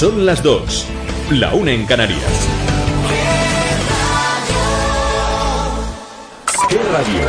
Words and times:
Son 0.00 0.24
las 0.24 0.42
dos. 0.42 0.86
La 1.28 1.52
una 1.52 1.72
en 1.72 1.84
Canarias. 1.84 2.48
¿Qué 6.70 6.78
radio? 6.90 7.20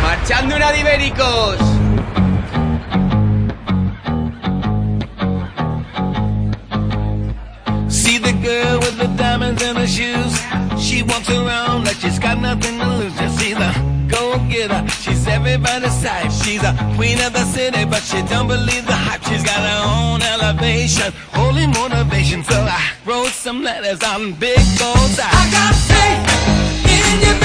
¡Marchando 0.00 0.56
una 0.56 0.72
de 0.72 0.80
ibéricos! 0.80 1.58
See 7.90 8.18
the 8.18 8.32
girl 8.40 8.78
with 8.78 8.96
the 8.96 9.08
diamonds 9.18 9.62
in 9.62 9.76
her 9.76 9.86
shoes. 9.86 10.40
She 10.78 11.02
walks 11.02 11.28
around 11.28 11.84
like 11.84 11.96
she's 12.00 12.18
got 12.18 12.40
nothing 12.40 12.78
to 12.78 12.86
lose. 12.86 13.12
Just 13.18 13.38
see 13.38 13.52
the 13.52 13.74
go 14.08 14.38
getter. 14.48 14.82
She's 15.24 15.32
everybody's 15.32 16.02
type. 16.02 16.30
She's 16.30 16.62
a 16.62 16.74
queen 16.96 17.18
of 17.20 17.32
the 17.32 17.44
city, 17.46 17.86
but 17.86 18.02
she 18.02 18.20
don't 18.24 18.46
believe 18.46 18.84
the 18.86 18.92
hype. 18.92 19.22
She's 19.24 19.42
got 19.42 19.56
her 19.56 19.80
own 19.96 20.20
elevation, 20.20 21.14
holy 21.32 21.66
motivation. 21.66 22.44
So 22.44 22.60
I 22.60 22.92
wrote 23.06 23.28
some 23.28 23.62
letters 23.62 24.02
on 24.02 24.32
big 24.34 24.60
goals. 24.78 25.18
I 25.18 25.32
got 25.50 25.74
faith 25.88 26.24
in 26.92 27.20
you, 27.24 27.43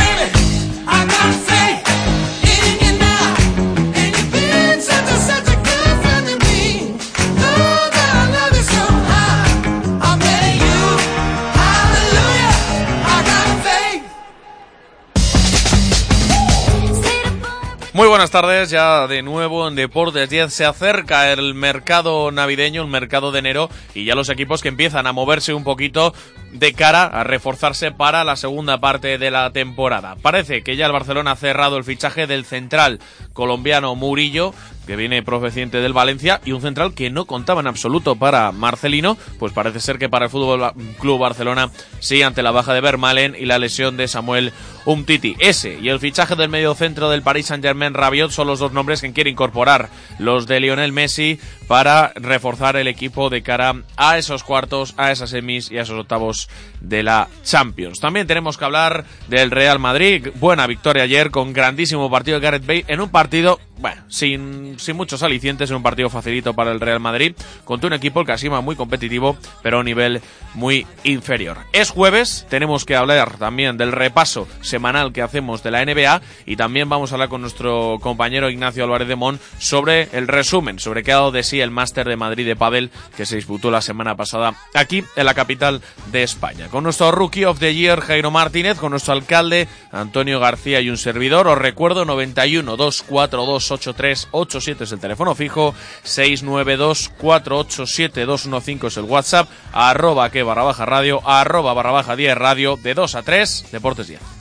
Muy 18.00 18.08
buenas 18.08 18.32
tardes, 18.32 18.70
ya 18.70 19.08
de 19.08 19.22
nuevo 19.22 19.68
en 19.68 19.76
Deportes 19.76 20.30
10 20.30 20.54
se 20.54 20.64
acerca 20.64 21.34
el 21.34 21.54
mercado 21.54 22.32
navideño, 22.32 22.82
el 22.82 22.88
mercado 22.88 23.34
de 23.34 23.40
enero 23.40 23.70
y 23.94 24.05
ya 24.05 24.16
los 24.16 24.30
equipos 24.30 24.62
que 24.62 24.70
empiezan 24.70 25.05
a 25.05 25.12
moverse 25.12 25.54
un 25.54 25.66
poquito 25.66 26.14
de 26.54 26.72
cara 26.72 27.04
a 27.04 27.26
reforzarse 27.26 27.92
para 27.92 28.24
la 28.24 28.38
segunda 28.38 28.80
parte 28.80 29.18
de 29.18 29.32
la 29.32 29.52
temporada. 29.52 30.16
Parece 30.22 30.64
que 30.64 30.77
ya 30.77 30.86
el 30.86 30.94
Barcelona 30.94 31.32
ha 31.32 31.36
cerrado 31.36 31.76
el 31.76 31.84
fichaje 31.84 32.26
del 32.26 32.46
central 32.46 33.02
colombiano 33.34 33.94
Murillo, 33.96 34.54
que 34.90 34.95
viene 34.95 35.21
proveniente 35.21 35.82
del 35.82 35.93
Valencia, 35.93 36.41
y 36.45 36.51
un 36.51 36.62
central 36.62 36.95
que 36.95 37.12
no 37.12 37.26
contaba 37.26 37.62
en 37.62 37.68
absoluto 37.68 38.15
para 38.15 38.51
Marcelino, 38.51 39.20
pues 39.37 39.54
parece 39.54 39.79
ser 39.79 39.99
que 39.99 40.09
para 40.09 40.26
el 40.26 40.31
Fútbol 40.31 40.73
Club 40.99 41.20
Barcelona 41.20 41.70
sí, 41.99 42.23
ante 42.23 42.41
la 42.41 42.49
baja 42.49 42.73
de 42.73 42.81
Vermalen 42.81 43.35
y 43.37 43.46
la 43.46 43.59
lesión 43.59 43.98
de 43.98 44.07
Samuel 44.07 44.51
Umtiti. 44.85 45.35
Ese 45.37 45.77
y 45.79 45.90
el 45.90 45.99
fichaje 45.99 46.35
del 46.35 46.49
medio 46.49 46.73
centro 46.73 47.12
del 47.12 47.21
Paris 47.21 47.46
Saint-Germain 47.46 47.93
Rabiot 47.93 48.31
son 48.31 48.48
los 48.48 48.57
dos 48.57 48.71
nombres 48.71 49.01
que 49.01 49.13
quiere 49.13 49.29
incorporar 49.29 49.90
los 50.18 50.48
de 50.48 50.59
Lionel 50.59 50.91
Messi 50.91 51.40
para 51.68 52.12
reforzar 52.15 52.76
el 52.76 52.87
equipo 52.87 53.29
de 53.29 53.43
cara 53.43 53.76
a 53.96 54.18
esos 54.18 54.43
cuartos, 54.43 54.96
a 54.98 55.12
esas 55.12 55.29
semis 55.29 55.70
y 55.70 55.77
a 55.77 55.84
esos 55.84 55.99
octavos 55.99 56.49
de 56.81 57.03
la 57.03 57.27
Champions. 57.43 57.99
También 57.99 58.26
tenemos 58.26 58.57
que 58.57 58.65
hablar 58.65 59.05
del 59.27 59.51
Real 59.51 59.77
Madrid. 59.77 60.29
Buena 60.40 60.65
victoria 60.65 61.03
ayer 61.03 61.29
con 61.29 61.53
grandísimo 61.53 62.09
partido 62.09 62.40
de 62.40 62.43
Gareth 62.43 62.65
Bale 62.65 62.85
en 62.87 63.01
un 63.01 63.09
partido, 63.09 63.59
bueno, 63.80 64.02
sin, 64.09 64.78
sin 64.80 64.96
muchos 64.96 65.24
alicientes, 65.24 65.69
en 65.69 65.78
un 65.78 65.84
partido 65.84 66.09
facilito 66.09 66.53
para 66.53 66.72
el 66.72 66.80
Real 66.80 67.00
Madrid, 67.00 67.35
contra 67.63 67.88
un 67.88 67.94
equipo 67.94 68.25
que 68.25 68.34
muy 68.62 68.75
competitivo, 68.75 69.38
pero 69.62 69.78
a 69.78 69.80
un 69.81 69.86
nivel 69.86 70.22
muy 70.53 70.88
inferior. 71.03 71.58
Es 71.74 71.91
jueves, 71.91 72.47
tenemos 72.50 72.86
que 72.86 72.96
hablar 72.96 73.38
también 73.38 73.78
del 73.78 73.91
repaso 73.91 74.47
semanal 74.62 75.13
que 75.13 75.22
hacemos 75.22 75.62
de 75.62 75.72
la 75.72 75.86
NBA 75.86 76.22
y 76.46 76.56
también 76.56 76.90
vamos 76.90 77.12
a 77.12 77.16
hablar 77.16 77.30
con 77.30 77.42
nuestro 77.42 77.98
compañero 78.02 78.50
Ignacio 78.50 78.84
Álvarez 78.84 79.08
de 79.08 79.16
Mon 79.16 79.40
sobre 79.59 80.09
el 80.14 80.28
resumen, 80.28 80.80
sobre 80.80 81.03
qué 81.03 81.12
ha 81.12 81.16
dado 81.16 81.32
de 81.32 81.44
sí 81.44 81.62
el 81.62 81.72
Máster 81.72 82.08
de 82.08 82.16
Madrid 82.16 82.46
de 82.46 82.56
Padel 82.56 82.92
que 83.16 83.26
se 83.26 83.36
disputó 83.36 83.72
la 83.72 83.82
semana 83.82 84.16
pasada 84.16 84.56
aquí 84.74 85.03
en 85.16 85.26
la 85.26 85.34
capital 85.34 85.82
de 86.12 86.24
España. 86.24 86.68
Con 86.70 86.84
nuestro 86.84 87.12
Rookie 87.12 87.46
of 87.46 87.59
the 87.59 87.76
Year 87.76 88.02
Jairo 88.02 88.32
Martínez, 88.32 88.78
con 88.78 88.92
nuestro 88.92 89.14
alcalde 89.14 89.68
Antonio 89.92 90.40
García 90.40 90.82
y 90.82 90.90
un 90.90 90.98
servidor, 90.98 91.48
os 91.48 91.58
recuerdo 91.58 92.06
91 92.06 92.78
242 92.78 93.69
8387 93.72 94.84
es 94.84 94.91
el 94.91 95.00
teléfono 95.00 95.35
fijo, 95.35 95.74
692 96.03 97.12
487 97.18 98.25
215 98.25 98.88
es 98.88 98.97
el 98.97 99.03
WhatsApp, 99.03 99.50
arroba 99.72 100.30
que 100.30 100.44
barra 100.44 100.63
baja 100.63 100.85
radio, 100.85 101.22
arroba 101.28 101.74
barra 101.74 101.91
baja 101.91 102.16
10 102.16 102.38
radio, 102.38 102.78
de 102.81 102.94
2 102.94 103.16
a 103.16 103.24
3, 103.24 103.66
Deportes 103.72 104.08
10. 104.08 104.39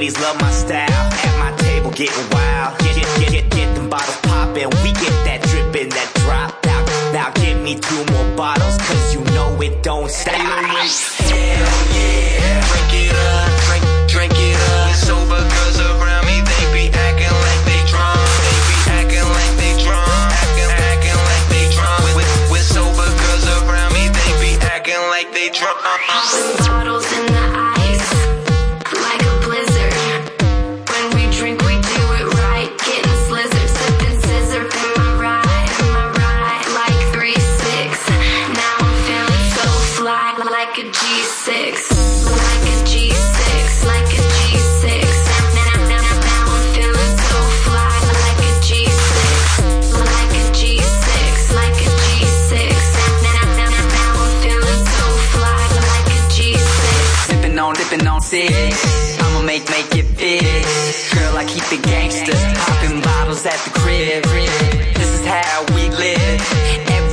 Ladies 0.00 0.18
love 0.18 0.40
my 0.40 0.50
style. 0.50 0.88
At 0.88 1.36
my 1.36 1.54
table 1.58 1.90
getting 1.90 2.24
wild. 2.32 2.78
Get 2.78 2.96
get 2.96 3.20
get 3.20 3.32
get, 3.32 3.50
get 3.50 3.74
them 3.74 3.90
bottles 3.90 4.16
poppin'. 4.22 4.70
We 4.80 4.96
get 4.96 5.12
that 5.28 5.44
drippin', 5.44 5.90
that 5.90 6.08
drop 6.24 6.56
out. 6.72 6.88
Now 7.12 7.28
give 7.36 7.60
me 7.60 7.76
two 7.76 8.00
more 8.08 8.24
bottles, 8.34 8.78
cause 8.80 9.12
you 9.12 9.20
know 9.36 9.60
it 9.60 9.82
don't 9.82 10.08
stop. 10.08 10.32
Hell 10.32 10.48
yeah. 11.92 12.64
Drink 12.64 12.92
it 12.96 13.12
up, 13.12 13.52
drink, 13.68 13.84
drink 14.08 14.32
it 14.40 14.56
up. 14.72 14.96
Sober 15.04 15.36
girls 15.36 15.76
around 15.84 16.24
me, 16.24 16.40
they 16.48 16.64
be 16.72 16.88
acting 16.96 17.36
like 17.44 17.62
they 17.68 17.84
drunk. 17.84 18.24
They 18.40 18.56
be 18.72 18.76
acting 18.96 19.28
like 19.36 19.52
they 19.60 19.84
drunk. 19.84 20.16
Acting, 20.32 20.72
acting 20.80 21.20
like 21.28 21.44
they 21.52 21.64
drunk. 21.76 22.00
With, 22.16 22.30
with 22.48 22.64
sober 22.64 23.04
girls 23.04 23.44
around 23.52 23.92
me, 23.92 24.08
they 24.08 24.32
be 24.40 24.56
acting 24.64 25.04
like 25.12 25.28
they 25.36 25.52
drunk. 25.52 25.76
Uh-uh. 25.84 26.79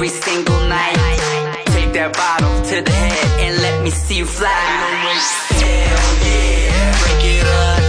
Every 0.08 0.22
single 0.22 0.60
night. 0.72 0.96
Take 1.76 1.92
that 1.92 2.16
bottle 2.16 2.64
to 2.72 2.80
the 2.80 2.96
head 2.96 3.28
and 3.44 3.60
let 3.60 3.84
me 3.84 3.90
see 3.90 4.24
you 4.24 4.26
fly. 4.26 4.48
Hell 4.48 6.00
yeah. 6.24 6.96
Drink 6.96 7.24
it 7.28 7.44
up, 7.44 7.84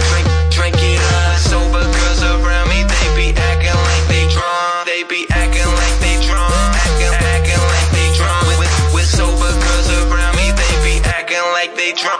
drink, 0.51 0.75
it 0.83 0.99
up. 0.99 1.39
Sober 1.39 1.79
girls 1.79 2.19
around 2.19 2.67
me, 2.67 2.83
they 2.83 3.07
be 3.15 3.27
acting 3.39 3.71
like 3.71 4.05
they 4.11 4.27
drunk. 4.35 4.83
They 4.83 5.07
be 5.07 5.31
acting 5.31 5.71
like 5.79 5.95
they 6.03 6.19
drunk. 6.27 6.51
Acting, 6.75 7.15
acting 7.23 7.63
like 7.71 7.89
they 7.95 8.11
drunk. 8.19 8.51
With 8.91 9.07
sober 9.07 9.55
girls 9.55 9.87
around 10.03 10.35
me, 10.35 10.51
they 10.59 10.73
be 10.83 10.99
acting 11.07 11.45
like 11.55 11.71
they 11.79 11.95
drunk. 11.95 12.19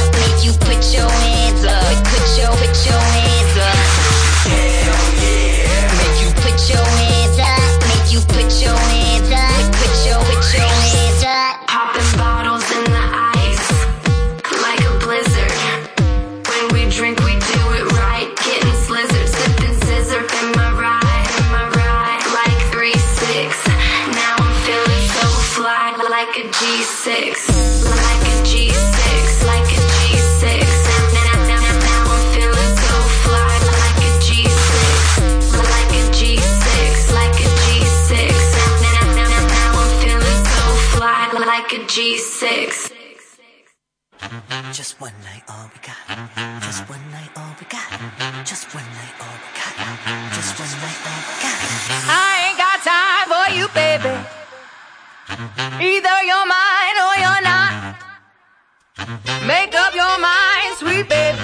Make 59.45 59.73
up 59.73 59.95
your 59.95 60.19
mind, 60.19 60.77
sweet 60.77 61.09
baby. 61.09 61.37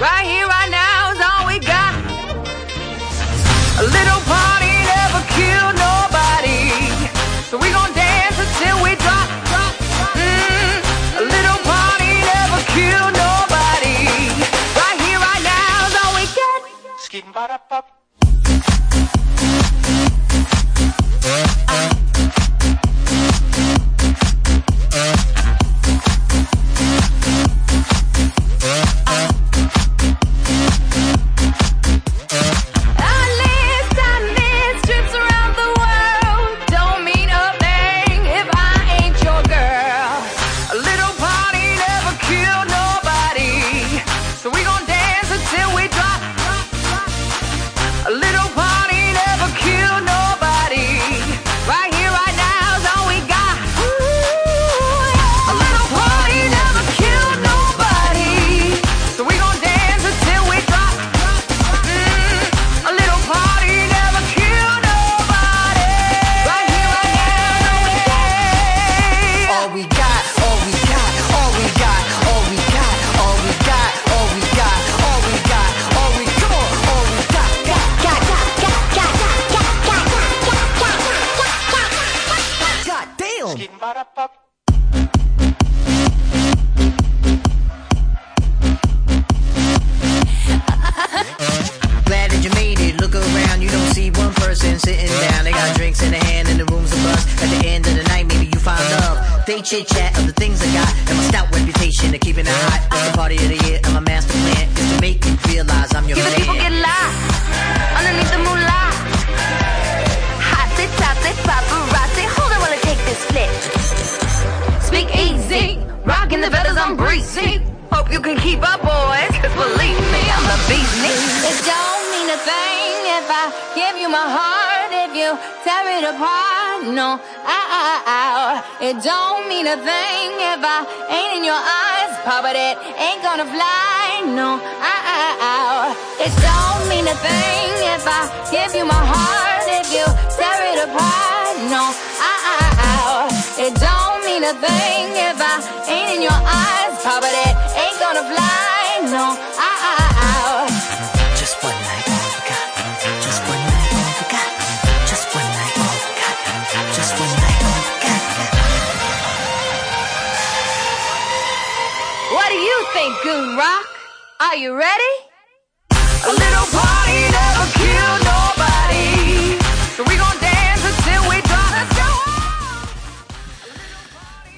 Right 0.00 0.24
here, 0.24 0.46
right 0.48 0.70
now 0.70 1.12
is 1.12 1.20
all 1.20 1.46
we 1.46 1.58
got. 1.60 1.92
A 3.76 3.84
little 3.84 4.20
party 4.24 4.72
never 4.88 5.20
killed 5.36 5.76
nobody. 5.76 6.72
So 7.50 7.58
we 7.58 7.68
gon' 7.68 7.92
dance 7.92 8.38
until 8.40 8.82
we 8.82 8.96
drop. 9.04 9.28
Mm, 10.16 10.80
a 11.20 11.24
little 11.28 11.60
party 11.68 12.16
never 12.32 12.60
killed 12.72 13.12
nobody. 13.12 14.08
Right 14.80 14.98
here, 15.04 15.20
right 15.20 15.44
now 15.44 15.86
is 15.88 15.94
all 16.00 16.12
we 16.16 16.24
got. 16.32 17.60
I 17.70 18.03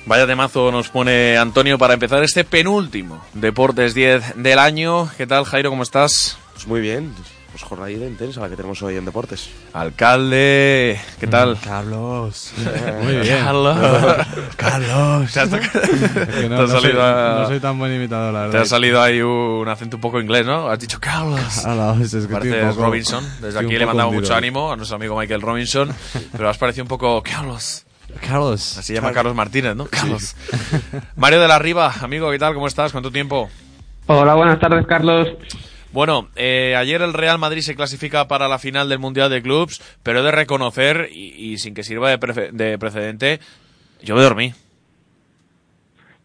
Vaya 0.06 0.26
temazo 0.26 0.70
nos 0.70 0.88
pone 0.88 1.36
Antonio 1.36 1.78
para 1.78 1.94
empezar 1.94 2.22
este 2.22 2.44
penúltimo 2.44 3.20
Deportes 3.34 3.92
10 3.94 4.34
del 4.36 4.58
año. 4.58 5.10
¿Qué 5.16 5.26
tal, 5.26 5.44
Jairo? 5.44 5.70
¿Cómo 5.70 5.82
estás? 5.82 6.38
Pues 6.54 6.66
muy 6.68 6.80
bien, 6.80 7.12
pues 7.50 7.62
jornadita 7.64 8.04
intensa 8.06 8.40
la 8.40 8.48
que 8.48 8.54
tenemos 8.54 8.80
hoy 8.82 8.96
en 8.96 9.04
deportes. 9.04 9.50
Alcalde, 9.72 11.00
¿qué 11.18 11.26
tal? 11.26 11.58
Carlos. 11.62 12.52
Muy 13.02 13.16
bien. 13.16 13.38
Carlos. 13.44 13.76
Carlos. 14.56 15.32
Te 15.32 15.40
has, 15.40 15.50
no, 15.50 15.58
te 15.58 16.68
soy, 16.68 16.80
salido, 16.82 17.02
a- 17.02 17.38
no 17.40 17.46
soy 17.48 17.60
tan 17.60 17.76
buen 17.78 17.92
imitador, 17.94 18.32
la 18.32 18.40
te 18.42 18.46
verdad. 18.48 18.62
ha 18.62 18.66
salido 18.66 19.02
ahí 19.02 19.20
un 19.20 19.68
acento 19.68 19.96
un 19.96 20.00
poco 20.00 20.20
inglés, 20.20 20.46
¿no? 20.46 20.68
Has 20.68 20.78
dicho 20.78 20.98
Carlos. 21.00 21.40
Carlos, 21.64 22.00
es 22.14 22.26
que 22.26 22.34
un 22.34 22.68
poco- 22.70 22.84
Robinson. 22.84 23.24
Desde 23.40 23.58
aquí 23.58 23.76
le 23.76 23.84
mandamos 23.86 24.14
mucho 24.14 24.34
ánimo 24.36 24.72
a 24.72 24.76
nuestro 24.76 24.96
amigo 24.96 25.18
Michael 25.18 25.42
Robinson. 25.42 25.92
pero 26.32 26.48
has 26.48 26.58
parecido 26.58 26.84
un 26.84 26.88
poco 26.88 27.22
Carlos. 27.22 27.85
Carlos. 28.20 28.78
Así 28.78 28.94
llama 28.94 29.12
Carlos 29.12 29.34
Martínez, 29.34 29.74
¿no? 29.76 29.86
Carlos. 29.86 30.36
Mario 31.16 31.40
de 31.40 31.48
la 31.48 31.58
Riva, 31.58 31.92
amigo, 32.00 32.30
¿qué 32.30 32.38
tal? 32.38 32.54
¿Cómo 32.54 32.66
estás? 32.66 32.92
¿Cuánto 32.92 33.10
tiempo? 33.10 33.50
Hola, 34.06 34.34
buenas 34.34 34.58
tardes, 34.60 34.86
Carlos. 34.86 35.28
Bueno, 35.92 36.28
eh, 36.36 36.74
ayer 36.76 37.00
el 37.02 37.14
Real 37.14 37.38
Madrid 37.38 37.62
se 37.62 37.74
clasifica 37.74 38.28
para 38.28 38.48
la 38.48 38.58
final 38.58 38.88
del 38.88 38.98
Mundial 38.98 39.30
de 39.30 39.40
Clubs, 39.42 39.80
pero 40.02 40.20
he 40.20 40.22
de 40.22 40.30
reconocer, 40.30 41.08
y, 41.12 41.32
y 41.52 41.58
sin 41.58 41.74
que 41.74 41.82
sirva 41.82 42.10
de, 42.10 42.20
prefe- 42.20 42.50
de 42.50 42.78
precedente, 42.78 43.40
yo 44.02 44.14
me 44.14 44.22
dormí. 44.22 44.52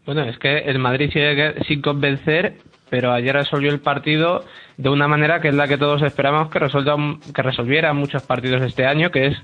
Bueno, 0.04 0.24
es 0.24 0.38
que 0.38 0.58
el 0.58 0.78
Madrid 0.78 1.10
sigue 1.12 1.54
sin 1.66 1.80
convencer, 1.80 2.58
pero 2.90 3.12
ayer 3.12 3.34
resolvió 3.34 3.70
el 3.70 3.80
partido 3.80 4.44
de 4.82 4.88
una 4.88 5.06
manera 5.06 5.40
que 5.40 5.48
es 5.48 5.54
la 5.54 5.68
que 5.68 5.78
todos 5.78 6.02
esperamos 6.02 6.50
que, 6.50 6.58
que 6.58 7.42
resolviera 7.42 7.92
muchos 7.92 8.24
partidos 8.24 8.62
este 8.62 8.84
año, 8.84 9.10
que 9.10 9.26
es 9.26 9.36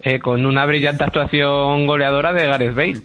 eh, 0.00 0.20
con 0.20 0.46
una 0.46 0.64
brillante 0.64 1.04
actuación 1.04 1.86
goleadora 1.86 2.32
de 2.32 2.46
Gareth 2.46 2.74
Bale. 2.74 3.00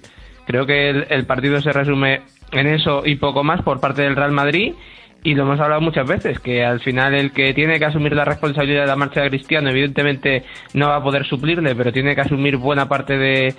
Creo 0.48 0.65
que 0.65 0.89
el, 0.89 1.25
partido 1.25 1.60
se 1.60 1.74
resume 1.74 2.21
en 2.53 2.67
eso 2.67 3.03
y 3.05 3.15
poco 3.15 3.43
más 3.43 3.62
por 3.62 3.81
parte 3.81 4.03
del 4.03 4.15
Real 4.15 4.31
Madrid 4.31 4.74
y 5.21 5.36
lo 5.36 5.43
hemos 5.43 5.60
hablado 5.60 5.81
muchas 5.81 6.07
veces, 6.07 6.39
que 6.39 6.63
al 6.63 6.79
final 6.79 7.13
el 7.13 7.31
que 7.31 7.53
tiene 7.53 7.77
que 7.77 7.86
asumir 7.86 8.13
la 8.13 8.24
responsabilidad 8.25 8.81
de 8.83 8.88
la 8.88 8.95
marcha 8.95 9.21
de 9.21 9.29
Cristiano, 9.29 9.69
evidentemente 9.69 10.43
no 10.74 10.88
va 10.88 10.95
a 10.95 11.03
poder 11.03 11.25
suplirle, 11.25 11.75
pero 11.75 11.91
tiene 11.91 12.15
que 12.15 12.21
asumir 12.21 12.55
buena 12.55 12.88
parte 12.88 13.17
de, 13.17 13.53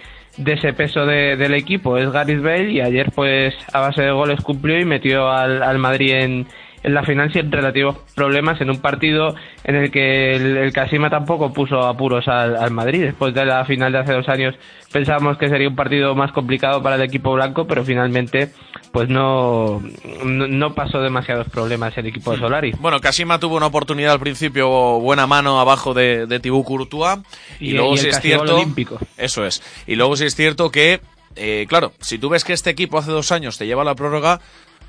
ese 0.45 0.73
peso 0.73 1.05
de- 1.05 1.37
del 1.37 1.55
equipo, 1.55 1.99
es 1.99 2.11
Gareth 2.11 2.43
Bale, 2.43 2.73
y 2.73 2.81
ayer 2.81 3.13
pues 3.15 3.55
a 3.73 3.81
base 3.81 4.03
de 4.03 4.11
goles 4.11 4.41
cumplió 4.41 4.81
y 4.81 4.85
metió 4.87 5.31
al, 5.31 5.63
al 5.63 5.79
Madrid 5.79 6.15
en, 6.15 6.47
en 6.83 6.95
la 6.95 7.05
final 7.05 7.33
sin 7.33 7.51
relativos 7.53 7.97
problemas 8.15 8.61
en 8.61 8.71
un 8.71 8.81
partido 8.81 9.35
en 9.65 9.77
el 9.77 9.91
que 9.91 10.35
el, 10.35 10.57
el 10.57 10.73
Casima 10.73 11.11
tampoco 11.11 11.53
puso 11.53 11.81
apuros 11.87 12.27
al, 12.29 12.57
al 12.57 12.71
Madrid. 12.73 13.03
Después 13.05 13.33
de 13.35 13.45
la 13.45 13.65
final 13.65 13.93
de 13.93 13.99
hace 13.99 14.13
dos 14.13 14.29
años 14.29 14.55
pensábamos 14.93 15.39
que 15.39 15.49
sería 15.49 15.69
un 15.69 15.77
partido 15.77 16.15
más 16.15 16.33
complicado 16.33 16.83
para 16.83 16.97
el 16.97 17.03
equipo 17.03 17.33
blanco, 17.33 17.67
pero 17.67 17.85
finalmente 17.85 18.51
pues 18.93 19.09
no, 19.09 19.81
no, 20.25 20.47
no 20.49 20.75
pasó 20.75 21.01
demasiados 21.01 21.49
problemas 21.49 21.97
el 21.97 22.07
equipo 22.07 22.33
de 22.33 22.39
Solari. 22.39 22.73
Bueno, 22.81 23.01
Kasima 23.01 23.39
tuvo 23.39 23.57
una 23.57 23.67
oportunidad 23.67 24.13
al 24.13 24.21
principio, 24.21 24.69
buena 25.01 25.27
mano 25.27 25.61
abajo 25.61 25.95
de, 25.95 26.27
de 26.27 26.41
Courtois. 26.41 27.19
Y, 27.61 27.71
Y- 27.71 27.73
luego 27.73 27.91
y 27.91 27.95
el 27.95 27.99
sí 28.01 28.09
es 28.09 28.21
cierto. 28.21 28.57
olímpico. 28.57 28.99
Eso 29.17 29.47
es. 29.47 29.63
Y 29.87 29.95
luego 29.95 30.17
sí 30.17 30.25
es 30.25 30.35
cierto 30.35 30.71
que, 30.71 31.01
eh, 31.37 31.65
claro, 31.69 31.93
si 32.01 32.19
tú 32.19 32.29
ves 32.29 32.45
que 32.45 32.53
este 32.53 32.71
equipo 32.71 32.99
hace 32.99 33.11
dos 33.11 33.33
años 33.33 33.57
te 33.57 33.67
lleva 33.67 33.83
a 33.83 33.85
la 33.87 33.95
prórroga, 33.95 34.41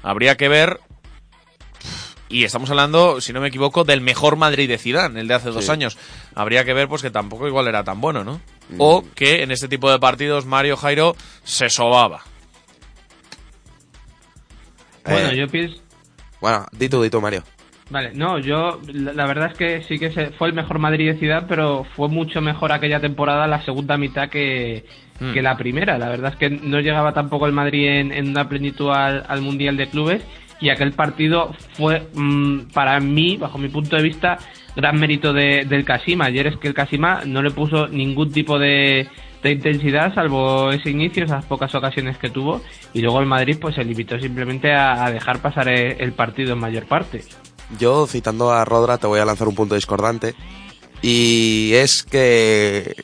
habría 0.01 0.35
que 0.35 0.49
ver. 0.49 0.79
Y 2.33 2.45
estamos 2.45 2.69
hablando, 2.71 3.21
si 3.21 3.31
no 3.31 3.41
me 3.41 3.49
equivoco, 3.49 3.83
del 3.83 4.01
mejor 4.01 4.37
Madrid 4.37 4.67
de 4.67 4.79
Zidane, 4.79 5.19
el 5.19 5.27
de 5.27 5.35
hace 5.35 5.51
dos 5.51 5.69
años. 5.69 5.97
Habría 6.33 6.65
que 6.65 6.73
ver, 6.73 6.87
pues 6.87 7.03
que 7.03 7.11
tampoco 7.11 7.47
igual 7.47 7.67
era 7.67 7.83
tan 7.83 8.01
bueno, 8.01 8.23
¿no? 8.23 8.41
O 8.79 9.03
que 9.13 9.43
en 9.43 9.51
este 9.51 9.67
tipo 9.67 9.91
de 9.91 9.99
partidos 9.99 10.45
Mario 10.47 10.75
Jairo 10.75 11.15
se 11.43 11.69
sobaba. 11.69 12.21
Bueno, 15.05 15.29
Eh, 15.29 15.37
yo 15.37 15.47
pienso... 15.47 15.77
Bueno, 16.41 16.65
di 16.71 16.89
tú, 16.89 17.01
di 17.03 17.09
tú, 17.09 17.21
Mario. 17.21 17.43
Vale, 17.89 18.11
no, 18.15 18.39
yo 18.39 18.79
la, 18.87 19.13
la 19.13 19.27
verdad 19.27 19.51
es 19.51 19.57
que 19.57 19.83
sí 19.83 19.99
que 19.99 20.11
se, 20.11 20.31
fue 20.31 20.47
el 20.47 20.53
mejor 20.55 20.79
Madrid 20.79 21.11
de 21.11 21.19
ciudad, 21.19 21.45
pero 21.47 21.85
fue 21.95 22.07
mucho 22.09 22.41
mejor 22.41 22.71
aquella 22.71 22.99
temporada 22.99 23.45
la 23.45 23.63
segunda 23.63 23.97
mitad 23.97 24.29
que, 24.29 24.85
Mm. 25.19 25.31
que 25.33 25.41
la 25.43 25.55
primera. 25.55 25.99
La 25.99 26.09
verdad 26.09 26.31
es 26.33 26.37
que 26.39 26.49
no 26.49 26.79
llegaba 26.79 27.13
tampoco 27.13 27.45
el 27.45 27.53
Madrid 27.53 27.87
en, 27.87 28.11
en 28.11 28.29
una 28.29 28.49
plenitud 28.49 28.89
al, 28.89 29.23
al 29.27 29.41
Mundial 29.41 29.77
de 29.77 29.87
Clubes 29.87 30.23
y 30.63 30.69
aquel 30.69 30.93
partido 30.93 31.51
fue 31.73 32.07
mm, 32.13 32.71
para 32.73 32.99
mí, 32.99 33.37
bajo 33.37 33.57
mi 33.57 33.67
punto 33.69 33.95
de 33.97 34.01
vista, 34.03 34.37
gran 34.75 34.99
mérito 34.99 35.33
de- 35.33 35.65
del 35.65 35.83
Casima. 35.85 36.25
Ayer 36.25 36.47
es 36.47 36.57
que 36.57 36.67
el 36.69 36.73
Casima 36.73 37.21
no 37.25 37.41
le 37.41 37.51
puso 37.51 37.87
ningún 37.89 38.31
tipo 38.31 38.57
de, 38.57 39.07
intensidad, 39.43 40.15
salvo 40.15 40.71
ese 40.71 40.89
inicio, 40.89 41.25
esas 41.25 41.43
pocas 41.45 41.75
ocasiones 41.75 42.17
que 42.17 42.29
tuvo, 42.29 42.61
y 42.93 43.01
luego 43.01 43.19
el 43.19 43.25
Madrid 43.25 43.57
pues 43.59 43.75
se 43.75 43.83
limitó 43.83 44.17
simplemente 44.17 44.71
a, 44.73 45.03
a 45.03 45.11
dejar 45.11 45.39
pasar 45.41 45.67
el- 45.67 45.97
el 45.99 46.13
partido 46.13 46.53
en 46.53 46.59
mayor 46.59 46.85
parte. 46.85 47.23
Yo, 47.77 48.07
citando 48.07 48.51
a 48.53 48.63
Rodra, 48.63 48.97
te 48.97 49.07
voy 49.07 49.19
a 49.19 49.25
lanzar 49.25 49.47
un 49.49 49.55
punto 49.55 49.75
discordante. 49.75 50.33
Y 51.01 51.71
es 51.73 52.03
que 52.03 52.95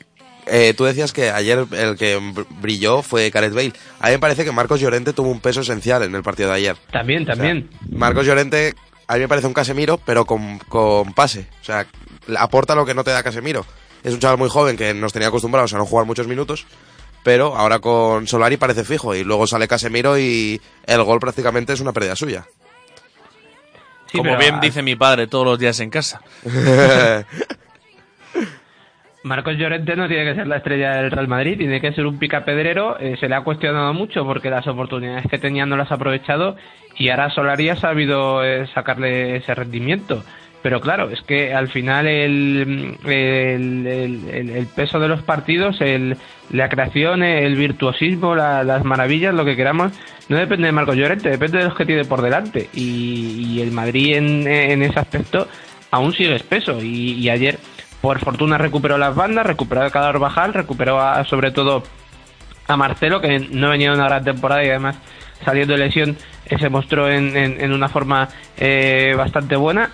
eh, 0.50 0.74
tú 0.76 0.84
decías 0.84 1.12
que 1.12 1.30
ayer 1.30 1.66
el 1.72 1.96
que 1.96 2.18
br- 2.18 2.46
brilló 2.60 3.02
fue 3.02 3.30
Gareth 3.30 3.54
Bale. 3.54 3.72
A 4.00 4.06
mí 4.08 4.12
me 4.12 4.18
parece 4.18 4.44
que 4.44 4.52
Marcos 4.52 4.80
Llorente 4.80 5.12
tuvo 5.12 5.30
un 5.30 5.40
peso 5.40 5.60
esencial 5.62 6.02
en 6.02 6.14
el 6.14 6.22
partido 6.22 6.50
de 6.50 6.56
ayer. 6.56 6.76
También, 6.92 7.24
también. 7.24 7.70
Marcos 7.90 8.26
Llorente, 8.26 8.74
a 9.06 9.14
mí 9.14 9.20
me 9.20 9.28
parece 9.28 9.46
un 9.46 9.54
Casemiro, 9.54 9.98
pero 10.04 10.24
con, 10.26 10.58
con 10.60 11.14
pase. 11.14 11.46
O 11.62 11.64
sea, 11.64 11.86
aporta 12.38 12.74
lo 12.74 12.84
que 12.84 12.94
no 12.94 13.04
te 13.04 13.10
da 13.10 13.22
Casemiro. 13.22 13.64
Es 14.02 14.12
un 14.14 14.20
chaval 14.20 14.38
muy 14.38 14.48
joven 14.48 14.76
que 14.76 14.94
nos 14.94 15.12
tenía 15.12 15.28
acostumbrados 15.28 15.72
a 15.74 15.78
no 15.78 15.86
jugar 15.86 16.06
muchos 16.06 16.26
minutos, 16.26 16.66
pero 17.22 17.56
ahora 17.56 17.78
con 17.80 18.26
Solari 18.26 18.56
parece 18.56 18.82
fijo. 18.84 19.14
Y 19.14 19.24
luego 19.24 19.46
sale 19.46 19.68
Casemiro 19.68 20.18
y 20.18 20.60
el 20.86 21.02
gol 21.04 21.20
prácticamente 21.20 21.72
es 21.74 21.80
una 21.80 21.92
pérdida 21.92 22.16
suya. 22.16 22.46
Sí, 24.10 24.18
Como 24.18 24.36
bien 24.38 24.56
a- 24.56 24.60
dice 24.60 24.82
mi 24.82 24.96
padre 24.96 25.26
todos 25.28 25.44
los 25.44 25.58
días 25.58 25.78
en 25.80 25.90
casa. 25.90 26.20
Marcos 29.22 29.56
Llorente 29.58 29.96
no 29.96 30.08
tiene 30.08 30.24
que 30.24 30.34
ser 30.34 30.46
la 30.46 30.56
estrella 30.56 30.92
del 30.96 31.10
Real 31.10 31.28
Madrid, 31.28 31.58
tiene 31.58 31.80
que 31.80 31.92
ser 31.92 32.06
un 32.06 32.18
picapedrero. 32.18 32.98
eh, 32.98 33.16
se 33.20 33.28
le 33.28 33.34
ha 33.34 33.42
cuestionado 33.42 33.92
mucho 33.92 34.24
porque 34.24 34.48
las 34.50 34.66
oportunidades 34.66 35.26
que 35.30 35.38
tenía 35.38 35.66
no 35.66 35.76
las 35.76 35.90
ha 35.90 35.96
aprovechado 35.96 36.56
y 36.96 37.10
ahora 37.10 37.30
Solari 37.30 37.68
ha 37.68 37.76
sabido 37.76 38.42
eh, 38.44 38.66
sacarle 38.74 39.36
ese 39.36 39.54
rendimiento. 39.54 40.22
Pero 40.62 40.80
claro, 40.82 41.08
es 41.10 41.22
que 41.22 41.54
al 41.54 41.68
final 41.68 42.06
el, 42.06 42.96
el, 43.06 43.86
el- 43.86 44.66
peso 44.66 45.00
de 45.00 45.08
los 45.08 45.22
partidos, 45.22 45.78
la 46.50 46.68
creación, 46.68 47.22
el 47.22 47.56
virtuosismo, 47.56 48.34
la- 48.34 48.62
las 48.62 48.84
maravillas, 48.84 49.34
lo 49.34 49.44
que 49.46 49.56
queramos, 49.56 49.92
no 50.28 50.36
depende 50.36 50.66
de 50.66 50.72
Marcos 50.72 50.96
Llorente, 50.96 51.30
depende 51.30 51.58
de 51.58 51.64
los 51.64 51.74
que 51.74 51.86
tiene 51.86 52.04
por 52.04 52.20
delante. 52.22 52.68
Y, 52.74 53.54
y 53.56 53.62
el 53.62 53.70
Madrid 53.72 54.16
en, 54.16 54.46
ese 54.82 54.98
aspecto 54.98 55.48
aún 55.90 56.12
sigue 56.12 56.36
espeso. 56.36 56.82
Y 56.82 57.28
ayer, 57.30 57.58
por 58.00 58.18
fortuna, 58.20 58.58
recuperó 58.58 58.96
las 58.98 59.14
bandas, 59.14 59.46
recuperó 59.46 59.82
a 59.82 59.90
Cador 59.90 60.18
Bajal, 60.18 60.54
recuperó 60.54 61.00
a- 61.00 61.24
sobre 61.24 61.50
todo 61.50 61.82
a 62.66 62.76
Marcelo, 62.76 63.20
que 63.20 63.38
no 63.50 63.68
venía 63.70 63.90
de 63.90 63.96
una 63.96 64.06
gran 64.06 64.24
temporada 64.24 64.64
y 64.64 64.68
además 64.70 64.96
saliendo 65.44 65.74
de 65.74 65.80
lesión 65.80 66.16
eh, 66.46 66.58
se 66.58 66.68
mostró 66.68 67.10
en, 67.10 67.36
en- 67.36 67.60
en 67.60 67.72
una 67.72 67.88
forma 67.88 68.28
eh, 68.56 69.14
bastante 69.16 69.56
buena. 69.56 69.90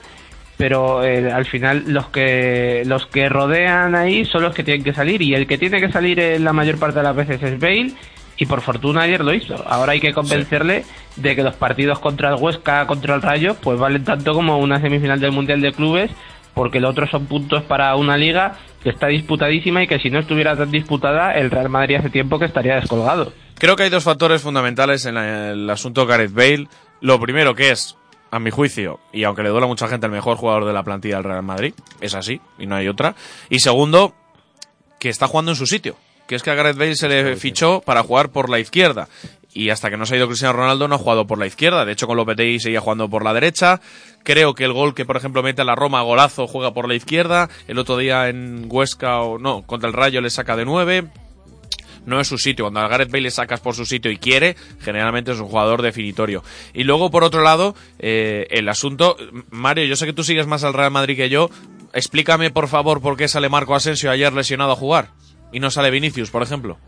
Pero 0.58 1.04
eh, 1.04 1.30
al 1.30 1.44
final 1.44 1.84
los 1.88 2.08
que 2.08 2.82
los 2.86 3.06
que 3.08 3.28
rodean 3.28 3.94
ahí 3.94 4.24
son 4.24 4.42
los 4.42 4.54
que 4.54 4.62
tienen 4.64 4.82
que 4.84 4.94
salir 4.94 5.20
y 5.20 5.34
el 5.34 5.46
que 5.46 5.58
tiene 5.58 5.80
que 5.82 5.92
salir 5.92 6.18
eh, 6.18 6.38
la 6.38 6.54
mayor 6.54 6.78
parte 6.78 6.98
de 6.98 7.02
las 7.02 7.14
veces 7.14 7.42
es 7.42 7.60
Bale 7.60 7.92
y 8.38 8.46
por 8.46 8.62
fortuna 8.62 9.02
ayer 9.02 9.22
lo 9.22 9.34
hizo. 9.34 9.54
Ahora 9.68 9.92
hay 9.92 10.00
que 10.00 10.14
convencerle 10.14 10.84
de 11.16 11.36
que 11.36 11.42
los 11.42 11.54
partidos 11.56 11.98
contra 11.98 12.30
el 12.30 12.36
Huesca, 12.36 12.86
contra 12.86 13.14
el 13.16 13.20
Rayo, 13.22 13.54
pues 13.62 13.78
valen 13.78 14.04
tanto 14.04 14.32
como 14.32 14.56
una 14.58 14.80
semifinal 14.80 15.20
del 15.20 15.32
Mundial 15.32 15.60
de 15.60 15.72
Clubes, 15.72 16.10
porque 16.56 16.80
los 16.80 16.92
otros 16.92 17.10
son 17.10 17.26
puntos 17.26 17.62
para 17.64 17.94
una 17.96 18.16
liga 18.16 18.56
que 18.82 18.88
está 18.88 19.08
disputadísima 19.08 19.82
y 19.82 19.86
que 19.86 19.98
si 19.98 20.08
no 20.08 20.18
estuviera 20.18 20.56
tan 20.56 20.70
disputada, 20.70 21.32
el 21.32 21.50
Real 21.50 21.68
Madrid 21.68 21.96
hace 21.96 22.08
tiempo 22.08 22.38
que 22.38 22.46
estaría 22.46 22.76
descolgado. 22.76 23.30
Creo 23.58 23.76
que 23.76 23.82
hay 23.82 23.90
dos 23.90 24.04
factores 24.04 24.40
fundamentales 24.40 25.04
en 25.04 25.18
el 25.18 25.68
asunto 25.68 26.06
Gareth 26.06 26.32
Bale. 26.32 26.66
Lo 27.02 27.20
primero 27.20 27.54
que 27.54 27.72
es, 27.72 27.98
a 28.30 28.38
mi 28.38 28.50
juicio, 28.50 29.00
y 29.12 29.24
aunque 29.24 29.42
le 29.42 29.50
duela 29.50 29.66
a 29.66 29.68
mucha 29.68 29.86
gente, 29.86 30.06
el 30.06 30.12
mejor 30.12 30.38
jugador 30.38 30.64
de 30.64 30.72
la 30.72 30.82
plantilla 30.82 31.16
del 31.16 31.24
Real 31.24 31.42
Madrid. 31.42 31.74
Es 32.00 32.14
así, 32.14 32.40
y 32.58 32.64
no 32.64 32.74
hay 32.74 32.88
otra. 32.88 33.14
Y 33.50 33.58
segundo, 33.58 34.14
que 34.98 35.10
está 35.10 35.26
jugando 35.26 35.52
en 35.52 35.56
su 35.56 35.66
sitio. 35.66 35.96
Que 36.26 36.36
es 36.36 36.42
que 36.42 36.50
a 36.50 36.54
Gareth 36.54 36.78
Bale 36.78 36.96
se 36.96 37.08
le 37.08 37.36
fichó 37.36 37.82
para 37.82 38.02
jugar 38.02 38.30
por 38.30 38.48
la 38.48 38.58
izquierda. 38.58 39.08
Y 39.56 39.70
hasta 39.70 39.88
que 39.88 39.96
no 39.96 40.04
se 40.04 40.14
ha 40.14 40.18
ido 40.18 40.26
Cristiano 40.26 40.52
Ronaldo 40.52 40.86
no 40.86 40.96
ha 40.96 40.98
jugado 40.98 41.26
por 41.26 41.38
la 41.38 41.46
izquierda. 41.46 41.86
De 41.86 41.92
hecho, 41.92 42.06
con 42.06 42.18
Lopetegui 42.18 42.60
seguía 42.60 42.82
jugando 42.82 43.08
por 43.08 43.24
la 43.24 43.32
derecha. 43.32 43.80
Creo 44.22 44.54
que 44.54 44.64
el 44.64 44.74
gol 44.74 44.94
que, 44.94 45.06
por 45.06 45.16
ejemplo, 45.16 45.42
mete 45.42 45.62
a 45.62 45.64
la 45.64 45.74
Roma, 45.74 46.02
golazo, 46.02 46.46
juega 46.46 46.74
por 46.74 46.86
la 46.86 46.94
izquierda. 46.94 47.48
El 47.66 47.78
otro 47.78 47.96
día 47.96 48.28
en 48.28 48.66
Huesca, 48.68 49.22
o 49.22 49.38
no, 49.38 49.62
contra 49.62 49.88
el 49.88 49.94
Rayo 49.94 50.20
le 50.20 50.28
saca 50.28 50.56
de 50.56 50.66
nueve 50.66 51.04
no 52.04 52.20
es 52.20 52.28
su 52.28 52.36
sitio. 52.36 52.66
Cuando 52.66 52.80
a 52.80 52.88
Gareth 52.88 53.10
Bale 53.10 53.22
le 53.22 53.30
sacas 53.30 53.60
por 53.60 53.74
su 53.74 53.86
sitio 53.86 54.10
y 54.10 54.18
quiere, 54.18 54.56
generalmente 54.80 55.32
es 55.32 55.40
un 55.40 55.48
jugador 55.48 55.80
definitorio. 55.80 56.44
Y 56.74 56.84
luego, 56.84 57.10
por 57.10 57.24
otro 57.24 57.42
lado, 57.42 57.74
eh, 57.98 58.46
el 58.50 58.68
asunto. 58.68 59.16
Mario, 59.50 59.86
yo 59.86 59.96
sé 59.96 60.04
que 60.04 60.12
tú 60.12 60.22
sigues 60.22 60.46
más 60.46 60.64
al 60.64 60.74
Real 60.74 60.90
Madrid 60.90 61.16
que 61.16 61.30
yo. 61.30 61.48
Explícame, 61.94 62.50
por 62.50 62.68
favor, 62.68 63.00
por 63.00 63.16
qué 63.16 63.26
sale 63.26 63.48
Marco 63.48 63.74
Asensio 63.74 64.10
ayer 64.10 64.34
lesionado 64.34 64.72
a 64.72 64.76
jugar 64.76 65.08
y 65.50 65.60
no 65.60 65.70
sale 65.70 65.90
Vinicius, 65.90 66.30
por 66.30 66.42
ejemplo. 66.42 66.78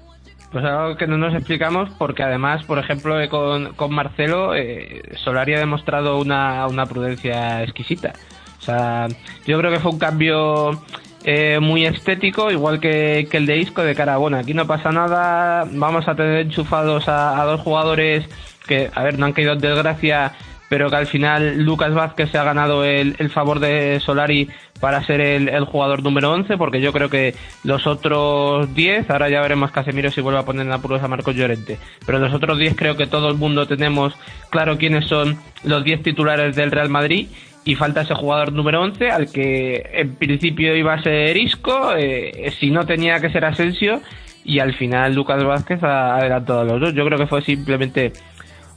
Pues 0.50 0.64
algo 0.64 0.96
que 0.96 1.06
no 1.06 1.18
nos 1.18 1.34
explicamos 1.34 1.90
porque 1.98 2.22
además, 2.22 2.64
por 2.64 2.78
ejemplo, 2.78 3.20
eh, 3.20 3.28
con, 3.28 3.94
Marcelo, 3.94 4.54
eh, 4.54 5.02
Solari 5.16 5.54
ha 5.54 5.58
demostrado 5.58 6.18
una, 6.18 6.66
una 6.66 6.86
prudencia 6.86 7.62
exquisita. 7.62 8.14
O 8.58 8.62
sea, 8.62 9.08
yo 9.46 9.58
creo 9.58 9.70
que 9.70 9.80
fue 9.80 9.92
un 9.92 9.98
cambio 9.98 10.82
eh, 11.24 11.58
muy 11.60 11.84
estético, 11.84 12.50
igual 12.50 12.80
que, 12.80 13.28
el 13.30 13.46
de 13.46 13.58
Isco, 13.58 13.82
de 13.82 13.94
cara, 13.94 14.16
bueno, 14.16 14.38
aquí 14.38 14.54
no 14.54 14.66
pasa 14.66 14.90
nada, 14.90 15.66
vamos 15.70 16.08
a 16.08 16.14
tener 16.14 16.46
enchufados 16.46 17.08
a, 17.08 17.40
a 17.40 17.44
dos 17.44 17.60
jugadores 17.60 18.26
que, 18.66 18.90
a 18.94 19.02
ver, 19.02 19.18
no 19.18 19.26
han 19.26 19.32
caído 19.32 19.52
en 19.52 19.58
desgracia, 19.58 20.32
pero 20.68 20.90
que 20.90 20.96
al 20.96 21.06
final 21.06 21.62
Lucas 21.62 21.94
Vázquez 21.94 22.30
se 22.30 22.38
ha 22.38 22.44
ganado 22.44 22.84
el, 22.84 23.16
el 23.18 23.30
favor 23.30 23.60
de 23.60 24.00
Solari 24.00 24.48
para 24.80 25.02
ser 25.04 25.20
el, 25.20 25.48
el 25.48 25.64
jugador 25.64 26.02
número 26.02 26.32
11, 26.32 26.56
porque 26.56 26.80
yo 26.80 26.92
creo 26.92 27.08
que 27.08 27.34
los 27.64 27.86
otros 27.86 28.74
10, 28.74 29.10
ahora 29.10 29.28
ya 29.28 29.40
veremos 29.40 29.70
Casemiro 29.70 30.10
si 30.10 30.20
vuelve 30.20 30.40
a 30.40 30.44
poner 30.44 30.66
en 30.66 30.72
apuros 30.72 31.02
a 31.02 31.08
Marcos 31.08 31.34
Llorente, 31.34 31.78
pero 32.06 32.18
los 32.18 32.32
otros 32.32 32.58
10 32.58 32.76
creo 32.76 32.96
que 32.96 33.06
todo 33.06 33.28
el 33.28 33.36
mundo 33.36 33.66
tenemos 33.66 34.14
claro 34.50 34.78
quiénes 34.78 35.06
son 35.06 35.38
los 35.64 35.84
10 35.84 36.02
titulares 36.02 36.54
del 36.54 36.70
Real 36.70 36.88
Madrid 36.88 37.28
y 37.64 37.74
falta 37.74 38.02
ese 38.02 38.14
jugador 38.14 38.52
número 38.52 38.80
11 38.80 39.10
al 39.10 39.30
que 39.30 39.90
en 39.92 40.14
principio 40.14 40.74
iba 40.76 40.94
a 40.94 41.02
ser 41.02 41.36
Isco, 41.36 41.92
eh, 41.96 42.52
si 42.58 42.70
no 42.70 42.86
tenía 42.86 43.20
que 43.20 43.30
ser 43.30 43.44
Asensio 43.44 44.00
y 44.44 44.60
al 44.60 44.74
final 44.74 45.14
Lucas 45.14 45.44
Vázquez 45.44 45.82
ha 45.82 46.16
adelantado 46.16 46.60
a 46.60 46.64
los 46.64 46.80
dos. 46.80 46.94
Yo 46.94 47.04
creo 47.04 47.18
que 47.18 47.26
fue 47.26 47.42
simplemente 47.42 48.12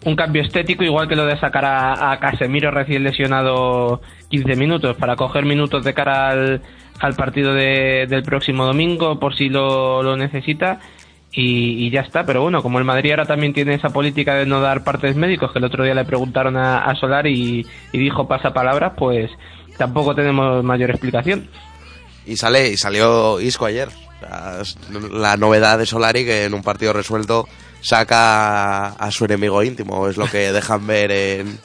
un 0.05 0.15
cambio 0.15 0.41
estético, 0.41 0.83
igual 0.83 1.07
que 1.07 1.15
lo 1.15 1.25
de 1.25 1.39
sacar 1.39 1.63
a, 1.65 2.17
Casemiro 2.19 2.71
recién 2.71 3.03
lesionado 3.03 4.01
15 4.29 4.55
minutos 4.55 4.97
para 4.97 5.15
coger 5.15 5.45
minutos 5.45 5.83
de 5.83 5.93
cara 5.93 6.29
al, 6.29 6.61
al 6.99 7.13
partido 7.15 7.53
de- 7.53 8.07
del 8.09 8.23
próximo 8.23 8.65
domingo 8.65 9.19
por 9.19 9.35
si 9.35 9.49
lo, 9.49 10.01
lo 10.03 10.15
necesita. 10.17 10.79
Y, 11.33 11.85
y 11.85 11.91
ya 11.91 12.01
está, 12.01 12.25
pero 12.25 12.41
bueno, 12.41 12.61
como 12.61 12.77
el 12.79 12.83
Madrid 12.83 13.11
ahora 13.11 13.25
también 13.25 13.53
tiene 13.53 13.75
esa 13.75 13.89
política 13.91 14.35
de 14.35 14.45
no 14.45 14.59
dar 14.59 14.83
partes 14.83 15.15
médicos, 15.15 15.53
que 15.53 15.59
el 15.59 15.65
otro 15.65 15.83
día 15.85 15.93
le 15.93 16.03
preguntaron 16.03 16.57
a, 16.57 16.79
a 16.83 16.95
Solar 16.95 17.25
y, 17.25 17.65
y 17.93 17.97
dijo 17.97 18.27
pasapalabras, 18.27 18.93
pues 18.97 19.31
tampoco 19.77 20.13
tenemos 20.13 20.61
mayor 20.63 20.89
explicación. 20.89 21.47
Y 22.25 22.35
sale 22.35 22.69
y 22.69 22.75
salió 22.77 23.39
Isco 23.39 23.65
ayer. 23.65 23.87
Es 24.61 24.77
la 25.11 25.37
novedad 25.37 25.77
de 25.79 25.85
Solari 25.85 26.25
que 26.25 26.43
en 26.45 26.53
un 26.53 26.61
partido 26.63 26.91
resuelto 26.93 27.47
saca 27.81 28.89
a 28.89 29.11
su 29.11 29.25
enemigo 29.25 29.61
íntimo, 29.63 30.07
es 30.07 30.17
lo 30.17 30.27
que 30.27 30.51
dejan 30.53 30.87
ver 30.87 31.11
en, 31.11 31.59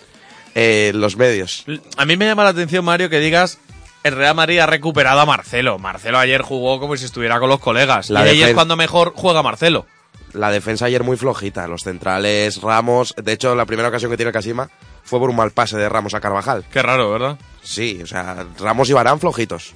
en 0.54 1.00
los 1.00 1.16
medios. 1.16 1.64
A 1.96 2.04
mí 2.04 2.16
me 2.16 2.26
llama 2.26 2.44
la 2.44 2.50
atención, 2.50 2.85
Mario, 2.85 3.08
que 3.08 3.20
digas 3.20 3.58
el 4.06 4.14
Real 4.14 4.37
Madrid 4.37 4.61
ha 4.61 4.66
recuperado 4.66 5.18
a 5.18 5.26
Marcelo. 5.26 5.78
Marcelo 5.78 6.18
ayer 6.18 6.40
jugó 6.40 6.78
como 6.78 6.96
si 6.96 7.04
estuviera 7.04 7.40
con 7.40 7.49
los 7.49 7.58
colegas. 7.58 8.08
La 8.08 8.25
y 8.25 8.28
ahí 8.28 8.42
es 8.42 8.54
cuando 8.54 8.76
mejor 8.76 9.12
juega 9.16 9.42
Marcelo. 9.42 9.87
La 10.32 10.50
defensa 10.50 10.85
ayer 10.85 11.02
muy 11.02 11.16
flojita, 11.16 11.66
los 11.66 11.82
centrales 11.82 12.61
Ramos, 12.61 13.14
de 13.16 13.32
hecho 13.32 13.54
la 13.54 13.64
primera 13.66 13.88
ocasión 13.88 14.11
que 14.11 14.16
tiene 14.16 14.32
Casima 14.32 14.68
fue 15.02 15.18
por 15.18 15.30
un 15.30 15.37
mal 15.37 15.50
pase 15.50 15.76
de 15.76 15.88
Ramos 15.88 16.14
a 16.14 16.20
Carvajal. 16.20 16.64
Qué 16.70 16.82
raro, 16.82 17.11
¿verdad? 17.11 17.38
Sí, 17.62 18.00
o 18.02 18.06
sea, 18.06 18.46
Ramos 18.61 18.88
y 18.90 18.92
Barán 18.92 19.18
flojitos. 19.18 19.75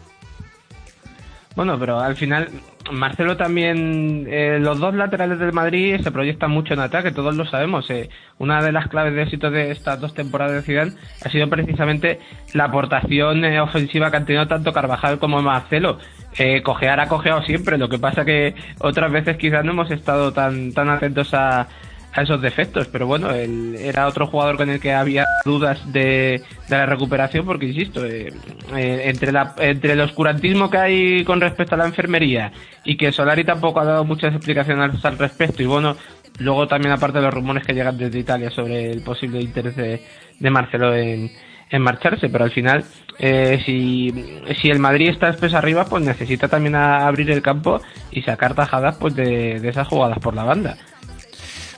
Bueno, 1.57 1.77
pero 1.79 1.99
al 1.99 2.17
final, 2.17 2.51
Marcelo 2.93 3.37
también, 3.37 4.27
eh, 4.29 4.59
los 4.61 4.79
dos 4.79 4.95
laterales 4.95 5.39
del 5.39 5.53
Madrid 5.53 6.01
se 6.03 6.11
proyectan 6.11 6.51
mucho 6.51 6.75
en 6.75 6.81
ataque, 6.81 7.11
todos 7.11 7.35
lo 7.35 7.45
sabemos. 7.47 7.91
eh. 7.91 8.09
Una 8.39 8.63
de 8.63 8.73
las 8.73 8.89
claves 8.89 9.15
de 9.15 9.23
éxito 9.23 9.51
de 9.51 9.71
estas 9.71 10.01
dos 10.01 10.15
temporadas 10.15 10.55
de 10.55 10.63
Zidane 10.63 10.93
ha 11.25 11.29
sido 11.29 11.49
precisamente 11.49 12.21
la 12.55 12.65
aportación 12.65 13.45
eh, 13.45 13.61
ofensiva 13.61 14.11
que 14.11 14.17
han 14.17 14.27
tenido 14.27 14.47
tanto 14.47 14.73
Carvajal 14.73 15.19
como 15.19 15.43
Marcelo. 15.43 15.99
Eh, 16.39 16.63
cojear 16.63 17.01
ha 17.01 17.09
cojeado 17.09 17.43
siempre, 17.43 17.77
lo 17.79 17.89
que 17.89 17.99
pasa 17.99 18.25
que 18.25 18.55
otras 18.81 19.11
veces 19.11 19.37
quizás 19.37 19.65
no 19.65 19.73
hemos 19.73 19.91
estado 19.91 20.33
tan, 20.33 20.73
tan 20.73 20.89
atentos 20.89 21.35
a, 21.35 21.67
a 22.13 22.23
esos 22.23 22.43
defectos, 22.43 22.89
pero 22.89 23.07
bueno, 23.07 23.31
él 23.31 23.77
era 23.79 24.07
otro 24.09 24.27
jugador 24.27 24.57
con 24.57 24.69
el 24.69 24.81
que 24.81 24.93
había 24.93 25.25
dudas 25.45 25.81
de, 25.93 26.43
de 26.69 26.77
la 26.77 26.87
recuperación, 26.87 27.47
porque 27.47 27.67
insisto, 27.67 28.05
eh, 28.05 28.33
eh, 28.77 29.03
entre, 29.05 29.31
la, 29.33 29.55
entre 29.59 29.93
el 29.93 30.01
oscurantismo 30.01 30.69
que 30.71 30.79
hay 30.79 31.25
con 31.25 31.41
respecto 31.41 31.77
a 31.77 31.79
la 31.79 31.87
enfermería 31.87 32.51
y 32.85 32.97
que 32.97 33.13
Solari 33.13 33.45
tampoco 33.45 33.81
ha 33.81 33.85
dado 33.85 34.05
muchas 34.05 34.35
explicaciones 34.35 35.05
al 35.05 35.19
respecto, 35.19 35.63
y 35.63 35.67
bueno, 35.67 35.97
luego 36.39 36.67
también 36.67 36.93
aparte 36.93 37.19
de 37.19 37.25
los 37.25 37.35
rumores 37.35 37.65
que 37.65 37.75
llegan 37.75 37.97
desde 37.97 38.19
Italia 38.19 38.51
sobre 38.51 38.91
el 38.91 39.03
posible 39.03 39.41
interés 39.41 39.77
de, 39.77 40.03
de 40.39 40.51
Marcelo 40.51 40.95
en, 40.95 41.31
en 41.71 41.83
marcharse, 41.83 42.29
pero 42.29 42.43
al 42.45 42.51
final, 42.51 42.85
eh, 43.21 43.63
si, 43.65 44.13
si 44.61 44.69
el 44.71 44.81
Madrid 44.81 45.11
está 45.11 45.29
espeso 45.29 45.57
arriba, 45.59 45.85
pues 45.85 46.03
necesita 46.03 46.49
también 46.49 46.75
a- 46.75 47.07
abrir 47.07 47.31
el 47.31 47.43
campo 47.43 47.81
y 48.11 48.23
sacar 48.23 48.55
tajadas 48.55 48.97
pues 48.97 49.15
de, 49.15 49.61
de 49.61 49.69
esas 49.69 49.87
jugadas 49.87 50.19
por 50.19 50.35
la 50.35 50.43
banda. 50.43 50.77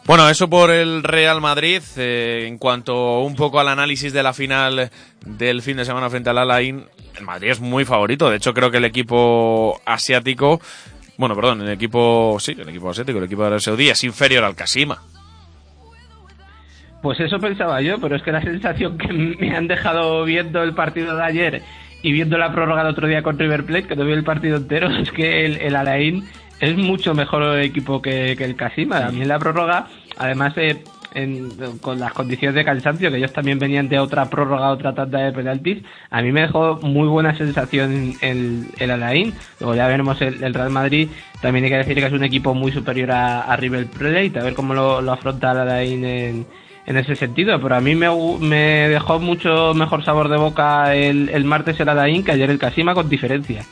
Bueno, 0.04 0.28
eso 0.28 0.50
por 0.50 0.70
el 0.70 1.04
Real 1.04 1.40
Madrid. 1.40 1.80
Eh, 1.96 2.44
en 2.46 2.58
cuanto 2.58 3.20
un 3.20 3.36
poco 3.36 3.60
al 3.60 3.68
análisis 3.68 4.12
de 4.12 4.22
la 4.22 4.32
final 4.32 4.90
del 5.24 5.62
fin 5.62 5.76
de 5.76 5.84
semana 5.84 6.10
frente 6.10 6.30
al 6.30 6.38
Alain, 6.38 6.84
el 7.16 7.24
Madrid 7.24 7.50
es 7.50 7.60
muy 7.60 7.84
favorito. 7.84 8.28
De 8.28 8.36
hecho, 8.36 8.52
creo 8.52 8.70
que 8.70 8.78
el 8.78 8.84
equipo 8.84 9.80
asiático, 9.86 10.60
bueno, 11.18 11.36
perdón, 11.36 11.62
el 11.62 11.70
equipo, 11.70 12.36
sí, 12.40 12.56
el 12.58 12.68
equipo 12.68 12.90
asiático, 12.90 13.18
el 13.18 13.24
equipo 13.24 13.42
de 13.42 13.46
Arabia 13.46 13.60
Saudí 13.60 13.88
es 13.90 14.02
inferior 14.02 14.42
al 14.44 14.56
Kasima. 14.56 15.02
Pues 17.00 17.18
eso 17.20 17.38
pensaba 17.38 17.80
yo, 17.80 17.98
pero 18.00 18.16
es 18.16 18.22
que 18.22 18.32
la 18.32 18.42
sensación 18.42 18.98
que 18.98 19.12
me 19.12 19.56
han 19.56 19.68
dejado 19.68 20.24
viendo 20.24 20.62
el 20.62 20.74
partido 20.74 21.16
de 21.16 21.24
ayer 21.24 21.62
y 22.02 22.12
viendo 22.12 22.38
la 22.38 22.52
prórroga 22.52 22.82
el 22.82 22.88
otro 22.88 23.06
día 23.06 23.22
con 23.22 23.38
River 23.38 23.64
Plate, 23.64 23.86
que 23.86 23.96
no 23.96 24.04
vi 24.04 24.12
el 24.12 24.24
partido 24.24 24.56
entero, 24.56 24.88
es 25.00 25.12
que 25.12 25.44
el, 25.44 25.56
el 25.58 25.76
Alain 25.76 26.24
es 26.62 26.76
mucho 26.76 27.12
mejor 27.14 27.58
equipo 27.58 28.00
que, 28.00 28.34
que 28.38 28.44
el 28.44 28.56
Kasima. 28.56 28.98
A 29.06 29.10
mí 29.10 29.20
en 29.20 29.28
la 29.28 29.38
prórroga, 29.38 29.88
además 30.16 30.54
eh, 30.56 30.82
en- 31.14 31.50
con 31.82 31.98
las 32.00 32.12
condiciones 32.14 32.54
de 32.54 32.64
cansancio, 32.64 33.10
que 33.10 33.18
ellos 33.18 33.32
también 33.32 33.58
venían 33.58 33.88
de 33.88 33.98
otra 33.98 34.30
prórroga, 34.30 34.70
otra 34.70 34.94
tanda 34.94 35.18
de 35.18 35.32
penaltis, 35.32 35.82
a 36.10 36.22
mí 36.22 36.32
me 36.32 36.42
dejó 36.42 36.78
muy 36.82 37.08
buena 37.08 37.36
sensación 37.36 38.14
el, 38.22 38.66
el 38.78 38.90
Alain. 38.90 39.34
Luego 39.60 39.74
ya 39.74 39.86
veremos 39.88 40.22
el, 40.22 40.42
el 40.42 40.54
Real 40.54 40.70
Madrid. 40.70 41.08
También 41.42 41.64
hay 41.64 41.70
que 41.72 41.76
decir 41.78 41.94
que 41.96 42.06
es 42.06 42.12
un 42.12 42.24
equipo 42.24 42.54
muy 42.54 42.72
superior 42.72 43.10
a, 43.10 43.42
a 43.42 43.56
River 43.56 43.86
Plate, 43.86 44.38
a 44.38 44.44
ver 44.44 44.54
cómo 44.54 44.72
lo, 44.72 45.02
lo 45.02 45.12
afronta 45.12 45.52
el 45.52 45.58
Alain 45.58 46.04
en, 46.04 46.46
en 46.86 46.96
ese 46.96 47.14
sentido, 47.16 47.60
pero 47.60 47.74
a 47.76 47.80
mí 47.80 47.94
me, 47.94 48.08
me 48.40 48.88
dejó 48.88 49.18
mucho 49.20 49.74
mejor 49.74 50.04
sabor 50.04 50.28
de 50.28 50.36
boca 50.36 50.94
el, 50.94 51.28
el 51.28 51.44
martes 51.44 51.78
el 51.80 51.88
Alain 51.88 52.24
que 52.24 52.32
ayer 52.32 52.50
el 52.50 52.58
Kasima 52.58 52.94
con 52.94 53.08
diferencia. 53.08 53.64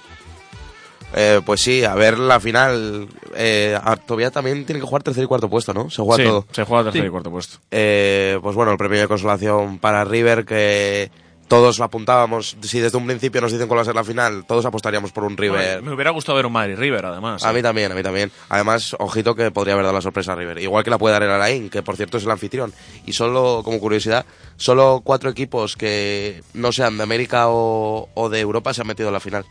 Eh, 1.14 1.40
pues 1.44 1.60
sí, 1.60 1.84
a 1.84 1.94
ver 1.94 2.18
la 2.18 2.38
final. 2.40 3.08
Eh, 3.34 3.78
a- 3.82 3.96
todavía 3.96 4.30
también 4.30 4.64
tiene 4.64 4.80
que 4.80 4.86
jugar 4.86 5.02
tercer 5.02 5.24
y 5.24 5.26
cuarto 5.26 5.50
puesto, 5.50 5.74
¿no? 5.74 5.90
Se 5.90 6.02
juega 6.02 6.22
Sí, 6.22 6.28
todo. 6.28 6.46
se 6.52 6.64
juega 6.64 6.84
tercer 6.84 7.02
Sí. 7.02 7.06
y 7.06 7.10
cuarto 7.10 7.30
puesto. 7.30 7.58
Eh, 7.70 8.38
pues 8.42 8.54
bueno, 8.54 8.72
el 8.72 8.78
premio 8.78 9.00
de 9.00 9.08
consolación 9.08 9.78
para 9.78 10.04
River, 10.04 10.44
que 10.44 11.10
todos 11.48 11.80
lo 11.80 11.84
apuntábamos. 11.84 12.56
Si 12.62 12.78
desde 12.78 12.96
un 12.96 13.06
principio 13.06 13.40
nos 13.40 13.50
dicen 13.50 13.66
cuál 13.66 13.78
va 13.78 13.82
a 13.82 13.84
ser 13.86 13.96
la 13.96 14.04
final, 14.04 14.44
todos 14.46 14.64
apostaríamos 14.66 15.10
por 15.10 15.24
un 15.24 15.36
River. 15.36 15.82
Me 15.82 15.92
hubiera 15.92 16.12
gustado 16.12 16.36
ver 16.36 16.46
un 16.46 16.52
Madrid 16.52 16.76
River, 16.76 17.04
además. 17.06 17.42
A 17.44 17.52
mí 17.52 17.60
también, 17.60 17.90
a 17.90 17.96
mí 17.96 18.04
también. 18.04 18.30
Además, 18.48 18.94
ojito 19.00 19.34
que 19.34 19.50
podría 19.50 19.74
haber 19.74 19.86
dado 19.86 19.96
la 19.96 20.00
sorpresa 20.02 20.34
a 20.34 20.36
River. 20.36 20.58
Igual 20.58 20.84
que 20.84 20.90
la 20.90 20.98
puede 20.98 21.12
dar 21.14 21.24
el 21.24 21.30
Alain, 21.30 21.68
que 21.68 21.82
por 21.82 21.96
cierto 21.96 22.18
es 22.18 22.24
el 22.24 22.30
anfitrión. 22.30 22.72
Y 23.04 23.14
solo, 23.14 23.62
como 23.64 23.80
curiosidad, 23.80 24.24
solo 24.56 25.00
cuatro 25.02 25.28
equipos 25.28 25.74
que 25.74 26.40
no 26.54 26.70
sean 26.70 26.96
de 26.98 27.02
América 27.02 27.48
o, 27.48 28.08
o 28.14 28.28
de 28.28 28.38
Europa 28.38 28.72
se 28.72 28.82
han 28.82 28.86
metido 28.86 29.08
en 29.08 29.14
la 29.14 29.20
final. 29.20 29.44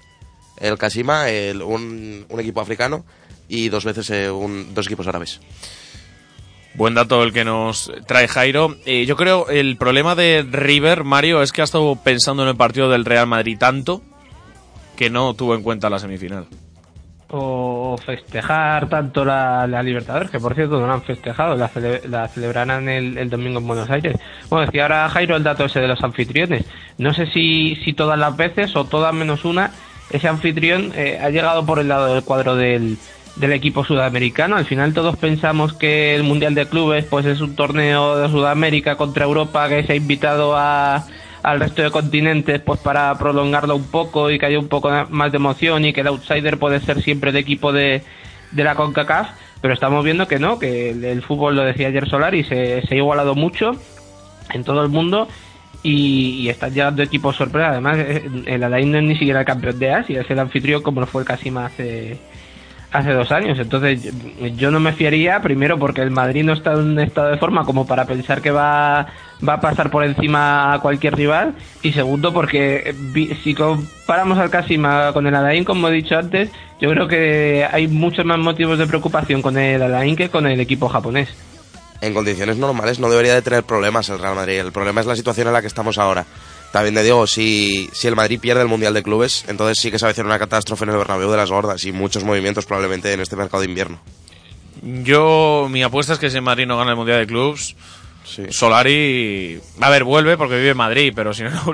El 0.60 0.78
Kasima, 0.78 1.30
el, 1.30 1.62
un, 1.62 2.26
un 2.28 2.40
equipo 2.40 2.62
africano 2.62 3.06
y 3.48 3.70
dos 3.70 3.86
veces 3.86 4.10
eh, 4.12 4.30
un- 4.30 4.74
dos 4.74 4.86
equipos 4.88 5.08
árabes. 5.08 5.40
Buen 6.76 6.94
dato 6.94 7.24
el 7.24 7.34
que 7.34 7.44
nos 7.44 7.92
trae 8.08 8.28
Jairo. 8.28 8.76
Eh, 8.86 9.06
yo 9.06 9.16
creo 9.16 9.50
el 9.50 9.76
problema 9.78 10.16
de 10.16 10.46
River, 10.50 11.04
Mario, 11.04 11.42
es 11.42 11.52
que 11.52 11.62
ha 11.62 11.64
estado 11.64 11.96
pensando 11.96 12.44
en 12.44 12.50
el 12.50 12.56
partido 12.56 12.90
del 12.90 13.06
Real 13.06 13.28
Madrid 13.28 13.58
tanto 13.58 14.02
que 14.96 15.10
no 15.10 15.34
tuvo 15.34 15.56
en 15.56 15.64
cuenta 15.64 15.90
la 15.90 15.98
semifinal. 16.00 16.46
O 17.32 17.96
festejar 18.04 18.90
tanto 18.90 19.24
la, 19.24 19.68
la 19.68 19.84
Libertadores, 19.84 20.32
que 20.32 20.40
por 20.40 20.56
cierto 20.56 20.80
no 20.80 20.88
la 20.88 20.94
han 20.96 21.04
festejado, 21.04 21.56
la, 21.56 21.70
cele- 21.70 22.04
la 22.08 22.28
celebrarán 22.28 22.90
el, 22.90 23.18
el 23.18 23.30
domingo 23.30 23.60
en 23.60 23.68
Buenos 23.68 23.90
Aires. 23.90 24.18
Bueno, 24.50 24.66
decía 24.66 24.84
ahora 24.84 25.08
Jairo 25.10 25.36
el 25.36 25.44
dato 25.44 25.66
ese 25.66 25.80
de 25.80 25.88
los 25.88 26.02
anfitriones. 26.04 26.66
No 26.98 27.14
sé 27.14 27.28
si, 27.28 27.76
si 27.86 27.94
todas 27.94 28.18
las 28.18 28.36
veces 28.36 28.76
o 28.76 28.86
todas 28.86 29.14
menos 29.14 29.46
una, 29.46 29.72
ese 30.10 30.28
anfitrión 30.28 30.92
eh, 30.96 31.20
ha 31.22 31.30
llegado 31.30 31.66
por 31.66 31.80
el 31.80 31.88
lado 31.88 32.14
del 32.14 32.24
cuadro 32.24 32.56
del, 32.56 32.98
equipo 33.40 33.86
sudamericano. 33.86 34.58
Al 34.58 34.66
final 34.66 34.94
todos 34.94 35.16
pensamos 35.16 35.74
que 35.74 36.14
el 36.14 36.24
Mundial 36.24 36.56
de 36.56 36.68
Clubes 36.68 37.06
pues 37.06 37.26
es 37.26 37.40
un 37.40 37.56
torneo 37.56 38.18
de 38.18 38.28
Sudamérica 38.28 38.98
contra 38.98 39.26
Europa 39.26 39.70
que 39.70 39.84
se 39.84 39.94
ha 39.94 39.96
invitado 39.96 40.58
a, 40.58 41.06
al 41.42 41.60
resto 41.60 41.82
de 41.82 41.90
continentes 41.90 42.60
pues 42.60 42.82
para 42.82 43.18
prolongarlo 43.18 43.76
un 43.76 43.86
poco 43.86 44.30
y 44.30 44.38
que 44.38 44.46
haya 44.46 44.60
un 44.60 44.68
poco 44.68 44.92
más 45.10 45.32
de 45.32 45.38
emoción 45.38 45.86
y 45.86 45.94
que 45.94 46.02
el 46.02 46.08
outsider 46.08 46.58
puede 46.60 46.82
ser 46.82 47.02
siempre 47.02 47.30
el 47.30 47.38
equipo 47.38 47.72
de, 47.72 48.04
de 48.52 48.64
la 48.64 48.76
CONCACAF, 48.76 49.30
pero 49.62 49.74
estamos 49.74 50.04
viendo 50.04 50.28
que 50.28 50.40
no, 50.40 50.60
que 50.60 50.90
el, 50.90 51.06
el 51.06 51.22
fútbol, 51.22 51.56
lo 51.56 51.64
decía 51.64 51.88
ayer 51.88 52.10
Solari, 52.10 52.44
se, 52.44 52.82
se 52.86 52.94
ha 52.94 52.98
igualado 52.98 53.36
mucho 53.36 53.72
en 54.54 54.64
todo 54.66 54.84
el 54.84 54.90
mundo 54.90 55.30
y, 55.84 56.42
y 56.42 56.50
están 56.50 56.74
llegando 56.74 57.02
equipos 57.04 57.36
sorpresa. 57.36 57.70
Además, 57.70 57.98
eh, 58.00 58.30
el 58.46 58.64
Alain 58.64 58.92
no 58.92 58.98
es 58.98 59.04
ni 59.04 59.16
siquiera 59.18 59.40
el 59.42 59.46
campeón 59.46 59.80
de 59.80 59.92
Asia, 59.94 60.22
es 60.22 60.30
el 60.30 60.40
anfitrión 60.40 60.82
como 60.82 61.02
lo 61.02 61.08
fue 61.08 61.22
el 61.22 61.28
Casima 61.28 61.68
hace, 61.68 62.18
hace 62.92 63.12
dos 63.14 63.32
años. 63.32 63.58
Entonces, 63.60 64.02
yo- 64.58 64.72
no 64.72 64.80
me 64.80 64.94
fiaría, 64.94 65.42
primero 65.42 65.78
porque 65.80 66.02
el 66.02 66.12
Madrid 66.12 66.44
no 66.44 66.54
está 66.54 66.74
en 66.74 66.80
un 66.80 67.00
estado 67.00 67.30
de 67.30 67.38
forma 67.38 67.64
como 67.66 67.88
para 67.88 68.06
pensar 68.06 68.42
que 68.42 68.52
va, 68.52 69.08
va 69.48 69.54
a 69.54 69.62
pasar 69.62 69.90
por 69.90 70.04
encima 70.04 70.74
a 70.74 70.80
cualquier 70.82 71.16
rival, 71.16 71.54
y 71.82 71.94
segundo 71.94 72.34
porque 72.34 72.94
vi- 73.14 73.34
si 73.44 73.54
comparamos 73.54 74.38
al 74.38 74.50
Casima 74.50 75.14
con 75.14 75.28
el 75.28 75.36
Alain, 75.36 75.64
como 75.64 75.88
he 75.88 75.92
dicho 75.94 76.18
antes, 76.18 76.50
yo 76.82 76.90
creo 76.90 77.08
que 77.08 77.66
hay 77.72 77.88
muchos 77.88 78.26
más 78.26 78.38
motivos 78.40 78.78
de 78.78 78.88
preocupación 78.88 79.42
con 79.42 79.58
el 79.58 79.82
Alain 79.82 80.16
que 80.16 80.30
con 80.30 80.46
el 80.48 80.60
equipo 80.60 80.90
japonés. 80.90 81.30
En 82.02 82.14
condiciones 82.14 82.58
normales 82.58 83.00
no 83.00 83.10
debería 83.10 83.34
de 83.36 83.42
tener 83.42 83.64
problemas 83.64 84.08
el 84.10 84.20
Real 84.20 84.36
Madrid. 84.36 84.60
El 84.60 84.72
problema 84.72 85.02
es 85.02 85.08
la 85.08 85.16
situación 85.16 85.48
en 85.48 85.54
la 85.54 85.62
que 85.62 85.68
estamos 85.68 85.98
ahora. 85.98 86.26
También 86.72 86.94
te 86.96 87.04
digo, 87.04 87.26
si, 87.28 87.90
si 87.94 88.08
el 88.08 88.16
Madrid 88.16 88.40
pierde 88.40 88.62
el 88.62 88.68
Mundial 88.68 88.94
de 88.94 89.04
Clubes, 89.04 89.44
entonces 89.48 89.80
sí 89.82 89.90
que 89.92 89.98
se 90.00 90.06
va 90.06 90.10
a 90.10 90.12
hacer 90.12 90.26
una 90.26 90.38
catástrofe 90.40 90.84
en 90.86 90.92
el 90.92 90.98
Bernabéu 90.98 91.30
de 91.32 91.38
las 91.38 91.50
gordas 91.50 91.84
y 91.86 91.92
muchos 91.92 92.24
movimientos 92.24 92.66
probablemente 92.66 93.12
en 93.12 93.20
este 93.20 93.36
mercado 93.36 93.62
de 93.62 93.70
invierno. 93.70 94.00
Yo, 94.82 95.68
mi 95.70 95.84
apuesta 95.84 96.14
es 96.14 96.20
que 96.20 96.30
si 96.30 96.38
el 96.38 96.42
Madrid 96.44 96.68
no 96.68 96.78
gana 96.78 96.92
el 96.92 96.98
Mundial 96.98 97.20
de 97.20 97.28
Clubs, 97.28 97.76
Sí. 98.26 98.44
Solari. 98.52 99.60
A 99.82 99.90
ver, 99.90 100.04
vuelve 100.04 100.38
porque 100.38 100.56
vive 100.58 100.70
en 100.70 100.78
Madrid, 100.78 101.12
pero 101.16 101.34
si 101.34 101.42
no, 101.42 101.50
no. 101.50 101.74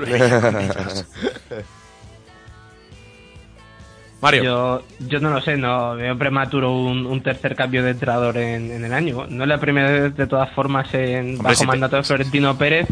Mario. 4.20 4.42
Yo, 4.44 4.82
yo 5.08 5.20
no 5.20 5.30
lo 5.30 5.40
sé, 5.40 5.56
no 5.56 5.94
veo 5.96 6.16
prematuro 6.16 6.72
un, 6.72 7.04
un 7.06 7.22
tercer 7.22 7.54
cambio 7.54 7.82
de 7.82 7.90
entrenador 7.90 8.36
en, 8.38 8.70
en 8.70 8.84
el 8.84 8.92
año. 8.92 9.26
No 9.28 9.44
es 9.44 9.48
la 9.48 9.58
primera 9.58 9.90
vez, 9.90 10.16
de 10.16 10.26
todas 10.26 10.50
formas, 10.52 10.92
en, 10.94 11.30
Hombre, 11.36 11.42
bajo 11.42 11.54
si 11.54 11.60
te- 11.60 11.66
mandato 11.66 11.96
de 11.96 12.02
Florentino 12.02 12.56
Pérez, 12.56 12.86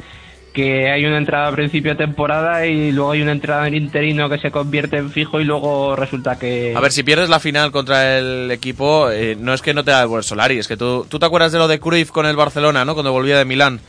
que 0.53 0.89
hay 0.91 1.05
una 1.05 1.17
entrada 1.19 1.49
a 1.49 1.53
principio 1.53 1.93
de 1.93 1.97
temporada 1.97 2.65
y 2.67 2.93
luego 2.93 3.11
hay 3.13 3.23
un 3.23 3.29
entrenador 3.29 3.75
interino 3.75 4.29
que 4.29 4.39
se 4.39 4.53
convierte 4.53 4.99
en 4.99 5.11
fijo 5.11 5.41
y 5.41 5.45
luego 5.45 5.97
resulta 5.97 6.39
que... 6.39 6.73
A 6.77 6.81
ver, 6.81 6.93
si 6.93 7.03
pierdes 7.03 7.29
la 7.29 7.41
final 7.41 7.73
contra 7.73 8.19
el 8.19 8.51
equipo, 8.53 9.11
eh, 9.11 9.37
no 9.37 9.53
es 9.53 9.63
que 9.63 9.75
no 9.75 9.83
te 9.83 9.91
da 9.91 10.05
el 10.05 10.23
Solari, 10.23 10.59
es 10.59 10.69
que 10.69 10.77
tú, 10.77 11.07
tú 11.09 11.19
te 11.19 11.27
acuerdas 11.27 11.51
de 11.51 11.59
lo 11.59 11.67
de 11.67 11.81
Cruyff 11.81 12.11
con 12.13 12.27
el 12.27 12.37
Barcelona, 12.37 12.85
¿no? 12.85 12.95
Cuando 12.95 13.11
volvía 13.11 13.37
de 13.37 13.45
Milán 13.45 13.81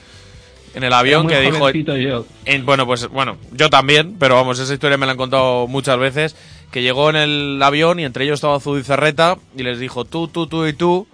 en 0.73 0.83
el 0.83 0.91
avión 0.91 1.27
que 1.27 1.39
dijo... 1.39 1.69
yo. 1.69 2.25
en- 2.45 2.65
bueno, 2.65 2.85
pues 2.87 3.07
bueno, 3.09 3.37
yo 3.51 3.69
también, 3.69 4.15
pero 4.19 4.33
vamos, 4.35 4.57
esa 4.57 4.73
historia 4.73 4.97
me 4.97 5.05
la 5.05 5.11
han 5.11 5.17
contado 5.19 5.67
muchas 5.67 5.99
veces, 5.99 6.35
que 6.75 6.81
llegó 6.81 7.09
en 7.09 7.15
el 7.15 7.63
avión 7.63 8.01
y 8.01 8.03
entre 8.03 8.25
ellos 8.25 8.33
estaba 8.35 8.59
Zubizarreta 8.59 9.37
y 9.55 9.63
les 9.63 9.79
dijo, 9.79 10.03
tú, 10.03 10.27
tú, 10.27 10.45
tú 10.47 10.65
y 10.65 10.73
tú, 10.73 11.07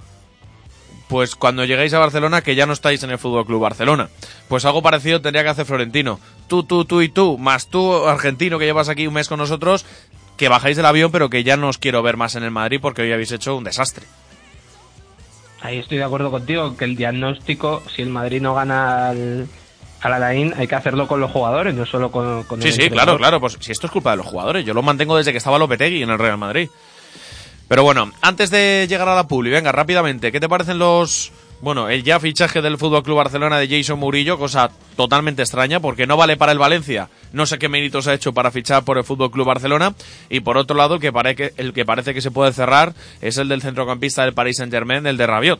pues 1.07 1.35
cuando 1.35 1.65
lleguéis 1.65 1.93
a 1.93 1.99
Barcelona 1.99 2.41
que 2.41 2.55
ya 2.55 2.65
no 2.65 2.73
estáis 2.73 3.03
en 3.03 3.11
el 3.11 3.19
Fútbol 3.19 3.45
Club 3.45 3.61
Barcelona. 3.61 4.09
Pues 4.47 4.65
algo 4.65 4.81
parecido 4.81 5.21
tendría 5.21 5.43
que 5.43 5.49
hacer 5.49 5.67
Florentino. 5.67 6.19
Tú, 6.47 6.63
tú, 6.63 6.85
tú 6.85 7.03
y 7.03 7.09
tú, 7.09 7.37
más 7.37 7.67
tú, 7.67 8.07
argentino, 8.07 8.57
que 8.57 8.65
llevas 8.65 8.89
aquí 8.89 9.05
un 9.05 9.13
mes 9.13 9.27
con 9.27 9.37
nosotros, 9.37 9.85
que 10.35 10.49
bajáis 10.49 10.77
del 10.77 10.87
avión, 10.87 11.11
pero 11.11 11.29
que 11.29 11.43
ya 11.43 11.57
no 11.57 11.69
os 11.69 11.77
quiero 11.77 12.01
ver 12.01 12.17
más 12.17 12.33
en 12.33 12.41
el 12.41 12.49
Madrid 12.49 12.79
porque 12.81 13.03
hoy 13.03 13.11
habéis 13.11 13.31
hecho 13.31 13.55
un 13.55 13.63
desastre. 13.63 14.07
Ahí 15.61 15.77
estoy 15.77 15.99
de 15.99 16.05
acuerdo 16.05 16.31
contigo, 16.31 16.75
que 16.75 16.85
el 16.85 16.95
diagnóstico, 16.95 17.83
si 17.95 18.01
el 18.01 18.09
Madrid 18.09 18.41
no 18.41 18.55
gana 18.55 19.09
al 19.09 19.47
Alain, 20.01 20.53
hay 20.57 20.67
que 20.67 20.75
hacerlo 20.75 21.07
con 21.07 21.19
los 21.19 21.31
jugadores, 21.31 21.73
no 21.73 21.85
solo 21.85 22.11
con, 22.11 22.43
con 22.43 22.61
Sí, 22.61 22.69
el 22.69 22.73
sí, 22.73 22.81
entrenador. 22.83 23.17
claro, 23.17 23.39
claro. 23.39 23.39
Pues 23.41 23.57
si 23.59 23.71
esto 23.71 23.87
es 23.87 23.91
culpa 23.91 24.11
de 24.11 24.17
los 24.17 24.25
jugadores, 24.25 24.65
yo 24.65 24.73
lo 24.73 24.81
mantengo 24.81 25.15
desde 25.17 25.31
que 25.31 25.37
estaba 25.37 25.59
Lopetegui 25.59 26.01
en 26.03 26.09
el 26.09 26.19
Real 26.19 26.37
Madrid. 26.37 26.69
Pero 27.67 27.83
bueno, 27.83 28.11
antes 28.21 28.49
de 28.51 28.85
llegar 28.89 29.07
a 29.07 29.15
la 29.15 29.27
Publi, 29.27 29.49
venga, 29.49 29.71
rápidamente, 29.71 30.31
¿qué 30.31 30.39
te 30.39 30.49
parecen 30.49 30.77
los... 30.79 31.31
Bueno, 31.61 31.89
el 31.89 32.03
ya 32.03 32.19
fichaje 32.19 32.59
del 32.63 32.79
Fútbol 32.79 33.03
Club 33.03 33.17
Barcelona 33.17 33.59
de 33.59 33.67
Jason 33.69 33.99
Murillo, 33.99 34.39
cosa 34.39 34.71
totalmente 34.97 35.43
extraña 35.43 35.79
porque 35.79 36.07
no 36.07 36.17
vale 36.17 36.35
para 36.35 36.51
el 36.51 36.57
Valencia. 36.57 37.07
No 37.33 37.45
sé 37.45 37.59
qué 37.59 37.69
méritos 37.69 38.07
ha 38.07 38.15
hecho 38.15 38.33
para 38.33 38.49
fichar 38.49 38.83
por 38.83 38.97
el 38.97 39.03
Fútbol 39.03 39.29
Club 39.29 39.45
Barcelona. 39.45 39.93
Y 40.27 40.39
por 40.39 40.57
otro 40.57 40.75
lado, 40.75 40.95
el 40.95 40.99
que, 41.01 41.13
pare 41.13 41.35
que, 41.35 41.53
el 41.57 41.71
que 41.71 41.85
parece 41.85 42.15
que 42.15 42.21
se 42.21 42.31
puede 42.31 42.51
cerrar 42.51 42.93
es 43.21 43.37
el 43.37 43.47
del 43.47 43.61
centrocampista 43.61 44.23
del 44.23 44.33
Paris 44.33 44.57
Saint 44.57 44.73
Germain, 44.73 45.05
el 45.05 45.17
de 45.17 45.27
Rabiot. 45.27 45.59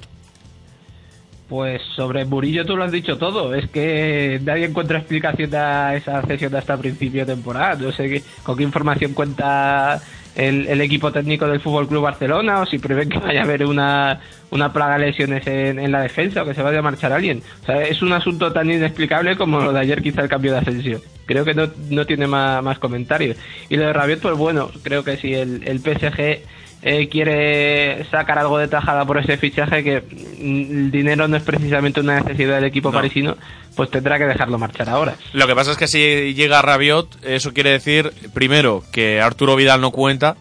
Pues 1.52 1.82
sobre 1.98 2.24
Murillo 2.24 2.66
tú 2.66 2.78
lo 2.78 2.86
has 2.86 2.94
dicho 2.94 3.18
todo. 3.18 3.54
Es 3.54 3.70
que 3.70 4.40
nadie 4.42 4.68
encuentra 4.68 5.00
explicación 5.00 5.54
a 5.54 5.96
esa 5.96 6.22
cesión 6.22 6.56
hasta 6.56 6.78
principio 6.78 7.26
de 7.26 7.34
temporada. 7.34 7.76
No 7.76 7.92
sé 7.92 8.24
con 8.42 8.56
qué 8.56 8.64
información 8.64 9.14
cuenta 9.14 10.02
el, 10.34 10.66
el 10.70 10.80
equipo 10.80 11.12
técnico 11.12 11.46
del 11.48 11.60
Fútbol 11.60 11.90
Club 11.90 12.04
Barcelona 12.04 12.62
o 12.62 12.66
si 12.66 12.80
prevén 12.80 13.10
que 13.10 13.20
vaya 13.20 13.42
a 13.42 13.44
haber 13.44 13.66
una, 13.66 14.22
una 14.50 14.72
plaga 14.72 14.98
de 14.98 15.08
lesiones 15.08 15.46
en, 15.46 15.78
en 15.78 15.92
la 15.92 16.00
defensa 16.00 16.44
o 16.44 16.46
que 16.46 16.54
se 16.54 16.62
vaya 16.62 16.80
a 16.80 16.84
marchar 16.84 17.12
alguien. 17.12 17.44
O 17.64 17.66
sea, 17.66 17.82
es 17.82 18.02
un 18.02 18.14
asunto 18.14 18.54
tan 18.54 18.72
inexplicable 18.72 19.36
como 19.36 19.60
lo 19.60 19.74
de 19.74 19.82
ayer, 19.82 20.02
quizá 20.02 20.22
el 20.22 20.30
cambio 20.30 20.54
de 20.54 20.60
ascensión. 20.60 21.02
Creo 21.26 21.44
que 21.44 21.54
no, 21.54 21.68
no 21.90 22.06
tiene 22.06 22.28
más, 22.28 22.64
más 22.64 22.80
comentarios. 22.80 23.36
Y 23.68 23.76
lo 23.76 23.88
de 23.88 23.92
Rabiot, 23.92 24.22
pues 24.22 24.38
bueno, 24.38 24.72
creo 24.84 25.04
que 25.04 25.18
si 25.18 25.34
el, 25.34 25.64
el 25.68 25.80
PSG 25.80 26.46
eh, 26.84 27.08
quiere 27.10 28.06
sacar 28.10 28.39
algo 28.39 28.58
de 28.58 28.67
tajada 28.67 29.06
por 29.06 29.17
ese 29.20 29.38
fichaje, 29.38 29.84
que 29.84 30.02
mm, 30.02 30.72
el 30.86 30.91
dinero 30.91 31.28
no 31.28 31.38
es 31.38 31.44
precisamente 31.44 32.00
una 32.00 32.20
necesidad 32.22 32.56
del 32.56 32.65
equipo 32.65 32.89
No. 32.89 32.96
parisino, 32.98 33.38
pues 33.76 33.89
tendrá 33.91 34.17
que 34.17 34.26
dejarlo 34.26 34.58
marchar 34.58 34.89
ahora. 34.89 35.15
Lo 35.34 35.48
que 35.48 35.56
pasa 35.56 35.72
es 35.72 35.78
que 35.78 35.88
si 35.88 36.34
llega 36.34 36.62
Rabiot, 36.62 37.24
eso 37.24 37.54
quiere 37.54 37.72
decir, 37.72 38.12
primero, 38.34 38.84
que 38.91 39.22
Arturo 39.22 39.56
Vidal 39.56 39.80
no 39.82 39.91
cuenta, 39.91 40.36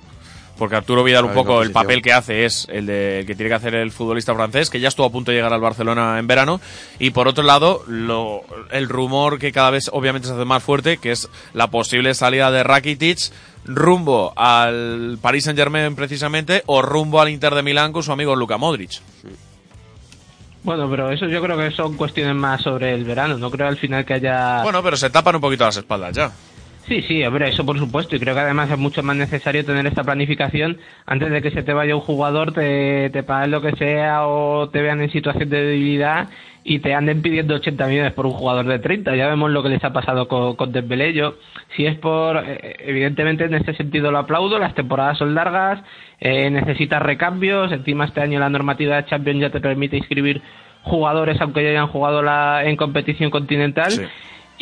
porque 0.58 0.76
Arturo 0.76 1.02
Vidal 1.02 1.24
un 1.24 1.32
poco 1.32 1.62
el 1.62 1.70
papel 1.72 2.02
que 2.02 2.12
hace 2.12 2.44
es 2.44 2.66
el 2.70 2.84
de 2.84 3.20
el 3.20 3.26
que 3.26 3.34
tiene 3.34 3.48
que 3.48 3.54
hacer 3.54 3.74
el 3.74 3.92
futbolista 3.92 4.34
francés, 4.34 4.68
que 4.68 4.78
ya 4.78 4.88
estuvo 4.88 5.06
a 5.06 5.10
punto 5.10 5.30
de 5.30 5.38
llegar 5.38 5.54
al 5.54 5.60
Barcelona 5.60 6.18
en 6.18 6.26
verano, 6.26 6.60
y 6.98 7.10
por 7.10 7.28
otro 7.28 7.44
lado, 7.44 7.82
lo, 7.86 8.42
el 8.70 8.88
rumor 8.88 9.38
que 9.38 9.52
cada 9.52 9.70
vez 9.70 9.88
obviamente 9.92 10.28
se 10.28 10.34
hace 10.34 10.44
más 10.44 10.62
fuerte, 10.62 10.98
que 10.98 11.12
es 11.12 11.28
la 11.54 11.68
posible 11.68 12.12
salida 12.12 12.50
de 12.50 12.62
Rakitic 12.62 13.30
rumbo 13.64 14.32
al 14.36 15.18
Paris 15.20 15.44
Saint 15.44 15.58
Germain 15.58 15.94
precisamente, 15.94 16.62
o 16.66 16.82
rumbo 16.82 17.20
al 17.20 17.28
Inter 17.28 17.54
de 17.54 17.62
Milán 17.62 17.92
con 17.92 18.02
su 18.02 18.12
amigo 18.12 18.34
Luka 18.36 18.56
Modric. 18.58 19.00
Bueno, 20.62 20.90
pero 20.90 21.10
eso 21.10 21.26
yo 21.26 21.40
creo 21.42 21.56
que 21.56 21.70
son 21.70 21.96
cuestiones 21.96 22.34
más 22.34 22.62
sobre 22.62 22.92
el 22.92 23.04
verano. 23.04 23.38
No 23.38 23.50
creo 23.50 23.68
al 23.68 23.78
final 23.78 24.04
que 24.04 24.14
haya. 24.14 24.62
Bueno, 24.62 24.82
pero 24.82 24.96
se 24.96 25.08
tapan 25.08 25.36
un 25.36 25.40
poquito 25.40 25.64
las 25.64 25.76
espaldas 25.76 26.14
ya. 26.14 26.30
Sí, 26.90 27.02
sí, 27.02 27.22
hombre, 27.22 27.48
eso 27.48 27.64
por 27.64 27.78
supuesto. 27.78 28.16
Y 28.16 28.18
creo 28.18 28.34
que 28.34 28.40
además 28.40 28.68
es 28.68 28.76
mucho 28.76 29.00
más 29.04 29.14
necesario 29.14 29.64
tener 29.64 29.86
esta 29.86 30.02
planificación 30.02 30.78
antes 31.06 31.30
de 31.30 31.40
que 31.40 31.52
se 31.52 31.62
te 31.62 31.72
vaya 31.72 31.94
un 31.94 32.00
jugador, 32.00 32.52
te, 32.52 33.10
te 33.10 33.22
paguen 33.22 33.52
lo 33.52 33.62
que 33.62 33.76
sea 33.76 34.26
o 34.26 34.70
te 34.70 34.82
vean 34.82 35.00
en 35.00 35.08
situación 35.12 35.48
de 35.50 35.62
debilidad 35.62 36.30
y 36.64 36.80
te 36.80 36.92
anden 36.92 37.22
pidiendo 37.22 37.54
80 37.54 37.86
millones 37.86 38.12
por 38.12 38.26
un 38.26 38.32
jugador 38.32 38.66
de 38.66 38.80
30. 38.80 39.14
Ya 39.14 39.28
vemos 39.28 39.52
lo 39.52 39.62
que 39.62 39.68
les 39.68 39.84
ha 39.84 39.92
pasado 39.92 40.26
con, 40.26 40.56
con 40.56 40.72
Dembélé. 40.72 41.12
Yo, 41.12 41.34
si 41.76 41.86
es 41.86 41.96
por, 41.96 42.42
eh, 42.44 42.74
evidentemente 42.80 43.44
en 43.44 43.54
este 43.54 43.72
sentido 43.74 44.10
lo 44.10 44.18
aplaudo, 44.18 44.58
las 44.58 44.74
temporadas 44.74 45.16
son 45.16 45.32
largas, 45.32 45.80
eh, 46.18 46.50
necesitas 46.50 47.00
recambios, 47.00 47.70
encima 47.70 48.06
este 48.06 48.20
año 48.20 48.40
la 48.40 48.50
normativa 48.50 48.96
de 48.96 49.04
Champions 49.04 49.42
ya 49.42 49.50
te 49.50 49.60
permite 49.60 49.96
inscribir 49.96 50.42
jugadores 50.82 51.40
aunque 51.40 51.62
ya 51.62 51.70
hayan 51.70 51.86
jugado 51.86 52.20
la, 52.20 52.64
en 52.64 52.74
competición 52.74 53.30
continental. 53.30 53.92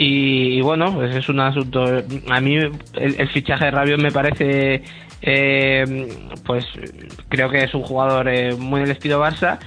Y, 0.01 0.59
y 0.59 0.61
bueno, 0.61 0.95
pues 0.95 1.15
es 1.17 1.29
un 1.29 1.41
asunto. 1.41 1.85
A 2.31 2.41
mí 2.41 2.55
el, 2.57 2.71
el 2.95 3.29
fichaje 3.31 3.65
de 3.65 3.71
Rabiot 3.73 4.01
me 4.01 4.13
parece, 4.13 4.83
eh, 5.21 6.09
pues 6.47 6.65
creo 7.29 7.51
que 7.51 7.65
es 7.65 7.75
un 7.75 7.83
jugador 7.83 8.29
eh, 8.29 8.55
muy 8.55 8.81
del 8.83 8.93
estilo 8.93 9.21
Barça. 9.21 9.59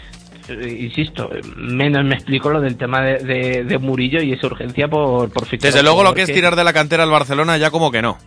Eh, 0.47 0.77
Insisto, 0.79 1.29
menos 1.57 2.05
me 2.05 2.15
explico 2.15 2.49
lo 2.49 2.61
del 2.61 2.77
tema 2.77 3.01
de, 3.01 3.17
de- 3.19 3.63
de 3.65 3.77
Murillo 3.77 4.21
y 4.21 4.31
esa 4.31 4.47
urgencia 4.47 4.87
por, 4.87 5.29
por 5.33 5.45
fichar. 5.45 5.69
Desde 5.71 5.83
luego 5.83 6.01
lo 6.01 6.13
que 6.13 6.21
es 6.21 6.31
tirar 6.33 6.55
de 6.55 6.63
la 6.63 6.71
cantera 6.71 7.03
al 7.03 7.09
Barcelona 7.11 7.57
ya 7.57 7.69
como 7.69 7.91
que 7.91 8.01
no. 8.01 8.17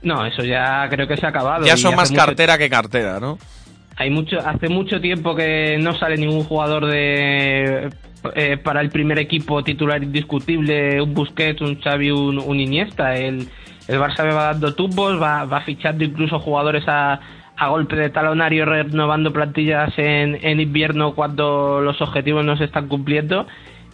No, 0.00 0.24
eso 0.24 0.42
ya 0.44 0.88
creo 0.88 1.06
que 1.06 1.16
se 1.18 1.26
ha 1.26 1.28
acabado. 1.28 1.66
Ya 1.66 1.76
son 1.76 1.94
más 1.94 2.10
mucho- 2.10 2.24
cartera 2.24 2.56
que 2.56 2.70
cartera, 2.70 3.20
¿no? 3.20 3.38
Hay 3.96 4.08
mucho, 4.10 4.38
hace 4.38 4.68
mucho 4.68 5.00
tiempo 5.00 5.34
que 5.34 5.76
no 5.78 5.92
sale 5.98 6.16
ningún 6.16 6.44
jugador 6.44 6.86
de 6.86 7.90
eh, 8.34 8.56
para 8.56 8.80
el 8.80 8.90
primer 8.90 9.18
equipo 9.18 9.62
titular 9.62 10.02
indiscutible, 10.02 11.00
un 11.00 11.14
Busquets, 11.14 11.60
un 11.60 11.80
Xavi, 11.80 12.10
un, 12.10 12.38
un 12.38 12.60
Iniesta. 12.60 13.16
El, 13.16 13.48
el 13.88 13.98
Barça 13.98 14.24
va 14.24 14.52
dando 14.52 14.74
tumbos, 14.74 15.20
va, 15.20 15.44
va 15.44 15.60
fichando 15.62 16.04
incluso 16.04 16.38
jugadores 16.38 16.84
a, 16.86 17.20
a 17.56 17.68
golpe 17.68 17.96
de 17.96 18.10
talonario, 18.10 18.64
renovando 18.64 19.32
plantillas 19.32 19.92
en, 19.98 20.38
en 20.42 20.60
invierno 20.60 21.14
cuando 21.14 21.80
los 21.80 22.00
objetivos 22.00 22.44
no 22.44 22.56
se 22.56 22.64
están 22.64 22.88
cumpliendo. 22.88 23.46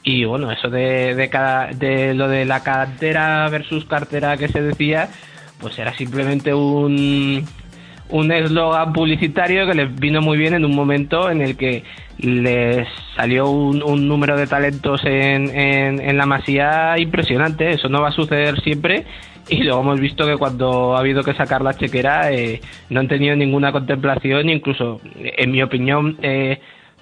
Y 0.03 0.25
bueno, 0.27 0.51
eso 0.53 0.69
de, 0.69 1.15
de, 1.15 1.31
cada, 1.31 1.69
de 1.69 2.13
lo 2.13 2.29
de 2.29 2.45
la 2.45 2.63
cantera 2.63 3.49
versus 3.49 3.87
cartera 3.87 4.37
que 4.37 4.49
se 4.49 4.61
decía, 4.61 5.09
pues 5.59 5.79
era 5.79 5.95
simplemente 5.95 6.53
un, 6.53 7.47
un 8.15 8.31
eslogan 8.31 8.93
publicitario 8.93 9.67
que 9.67 9.75
les 9.75 9.95
vino 9.97 10.23
muy 10.23 10.39
bien 10.39 10.55
en 10.55 10.65
un 10.65 10.75
momento 10.75 11.31
en 11.31 11.43
el 11.43 11.57
que 11.57 11.83
les 12.19 12.87
salió 13.17 13.51
un, 13.51 14.07
número 14.07 14.37
de 14.37 14.47
talentos 14.47 15.05
en, 15.05 15.51
en, 15.51 16.01
en 16.01 16.17
la 16.17 16.25
masía 16.25 16.97
impresionante. 16.97 17.71
Eso 17.71 17.89
no 17.89 18.01
va 18.01 18.11
a 18.11 18.13
suceder 18.13 18.61
siempre. 18.61 19.05
Y 19.49 19.65
luego 19.65 19.81
hemos 19.81 19.99
visto 19.99 20.25
que 20.27 20.37
cuando 20.37 20.95
ha 20.95 21.01
habido 21.01 21.25
que 21.25 21.35
sacar 21.35 21.63
la 21.63 21.75
chequera 21.75 22.31
eh, 22.31 22.61
no 22.89 23.01
han 23.01 23.09
tenido 23.09 23.35
ninguna 23.35 23.73
contemplación, 23.73 24.49
incluso, 24.49 25.01
en 25.17 25.51
mi 25.51 25.61
opinión, 25.61 26.17
eh, 26.23 26.61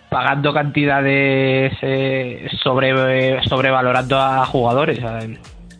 pagando 0.09 0.55
cantidades 0.55 1.75
eh, 1.83 2.49
sobre, 2.63 3.35
eh, 3.37 3.41
sobrevalorando 3.51 4.19
a 4.19 4.47
jugadores 4.47 4.99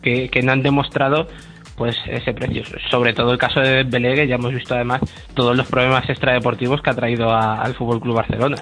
que, 0.03 0.29
que 0.29 0.41
no 0.43 0.51
han 0.51 0.61
demostrado 0.61 1.27
pues 1.75 1.95
ese 2.07 2.33
precio. 2.33 2.63
Sobre 2.89 3.13
todo 3.13 3.31
el 3.31 3.37
caso 3.37 3.59
de 3.59 3.77
Dembélé, 3.83 4.15
que 4.15 4.27
ya 4.27 4.35
hemos 4.35 4.53
visto 4.53 4.73
además 4.75 5.01
todos 5.33 5.55
los 5.55 5.67
problemas 5.67 6.07
extradeportivos 6.09 6.81
que 6.81 6.89
ha 6.89 6.93
traído 6.93 7.29
a- 7.31 7.61
al 7.61 7.75
Fútbol 7.75 7.99
Club 8.01 8.15
Barcelona. 8.15 8.57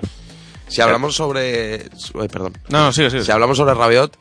Si 0.68 0.82
hablamos 0.82 1.16
sobre. 1.16 1.84
Ay, 2.20 2.28
perdón. 2.32 2.54
No, 2.70 2.86
no, 2.86 2.92
sigue, 2.94 3.10
sigue. 3.10 3.24
Si 3.24 3.32
hablamos 3.32 3.58
sobre 3.58 3.74
Rabiot, 3.74 4.16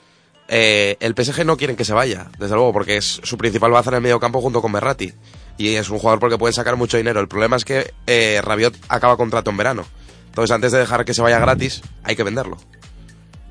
eh, 0.49 0.97
el 0.99 1.15
PSG 1.15 1.45
no 1.45 1.57
quieren 1.57 1.77
que 1.77 1.85
se 1.85 1.93
vaya, 1.93 2.27
desde 2.39 2.55
luego, 2.57 2.73
porque 2.73 2.97
es 2.97 3.21
su 3.23 3.39
principal 3.39 3.71
baza 3.71 3.91
en 3.91 3.97
el 3.97 4.03
medio 4.03 4.19
campo 4.19 4.41
junto 4.41 4.61
con 4.61 4.73
Berratti. 4.73 5.13
Y 5.59 5.75
es 5.77 5.91
un 5.91 5.99
jugador 5.99 6.19
porque 6.19 6.39
pueden 6.39 6.55
sacar 6.55 6.75
mucho 6.77 6.97
dinero. 6.97 7.21
El 7.21 7.29
problema 7.29 7.55
es 7.57 7.65
que 7.65 7.93
eh, 8.07 8.41
Rabiot 8.43 8.75
acaba 8.89 9.17
contrato 9.17 9.51
en 9.51 9.59
verano. 9.59 9.85
Entonces, 10.27 10.51
antes 10.55 10.73
de 10.73 10.79
dejar 10.79 11.05
que 11.05 11.15
se 11.15 11.23
vaya 11.23 11.39
gratis, 11.39 11.83
hay 12.03 12.17
que 12.17 12.23
venderlo. 12.25 12.57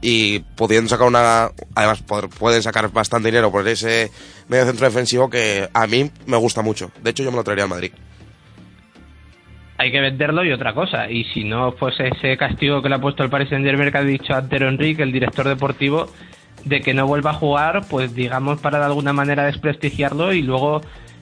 Y 0.01 0.39
pudiendo 0.39 0.89
sacar 0.89 1.07
una. 1.07 1.49
Además, 1.75 2.03
pueden 2.37 2.63
sacar 2.63 2.91
bastante 2.91 3.29
dinero 3.29 3.51
por 3.51 3.67
ese 3.67 4.11
medio 4.47 4.65
centro 4.65 4.85
defensivo 4.85 5.29
que 5.29 5.69
a 5.73 5.87
mí 5.87 6.09
me 6.25 6.37
gusta 6.37 6.61
mucho. 6.61 6.91
De 7.01 7.09
hecho, 7.09 7.23
yo 7.23 7.31
me 7.31 7.37
lo 7.37 7.43
traería 7.43 7.65
al 7.65 7.69
Madrid. 7.69 7.91
Hay 9.77 9.91
que 9.91 9.99
venderlo 10.01 10.43
y 10.43 10.51
otra 10.51 10.73
cosa. 10.73 11.09
Y 11.09 11.23
si 11.25 11.43
no, 11.43 11.73
pues 11.75 11.95
ese 11.99 12.35
castigo 12.37 12.81
que 12.81 12.89
le 12.89 12.95
ha 12.95 13.01
puesto 13.01 13.23
el 13.23 13.29
Paris 13.29 13.49
Saint 13.49 13.65
Germain 13.65 13.91
que 13.91 13.97
ha 13.97 14.03
dicho 14.03 14.33
Antero 14.33 14.67
Enrique, 14.67 15.03
el 15.03 15.11
director 15.11 15.47
deportivo, 15.47 16.09
de 16.65 16.81
que 16.81 16.93
no 16.93 17.07
vuelva 17.07 17.31
a 17.31 17.35
jugar, 17.35 17.85
pues 17.89 18.13
digamos 18.13 18.59
para 18.59 18.79
de 18.79 18.85
alguna 18.85 19.13
manera 19.13 19.45
desprestigiarlo 19.45 20.33
y 20.33 20.41
luego 20.41 20.81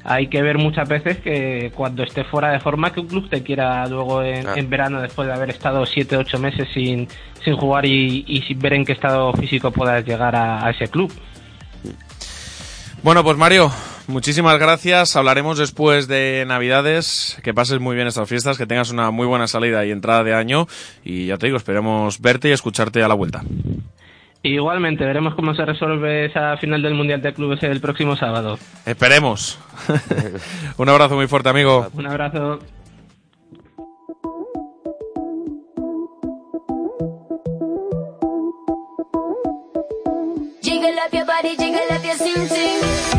hay 0.10 0.28
que 0.28 0.41
ver 0.41 0.58
muchas 0.58 0.88
veces 0.88 1.17
que 1.17 1.72
cuando 1.76 2.02
esté 2.04 2.24
fuera 2.24 2.52
de 2.52 2.62
forma 2.62 2.93
que 2.93 3.02
un 3.02 3.08
club 3.08 3.30
te 3.30 3.43
quiera 3.43 3.86
luego 3.88 4.24
en, 4.24 4.48
en 4.56 4.70
verano 4.70 5.02
después 5.02 5.28
de 5.28 5.34
haber 5.34 5.50
estado 5.50 5.86
7 5.86 6.15
8 6.15 6.39
meses 6.39 6.67
sin, 6.74 7.10
sin 7.43 7.58
jugar 7.58 7.86
y, 7.86 8.24
y 8.26 8.41
sin 8.43 8.58
ver 8.58 8.74
en 8.74 8.86
qué 8.86 8.93
estado 8.93 9.34
físico 9.34 9.70
puedas 9.70 10.06
llegar 10.06 10.34
a, 10.34 10.65
a 10.65 10.70
ese 10.70 10.88
club. 10.88 11.12
Bueno, 13.04 13.22
pues 13.22 13.38
Mario, 13.38 13.70
muchísimas 14.08 14.58
gracias. 14.60 15.17
Hablaremos 15.17 15.58
después 15.58 16.08
de 16.08 16.46
Navidades. 16.48 17.38
Que 17.43 17.54
pases 17.54 17.82
muy 17.82 17.96
bien 17.96 18.08
estas 18.08 18.30
fiestas, 18.30 18.58
que 18.58 18.65
tengas 18.65 18.89
una 18.91 19.12
muy 19.12 19.28
buena 19.28 19.48
salida 19.48 19.86
y 19.86 19.91
entrada 19.91 20.24
de 20.24 20.34
año. 20.34 20.67
Y 21.04 21.28
ya 21.28 21.38
te 21.38 21.48
digo, 21.48 21.58
esperemos 21.58 22.22
verte 22.22 22.48
y 22.48 22.54
escucharte 22.54 23.04
a 23.04 23.10
la 23.10 23.13
vuelta. 23.13 23.43
Igualmente, 24.48 25.04
veremos 25.04 25.36
cómo 25.36 25.54
se 25.54 25.66
resuelve 25.66 26.26
esa 26.26 26.56
final 26.58 26.82
del 26.82 26.94
Mundial 26.94 27.22
de 27.22 27.34
Clubes 27.34 27.62
el 27.64 27.82
próximo 27.82 28.16
sábado. 28.16 28.58
Esperemos. 28.86 29.60
Un 30.78 30.88
abrazo 30.88 31.16
muy 31.16 31.28
fuerte, 31.28 31.50
amigo. 31.50 31.88
Un 31.94 32.08
abrazo. 32.08 32.60
Jiggle 40.62 40.96
up 41.06 41.12
your 41.12 41.26
body, 41.26 41.56
jiggle 41.58 41.82
up 41.92 42.04
your 42.04 42.16
sing 42.16 42.48
sing. 42.48 43.17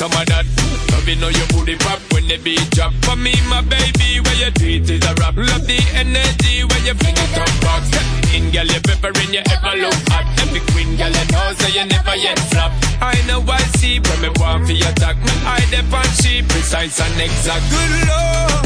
Some 0.00 0.16
of 0.16 0.24
that. 0.32 0.48
Loving 0.96 1.20
all 1.20 1.28
your 1.28 1.44
booty 1.52 1.76
pop 1.76 2.00
when 2.16 2.24
the 2.24 2.40
beat 2.40 2.64
drop. 2.72 2.88
For 3.04 3.20
me, 3.20 3.36
my 3.52 3.60
baby, 3.60 4.24
where 4.24 4.38
you 4.40 4.50
treat 4.56 4.88
is 4.88 5.04
a 5.04 5.12
rap. 5.20 5.36
Love 5.36 5.68
the 5.68 5.76
energy 5.92 6.64
when 6.64 6.80
you 6.88 6.96
bring 6.96 7.12
it 7.12 7.30
back. 7.36 7.52
Step 7.84 8.08
in, 8.32 8.48
girl, 8.48 8.64
you 8.64 8.80
peppering, 8.80 9.28
you 9.36 9.44
ever 9.44 9.76
look 9.76 10.00
hot. 10.08 10.24
Every 10.40 10.64
queen, 10.72 10.96
girl, 10.96 11.12
you 11.12 11.26
know, 11.28 11.52
so 11.52 11.68
you 11.68 11.84
never 11.84 12.16
yet 12.16 12.40
flop. 12.48 12.72
I 13.04 13.12
know 13.28 13.44
I 13.44 13.60
see 13.76 14.00
when 14.00 14.18
me 14.24 14.30
want 14.40 14.64
for 14.64 14.72
your 14.72 14.88
attack. 14.88 15.20
Me 15.20 15.36
eye 15.44 15.68
on 15.68 16.08
she 16.16 16.40
precise 16.48 16.96
and 16.96 17.20
exact. 17.20 17.60
Good 17.68 17.92
lord, 18.08 18.64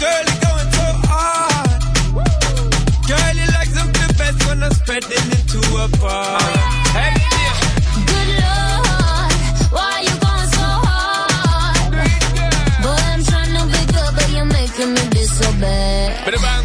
girl, 0.00 0.24
you 0.24 0.36
going 0.40 0.70
so 0.72 0.88
hard. 1.04 1.84
Girl, 3.04 3.34
you 3.36 3.48
like 3.52 3.68
something 3.76 4.12
best 4.16 4.40
when 4.48 4.64
I'm 4.64 4.72
spreading 4.72 5.28
it 5.36 5.44
to 5.52 5.60
a 5.84 5.86
bar. 6.00 6.40
Hey, 6.96 7.12
so 15.26 15.50
bad. 15.60 16.24
But 16.24 16.34
if 16.34 16.44
I 16.44 16.55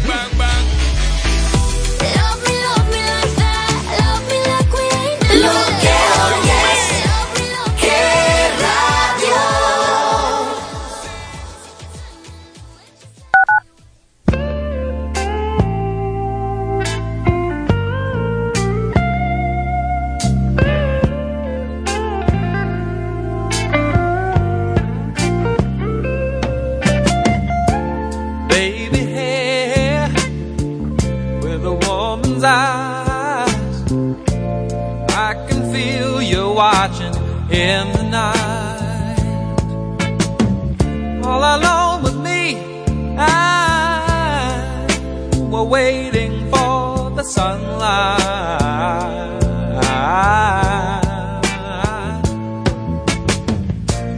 waiting 45.72 46.50
for 46.50 47.10
the 47.16 47.22
sunlight. 47.22 48.20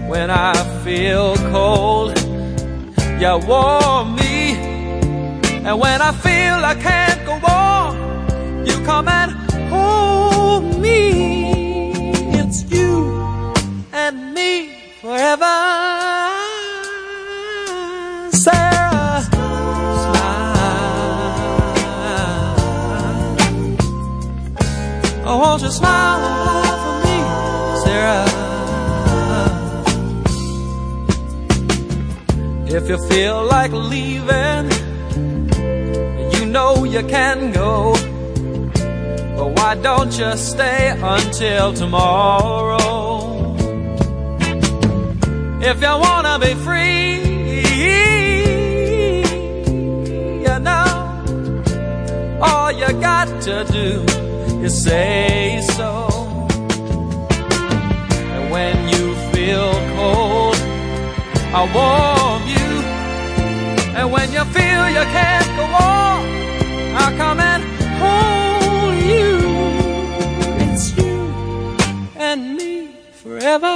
When 0.09 0.31
I 0.31 0.55
feel 0.85 1.37
cold, 1.53 2.19
you 3.21 3.35
warm 3.47 4.17
me. 4.17 4.39
And 5.67 5.79
when 5.79 6.03
I 6.03 6.11
feel 6.27 6.57
I 6.73 6.75
can't 6.89 7.21
go 7.25 7.37
on, 7.47 8.67
you 8.67 8.77
come 8.85 9.07
and 9.07 9.31
hold 9.73 10.81
me. 10.81 10.99
It's 12.41 12.65
you 12.69 13.55
and 13.93 14.35
me 14.35 14.51
forever. 15.01 15.84
Oh, 25.27 25.39
won't 25.39 25.63
you 25.63 25.71
smile 25.71 26.21
and 26.23 26.45
laugh 26.45 26.81
for 26.85 26.97
me, 27.07 27.17
Sarah? 27.83 28.27
If 32.77 32.89
you 32.91 32.99
feel 33.09 33.47
like 33.47 33.73
leaving, 33.73 34.71
you 36.35 36.45
know 36.45 36.85
you 36.85 37.03
can 37.05 37.53
go. 37.53 37.95
But 39.37 39.49
why 39.57 39.77
don't 39.77 40.13
you 40.19 40.37
stay 40.37 40.91
until 41.01 41.73
tomorrow? 41.73 43.57
If 45.63 45.81
you 45.81 45.99
wanna 46.07 46.39
be 46.39 46.53
free, 46.67 47.15
you 50.47 50.59
know, 50.61 50.87
all 52.43 52.71
you 52.71 52.93
got 53.01 53.29
to 53.45 53.65
do 53.73 54.14
is 54.65 54.83
say 54.83 55.61
so. 55.77 56.09
And 58.35 58.51
when 58.51 58.89
you 58.89 59.15
feel 59.33 59.73
cold, 59.97 60.57
I'll 61.57 61.71
warm 61.79 62.43
you. 62.49 62.71
And 63.99 64.11
when 64.11 64.33
you 64.33 64.45
feel 64.57 64.83
you 64.97 65.05
can't 65.17 65.51
go 65.59 65.65
on, 65.65 66.21
I'll 66.99 67.17
come 67.23 67.41
and 67.41 67.63
hold 68.03 68.95
you. 69.13 69.29
It's 70.65 70.97
you 70.97 71.19
and 72.17 72.57
me 72.57 72.97
forever. 73.13 73.75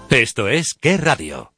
Esto 0.10 0.48
es 0.48 0.74
Qué 0.74 0.98
Radio. 0.98 1.53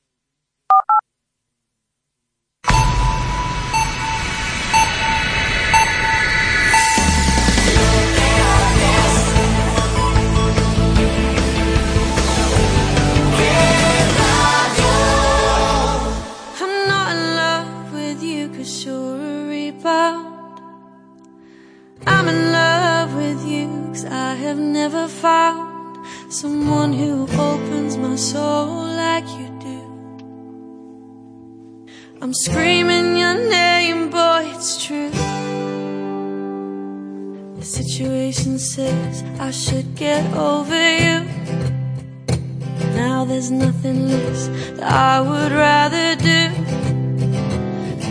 Have 24.45 24.59
never 24.59 25.07
found 25.07 25.97
someone 26.31 26.93
who 26.93 27.23
opens 27.51 27.97
my 27.97 28.15
soul 28.15 28.85
like 29.03 29.27
you 29.39 29.47
do. 29.59 29.79
I'm 32.21 32.31
screaming 32.31 33.17
your 33.17 33.33
name, 33.49 34.11
boy, 34.11 34.43
it's 34.53 34.85
true. 34.85 35.09
The 37.59 37.65
situation 37.65 38.59
says 38.59 39.23
I 39.39 39.49
should 39.49 39.95
get 39.95 40.23
over 40.35 40.83
you. 41.05 41.25
Now 42.93 43.25
there's 43.25 43.49
nothing 43.49 44.09
less 44.09 44.47
that 44.77 44.83
I 44.83 45.21
would 45.21 45.53
rather 45.53 46.15
do. 46.15 46.41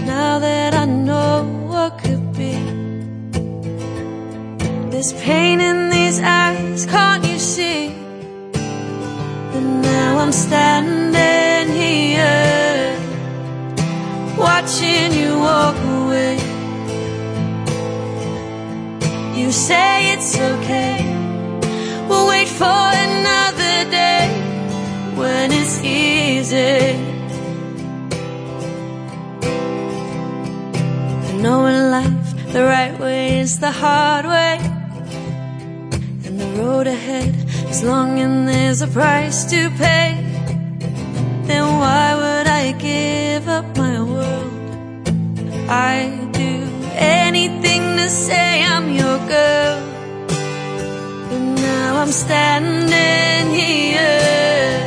Now 0.04 0.40
that 0.40 0.74
I 0.74 0.84
know 0.84 1.44
what 1.68 1.98
could 1.98 2.32
be. 2.32 2.73
There's 4.94 5.12
pain 5.24 5.60
in 5.60 5.90
these 5.90 6.20
eyes, 6.22 6.86
can't 6.86 7.26
you 7.26 7.36
see? 7.36 7.88
And 9.56 9.82
now 9.82 10.18
I'm 10.18 10.30
standing 10.30 11.74
here, 11.74 12.96
watching 14.38 15.12
you 15.12 15.36
walk 15.40 15.74
away. 15.98 16.36
You 19.34 19.50
say 19.50 20.12
it's 20.12 20.38
okay, 20.38 21.02
we'll 22.08 22.28
wait 22.28 22.46
for 22.46 22.84
another 23.08 23.90
day 23.90 24.28
when 25.16 25.50
it's 25.50 25.82
easy. 25.82 26.94
I 31.28 31.32
know 31.42 31.66
in 31.66 31.90
life 31.90 32.52
the 32.52 32.62
right 32.62 32.96
way 33.00 33.40
is 33.40 33.58
the 33.58 33.72
hard 33.72 34.26
way, 34.26 34.60
road 36.54 36.86
ahead 36.86 37.34
is 37.68 37.82
long 37.82 38.18
and 38.20 38.48
there's 38.48 38.80
a 38.82 38.86
price 38.86 39.44
to 39.50 39.70
pay. 39.70 40.08
Then 41.48 41.64
why 41.80 42.14
would 42.14 42.46
I 42.46 42.72
give 42.72 43.48
up 43.48 43.66
my 43.76 44.00
world? 44.02 44.52
I 45.68 46.28
do 46.32 46.54
anything 46.94 47.96
to 47.96 48.08
say 48.08 48.62
I'm 48.62 48.90
your 48.90 49.18
girl. 49.34 49.80
But 51.28 51.42
now 51.68 51.96
I'm 52.02 52.12
standing 52.12 53.54
here, 53.54 54.78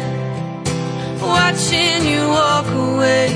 watching 1.21 2.05
you 2.11 2.29
walk 2.29 2.67
away. 2.67 3.29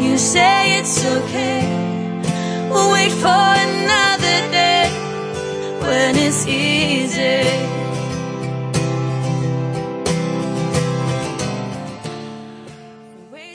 You 0.00 0.18
say 0.18 0.78
it's 0.78 1.04
okay, 1.04 1.73
when 6.24 6.32
it's 6.32 6.46
easy. 6.46 7.42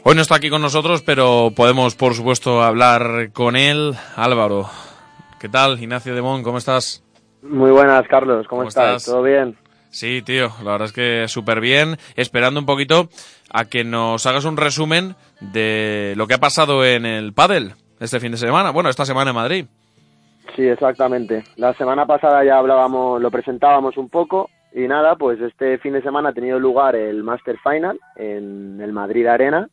Hoy 0.03 0.15
no 0.15 0.21
está 0.21 0.35
aquí 0.35 0.49
con 0.49 0.61
nosotros, 0.61 1.01
pero 1.03 1.51
podemos, 1.55 1.95
por 1.95 2.15
supuesto, 2.15 2.63
hablar 2.63 3.31
con 3.31 3.55
él. 3.55 3.95
Álvaro, 4.15 4.69
¿qué 5.39 5.49
tal? 5.49 5.79
Ignacio 5.79 6.15
Demón, 6.15 6.41
¿cómo 6.41 6.57
estás? 6.57 7.03
Muy 7.43 7.71
buenas, 7.71 8.07
Carlos. 8.07 8.47
¿Cómo, 8.47 8.63
estás? 8.63 9.05
¿Todo 9.05 9.21
bien? 9.21 9.55
Sí, 9.91 10.21
tío, 10.21 10.51
la 10.63 10.71
verdad 10.71 10.87
es 10.87 10.93
que 10.93 11.27
súper 11.27 11.59
bien. 11.59 11.97
Esperando 12.15 12.59
un 12.59 12.65
poquito 12.65 13.09
a 13.51 13.65
que 13.65 13.83
nos 13.83 14.25
hagas 14.25 14.45
un 14.45 14.57
resumen 14.57 15.15
de 15.41 16.13
lo 16.15 16.27
que 16.27 16.35
ha 16.35 16.39
pasado 16.39 16.85
en 16.85 17.05
el 17.05 17.33
pádel 17.33 17.73
este 17.99 18.19
fin 18.19 18.31
de 18.31 18.37
semana. 18.37 18.71
Bueno, 18.71 18.89
esta 18.89 19.05
semana 19.05 19.31
en 19.31 19.35
Madrid. 19.35 19.65
Sí, 20.55 20.67
exactamente. 20.67 21.43
La 21.55 21.73
semana 21.73 22.05
pasada 22.05 22.43
ya 22.43 22.57
hablábamos, 22.57 23.21
lo 23.21 23.31
presentábamos 23.31 23.97
un 23.97 24.09
poco 24.09 24.49
y 24.73 24.87
nada, 24.87 25.15
pues 25.15 25.39
este 25.41 25.77
fin 25.79 25.93
de 25.93 26.01
semana 26.01 26.29
ha 26.29 26.33
tenido 26.33 26.59
lugar 26.59 26.95
el 26.95 27.23
Master 27.23 27.57
Final 27.57 27.99
en 28.15 28.79
el 28.81 28.93
Madrid 28.93 29.25
Arena 29.27 29.69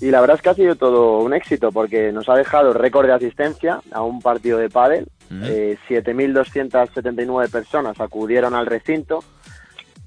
y 0.00 0.10
la 0.10 0.20
verdad 0.20 0.36
es 0.36 0.42
que 0.42 0.48
ha 0.50 0.54
sido 0.54 0.76
todo 0.76 1.18
un 1.18 1.34
éxito 1.34 1.72
porque 1.72 2.12
nos 2.12 2.28
ha 2.28 2.36
dejado 2.36 2.72
récord 2.72 3.06
de 3.06 3.14
asistencia 3.14 3.80
a 3.90 4.02
un 4.02 4.20
partido 4.20 4.58
de 4.58 4.70
pádel. 4.70 5.08
Eh, 5.30 5.76
7.279 5.88 7.50
personas 7.50 8.00
acudieron 8.00 8.54
al 8.54 8.66
recinto. 8.66 9.24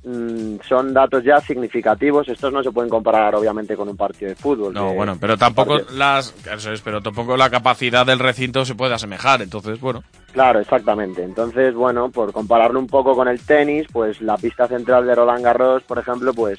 Mm, 0.04 0.56
son 0.68 0.94
datos 0.94 1.24
ya 1.24 1.40
significativos. 1.42 2.28
Estos 2.28 2.52
no 2.52 2.64
se 2.64 2.72
pueden 2.72 2.90
comparar, 2.90 3.36
obviamente, 3.36 3.76
con 3.76 3.88
un 3.88 3.96
partido 3.96 4.30
de 4.30 4.36
fútbol. 4.36 4.74
No, 4.74 4.90
que- 4.90 4.96
bueno, 4.96 5.18
pero 5.22 5.38
tampoco 5.38 5.76
partido- 5.78 5.96
las, 5.98 6.34
eso 6.52 6.72
es, 6.72 6.82
pero 6.82 7.02
tampoco 7.02 7.38
la 7.38 7.52
capacidad 7.52 8.04
del 8.06 8.18
recinto 8.18 8.66
se 8.66 8.74
puede 8.74 8.96
asemejar. 8.96 9.42
Entonces, 9.42 9.80
bueno, 9.80 10.04
Claro, 10.34 10.60
exactamente. 10.62 11.22
Entonces, 11.24 11.74
bueno, 11.76 12.10
por 12.10 12.32
compararlo 12.32 12.80
un 12.80 12.88
poco 12.88 13.14
con 13.16 13.28
el 13.28 13.42
tenis, 13.42 13.86
pues 13.92 14.22
la 14.22 14.38
pista 14.38 14.66
central 14.68 15.06
de 15.06 15.14
Roland 15.14 15.44
Garros, 15.44 15.84
por 15.84 16.00
ejemplo, 16.00 16.34
pues 16.34 16.58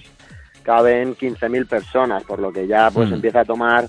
caben 0.63 1.15
15.000 1.17 1.67
personas, 1.67 2.23
por 2.25 2.39
lo 2.39 2.53
que 2.53 2.67
ya 2.67 2.91
pues 2.91 3.09
Mm. 3.11 3.15
empieza 3.15 3.41
a 3.41 3.45
tomar 3.45 3.89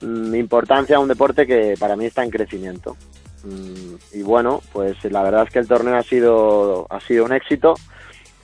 mm, 0.00 0.32
importancia 0.36 0.96
a 0.96 1.00
un 1.00 1.08
deporte 1.08 1.44
que 1.44 1.74
para 1.80 1.96
mí 1.96 2.04
está 2.06 2.22
en 2.22 2.30
crecimiento. 2.30 2.96
Mm, 3.42 3.94
y 4.18 4.22
bueno, 4.22 4.62
pues 4.72 4.96
la 5.10 5.22
verdad 5.24 5.42
es 5.44 5.50
que 5.52 5.58
el 5.58 5.66
torneo 5.66 5.96
ha 5.96 6.02
sido, 6.04 6.86
ha 6.88 7.00
sido 7.00 7.24
un 7.24 7.32
éxito. 7.32 7.74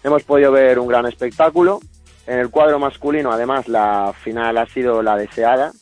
Hemos 0.04 0.22
podido 0.22 0.52
ver 0.52 0.78
un 0.78 0.86
gran 0.86 1.06
espectáculo. 1.06 1.80
En 2.26 2.38
el 2.38 2.50
cuadro 2.50 2.78
masculino, 2.78 3.32
además, 3.32 3.66
la 3.68 4.12
final 4.22 4.56
ha 4.58 4.66
sido 4.66 5.02
la 5.02 5.16
deseada. 5.16 5.72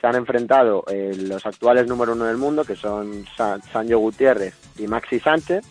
Se 0.00 0.06
han 0.06 0.16
enfrentado 0.16 0.82
eh, 0.90 1.12
los 1.16 1.44
actuales 1.44 1.86
número 1.86 2.12
uno 2.14 2.24
del 2.24 2.38
mundo, 2.38 2.64
que 2.64 2.74
son 2.74 3.26
Sa- 3.36 3.58
Sancho 3.72 3.98
Gutiérrez 3.98 4.54
y 4.78 4.86
Maxi 4.86 5.20
Sánchez, 5.20 5.64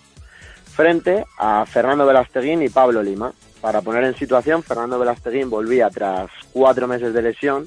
frente 0.65 1.25
a 1.39 1.65
Fernando 1.65 2.05
Velasteguín 2.05 2.61
y 2.61 2.69
Pablo 2.69 3.01
Lima. 3.01 3.33
Para 3.59 3.81
poner 3.81 4.03
en 4.03 4.15
situación, 4.15 4.61
Fernando 4.63 4.99
Velasteguín 4.99 5.49
volvía 5.49 5.89
tras 5.89 6.29
cuatro 6.53 6.87
meses 6.87 7.13
de 7.13 7.21
lesión, 7.23 7.65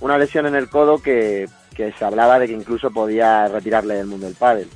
una 0.00 0.18
lesión 0.18 0.46
en 0.46 0.54
el 0.54 0.68
codo 0.70 1.00
que, 1.02 1.48
que 1.74 1.92
se 1.92 2.04
hablaba 2.04 2.38
de 2.38 2.46
que 2.46 2.54
incluso 2.54 2.90
podía 2.90 3.46
retirarle 3.48 3.94
del 3.94 4.06
mundo 4.06 4.26
del 4.26 4.34
pádel. 4.34 4.68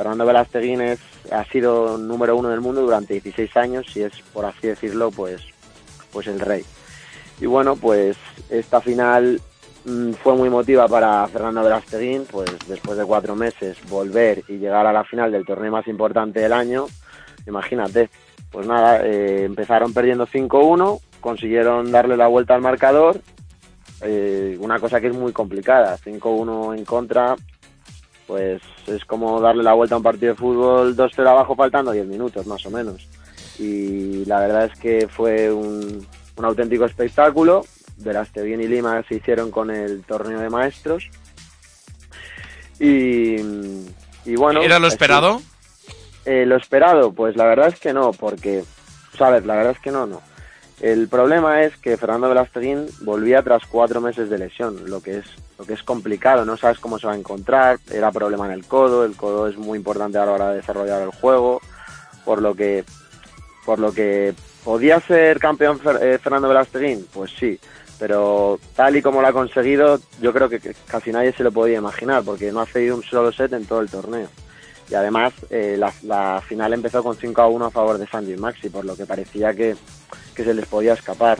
Fernando 0.00 0.24
Velasteguín 0.24 0.80
es, 0.80 0.98
ha 1.30 1.44
sido 1.44 1.98
número 1.98 2.34
uno 2.34 2.48
del 2.48 2.62
mundo 2.62 2.80
durante 2.80 3.12
16 3.12 3.54
años 3.58 3.94
y 3.94 4.00
es, 4.00 4.12
por 4.32 4.46
así 4.46 4.68
decirlo, 4.68 5.10
pues, 5.10 5.42
pues 6.10 6.26
el 6.26 6.40
rey. 6.40 6.64
Y 7.38 7.44
bueno, 7.44 7.76
pues 7.76 8.16
esta 8.48 8.80
final 8.80 9.38
mm, 9.84 10.12
fue 10.12 10.36
muy 10.36 10.48
emotiva 10.48 10.88
para 10.88 11.28
Fernando 11.28 11.62
Velasteguín, 11.62 12.24
pues 12.30 12.50
después 12.66 12.96
de 12.96 13.04
cuatro 13.04 13.36
meses 13.36 13.76
volver 13.90 14.42
y 14.48 14.56
llegar 14.56 14.86
a 14.86 14.92
la 14.94 15.04
final 15.04 15.32
del 15.32 15.44
torneo 15.44 15.70
más 15.70 15.86
importante 15.86 16.40
del 16.40 16.54
año, 16.54 16.86
imagínate. 17.46 18.08
Pues 18.50 18.66
nada, 18.66 19.04
eh, 19.04 19.44
empezaron 19.44 19.92
perdiendo 19.92 20.26
5-1, 20.26 20.98
consiguieron 21.20 21.92
darle 21.92 22.16
la 22.16 22.26
vuelta 22.26 22.54
al 22.54 22.62
marcador, 22.62 23.20
eh, 24.00 24.56
una 24.60 24.78
cosa 24.78 24.98
que 24.98 25.08
es 25.08 25.14
muy 25.14 25.34
complicada, 25.34 25.98
5-1 25.98 26.78
en 26.78 26.86
contra, 26.86 27.36
pues 28.30 28.62
es 28.86 29.04
como 29.06 29.40
darle 29.40 29.64
la 29.64 29.72
vuelta 29.72 29.96
a 29.96 29.98
un 29.98 30.04
partido 30.04 30.32
de 30.34 30.38
fútbol 30.38 30.96
2-0 30.96 31.28
abajo 31.28 31.56
faltando 31.56 31.90
10 31.90 32.06
minutos 32.06 32.46
más 32.46 32.64
o 32.64 32.70
menos. 32.70 33.08
Y 33.58 34.24
la 34.26 34.38
verdad 34.38 34.66
es 34.72 34.78
que 34.78 35.08
fue 35.08 35.50
un, 35.52 36.06
un 36.36 36.44
auténtico 36.44 36.84
espectáculo. 36.84 37.64
Verasteguín 37.96 38.60
y 38.60 38.68
Lima 38.68 39.02
se 39.08 39.16
hicieron 39.16 39.50
con 39.50 39.68
el 39.72 40.04
torneo 40.04 40.38
de 40.38 40.48
maestros. 40.48 41.10
Y, 42.78 43.36
y 44.24 44.36
bueno. 44.36 44.62
¿Era 44.62 44.78
lo 44.78 44.86
así- 44.86 44.94
esperado? 44.94 45.42
eh, 46.24 46.44
lo 46.46 46.56
esperado, 46.56 47.12
pues 47.12 47.34
la 47.36 47.46
verdad 47.46 47.66
es 47.68 47.80
que 47.80 47.92
no, 47.92 48.12
porque, 48.12 48.62
sabes, 49.18 49.44
la 49.44 49.56
verdad 49.56 49.72
es 49.72 49.80
que 49.80 49.90
no, 49.90 50.06
no. 50.06 50.20
El 50.80 51.08
problema 51.08 51.62
es 51.62 51.76
que 51.76 51.98
Fernando 51.98 52.28
Velasteguín 52.28 52.86
volvía 53.02 53.42
tras 53.42 53.66
cuatro 53.66 54.00
meses 54.00 54.30
de 54.30 54.38
lesión, 54.38 54.88
lo 54.88 55.02
que 55.02 55.18
es 55.18 55.26
lo 55.58 55.66
que 55.66 55.74
es 55.74 55.82
complicado, 55.82 56.46
no 56.46 56.56
sabes 56.56 56.78
cómo 56.78 56.98
se 56.98 57.06
va 57.06 57.12
a 57.12 57.18
encontrar, 57.18 57.78
era 57.92 58.10
problema 58.10 58.46
en 58.46 58.52
el 58.52 58.64
codo, 58.64 59.04
el 59.04 59.14
codo 59.14 59.46
es 59.46 59.58
muy 59.58 59.76
importante 59.76 60.16
a 60.16 60.24
la 60.24 60.32
hora 60.32 60.50
de 60.50 60.56
desarrollar 60.56 61.02
el 61.02 61.10
juego, 61.10 61.60
por 62.24 62.40
lo 62.40 62.54
que 62.54 62.84
por 63.66 63.78
lo 63.78 63.92
que 63.92 64.34
podía 64.64 65.00
ser 65.00 65.38
campeón 65.38 65.78
eh, 66.00 66.18
Fernando 66.22 66.48
Velasteguín, 66.48 67.06
pues 67.12 67.30
sí, 67.38 67.60
pero 67.98 68.58
tal 68.74 68.96
y 68.96 69.02
como 69.02 69.20
lo 69.20 69.28
ha 69.28 69.32
conseguido, 69.34 70.00
yo 70.22 70.32
creo 70.32 70.48
que, 70.48 70.74
casi 70.86 71.12
nadie 71.12 71.34
se 71.34 71.44
lo 71.44 71.52
podía 71.52 71.76
imaginar, 71.76 72.22
porque 72.24 72.50
no 72.50 72.60
ha 72.60 72.66
cedido 72.66 72.96
un 72.96 73.02
solo 73.02 73.30
set 73.30 73.52
en 73.52 73.66
todo 73.66 73.80
el 73.80 73.90
torneo. 73.90 74.28
Y 74.88 74.94
además, 74.94 75.34
eh, 75.50 75.76
la, 75.78 75.92
la 76.02 76.42
final 76.48 76.72
empezó 76.72 77.04
con 77.04 77.14
5 77.14 77.40
a 77.40 77.46
1 77.46 77.66
a 77.66 77.70
favor 77.70 77.98
de 77.98 78.06
Sandy 78.06 78.32
y 78.32 78.36
Maxi, 78.38 78.70
por 78.70 78.84
lo 78.86 78.96
que 78.96 79.06
parecía 79.06 79.54
que, 79.54 79.76
que 80.40 80.46
se 80.46 80.54
les 80.54 80.66
podía 80.66 80.94
escapar. 80.94 81.38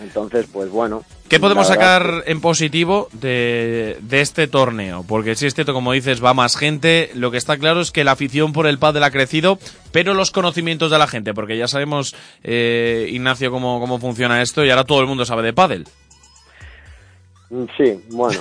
Entonces, 0.00 0.46
pues 0.52 0.70
bueno. 0.70 1.04
¿Qué 1.28 1.40
podemos 1.40 1.66
sacar 1.66 2.22
en 2.26 2.40
positivo 2.40 3.08
de, 3.12 3.98
de 4.00 4.20
este 4.20 4.46
torneo? 4.46 5.04
Porque 5.06 5.34
si 5.34 5.46
es 5.46 5.54
cierto, 5.54 5.74
como 5.74 5.92
dices, 5.92 6.24
va 6.24 6.32
más 6.32 6.56
gente. 6.56 7.10
Lo 7.14 7.30
que 7.30 7.36
está 7.36 7.58
claro 7.58 7.80
es 7.80 7.90
que 7.90 8.04
la 8.04 8.12
afición 8.12 8.52
por 8.52 8.66
el 8.66 8.78
pádel 8.78 9.02
ha 9.02 9.10
crecido, 9.10 9.58
pero 9.92 10.14
los 10.14 10.30
conocimientos 10.30 10.90
de 10.90 10.98
la 10.98 11.08
gente, 11.08 11.34
porque 11.34 11.58
ya 11.58 11.68
sabemos, 11.68 12.14
eh, 12.42 13.08
Ignacio, 13.10 13.50
cómo, 13.50 13.80
cómo 13.80 13.98
funciona 13.98 14.40
esto 14.40 14.64
y 14.64 14.70
ahora 14.70 14.84
todo 14.84 15.00
el 15.00 15.06
mundo 15.06 15.26
sabe 15.26 15.42
de 15.42 15.52
pádel. 15.52 15.84
Mm, 17.50 17.64
Sí, 17.76 18.04
bueno. 18.10 18.40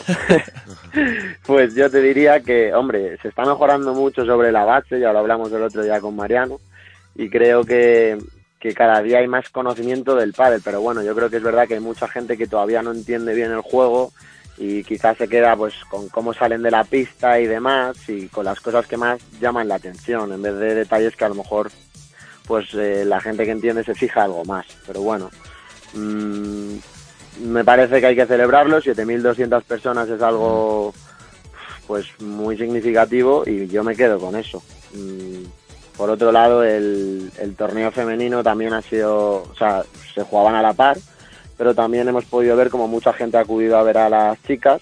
pues 1.45 1.76
yo 1.76 1.89
te 1.89 2.02
diría 2.02 2.39
que, 2.41 2.74
hombre, 2.74 3.18
se 3.22 3.30
está 3.30 3.43
mejorando 3.43 3.93
mucho 3.93 4.26
sobre 4.26 4.52
la 4.52 4.64
base, 4.64 5.00
ya 5.00 5.12
lo 5.12 5.20
hablamos 5.20 5.52
el 5.52 5.64
otro 5.64 5.84
día 5.84 6.00
con 6.00 6.16
Mariano, 6.16 6.60
y 7.16 7.30
creo 7.30 7.64
que, 7.64 8.18
que 8.60 8.74
cada 8.74 9.01
día 9.01 9.20
hay 9.20 9.28
más 9.28 9.49
conocimiento 9.49 10.16
del 10.16 10.34
pádel, 10.34 10.62
pero 10.64 10.82
bueno, 10.82 11.03
yo 11.03 11.16
creo 11.16 11.30
que 11.30 11.38
es 11.38 11.43
verdad 11.43 11.68
que 11.68 11.76
hay 11.76 11.80
mucha 11.80 12.08
gente 12.08 12.38
que 12.38 12.47
todavía 12.47 12.82
no 12.82 12.91
entiende 12.91 13.34
bien 13.34 13.51
el 13.51 13.62
juego 13.62 14.12
y 14.58 14.84
quizás 14.84 15.18
se 15.18 15.28
queda 15.28 15.55
pues 15.55 15.76
con 15.89 16.10
cómo 16.10 16.34
salen 16.34 16.64
de 16.64 16.72
la 16.72 16.84
pista 16.84 17.39
y 17.39 17.45
demás 17.45 17.97
y 18.10 18.28
con 18.28 18.45
las 18.45 18.60
cosas 18.60 18.88
que 18.88 18.97
más 18.97 19.20
llaman 19.39 19.68
la 19.68 19.76
atención 19.76 20.32
en 20.34 20.41
vez 20.41 20.55
de 20.58 20.74
detalles 20.74 21.16
que 21.16 21.26
a 21.26 21.30
lo 21.30 21.36
mejor 21.36 21.70
pues 22.47 22.74
eh, 22.74 23.03
la 23.05 23.22
gente 23.22 23.45
que 23.45 23.51
entiende 23.51 23.84
se 23.84 23.93
fija 23.93 24.24
algo 24.24 24.43
más, 24.45 24.66
pero 24.88 25.01
bueno. 25.01 25.30
mm, 25.93 26.78
me 27.43 27.64
parece 27.64 27.99
que 27.99 28.08
hay 28.08 28.16
que 28.16 28.26
celebrarlo, 28.26 28.82
7.200 28.82 29.64
personas 29.64 30.10
es 30.10 30.22
algo 30.22 30.93
pues 31.86 32.08
muy 32.20 32.58
significativo 32.58 33.43
y 33.45 33.68
yo 33.68 33.84
me 33.84 33.95
quedo 33.95 34.20
con 34.20 34.36
eso. 34.36 34.64
Mm, 34.93 35.43
Por 35.98 36.12
otro 36.12 36.32
lado, 36.32 36.64
el, 36.64 37.32
torneo 37.58 37.91
femenino 37.91 38.43
también 38.43 38.72
ha 38.74 38.84
sido, 38.84 39.43
o 39.50 39.56
sea, 39.58 39.84
se 40.14 40.24
jugaban 40.24 40.54
a 40.54 40.62
la 40.62 40.74
par, 40.74 40.98
pero 41.58 41.74
también 41.74 42.08
hemos 42.08 42.26
podido 42.26 42.56
ver 42.56 42.70
como 42.70 42.88
mucha 42.88 43.14
gente 43.14 43.38
ha 43.38 43.41
acudido 43.41 43.78
a 43.78 43.84
ver 43.84 43.98
a 43.98 44.08
las 44.08 44.41
chicas 44.43 44.80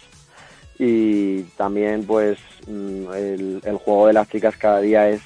y 0.78 1.44
también 1.56 2.06
pues 2.06 2.38
mm, 2.68 3.14
el, 3.14 3.62
el 3.64 3.78
juego 3.78 4.08
de 4.08 4.14
las 4.14 4.30
chicas 4.30 4.58
cada 4.58 4.82
día 4.82 5.08
es, 5.08 5.22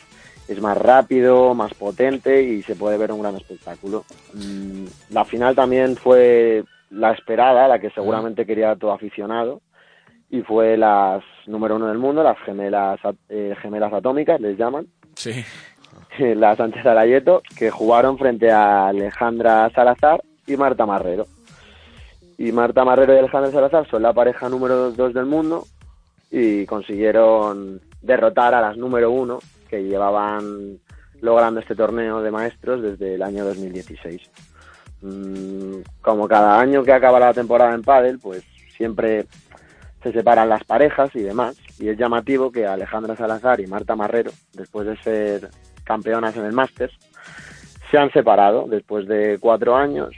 es 0.47 0.61
más 0.61 0.77
rápido, 0.77 1.55
más 1.55 1.73
potente 1.73 2.43
y 2.43 2.61
se 2.61 2.75
puede 2.75 2.99
ver 2.99 3.11
un 3.11 3.23
gran 3.23 3.35
espectáculo. 3.35 4.05
Mm, 4.35 4.85
La 5.09 5.25
final 5.25 5.55
también 5.55 5.95
fue 5.95 6.63
la 6.91 7.13
esperada, 7.13 7.67
la 7.67 7.79
que 7.79 7.89
seguramente 7.89 8.45
quería 8.45 8.75
todo 8.75 8.91
aficionado 8.91 9.61
y 10.29 10.41
fue 10.41 10.77
las 10.77 11.23
número 11.47 11.77
uno 11.77 11.87
del 11.87 11.97
mundo, 11.97 12.21
las 12.21 12.37
gemelas 12.45 12.99
eh, 13.27 13.55
gemelas 13.59 13.91
atómicas 13.91 14.39
les 14.39 14.55
llaman, 14.55 14.85
Sí. 15.19 15.43
la 16.35 16.55
Sánchez 16.55 16.83
que 17.57 17.69
jugaron 17.69 18.17
frente 18.17 18.51
a 18.51 18.87
Alejandra 18.87 19.69
Salazar 19.73 20.21
y 20.47 20.57
Marta 20.57 20.85
Marrero. 20.85 21.25
Y 22.37 22.51
Marta 22.51 22.85
Marrero 22.85 23.13
y 23.13 23.17
Alejandra 23.17 23.51
Salazar 23.51 23.89
son 23.89 24.01
la 24.01 24.13
pareja 24.13 24.49
número 24.49 24.91
dos 24.91 25.13
del 25.13 25.25
mundo 25.25 25.65
y 26.31 26.65
consiguieron 26.65 27.81
derrotar 28.01 28.53
a 28.53 28.61
las 28.61 28.77
número 28.77 29.11
uno 29.11 29.39
que 29.69 29.83
llevaban 29.83 30.79
logrando 31.21 31.59
este 31.59 31.75
torneo 31.75 32.21
de 32.21 32.31
maestros 32.31 32.81
desde 32.81 33.15
el 33.15 33.23
año 33.23 33.43
2016. 33.45 34.21
Mm, 35.01 35.81
como 36.01 36.27
cada 36.27 36.59
año 36.59 36.83
que 36.83 36.93
acaba 36.93 37.19
la 37.19 37.33
temporada 37.33 37.73
en 37.73 37.83
pádel, 37.83 38.19
pues 38.19 38.43
siempre 38.75 39.25
se 40.01 40.13
separan 40.13 40.49
las 40.49 40.63
parejas 40.63 41.13
y 41.13 41.21
demás. 41.21 41.57
Y 41.77 41.89
es 41.89 41.97
llamativo 41.97 42.51
que 42.51 42.65
Alejandra 42.65 43.15
Salazar 43.15 43.59
y 43.59 43.67
Marta 43.67 43.95
Marrero, 43.95 44.31
después 44.53 44.87
de 44.87 44.97
ser 44.97 45.49
campeonas 45.89 46.37
en 46.37 46.45
el 46.45 46.53
Masters, 46.53 46.93
se 47.89 47.97
han 47.97 48.11
separado 48.11 48.67
después 48.69 49.07
de 49.07 49.39
cuatro 49.39 49.75
años 49.75 50.11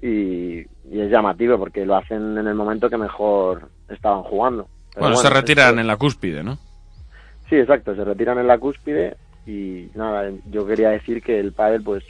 y, 0.00 0.60
y 0.60 1.00
es 1.00 1.10
llamativo 1.10 1.58
porque 1.58 1.84
lo 1.84 1.96
hacen 1.96 2.38
en 2.38 2.46
el 2.46 2.54
momento 2.54 2.88
que 2.88 2.96
mejor 2.96 3.68
estaban 3.88 4.22
jugando. 4.22 4.68
Pero 4.94 5.06
Bueno, 5.06 5.16
se 5.16 5.28
retiran 5.28 5.80
en 5.80 5.88
la 5.88 5.96
cúspide, 5.96 6.44
¿no? 6.44 6.56
Sí, 7.48 7.56
exacto, 7.56 7.96
se 7.96 8.04
retiran 8.04 8.38
en 8.38 8.46
la 8.46 8.58
cúspide 8.58 9.16
y 9.44 9.88
nada, 9.96 10.30
yo 10.52 10.64
quería 10.64 10.90
decir 10.90 11.20
que 11.20 11.40
el 11.40 11.52
pádel 11.52 11.82
pues 11.82 12.04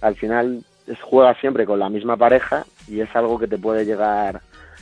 al 0.00 0.16
final 0.16 0.64
es, 0.88 1.00
juega 1.00 1.34
siempre 1.34 1.64
con 1.64 1.78
la 1.78 1.88
misma 1.88 2.16
pareja 2.16 2.64
y 2.88 3.00
es 3.00 3.14
algo 3.14 3.38
que 3.38 3.46
te 3.46 3.58
puede 3.58 3.84
llegar 3.84 4.40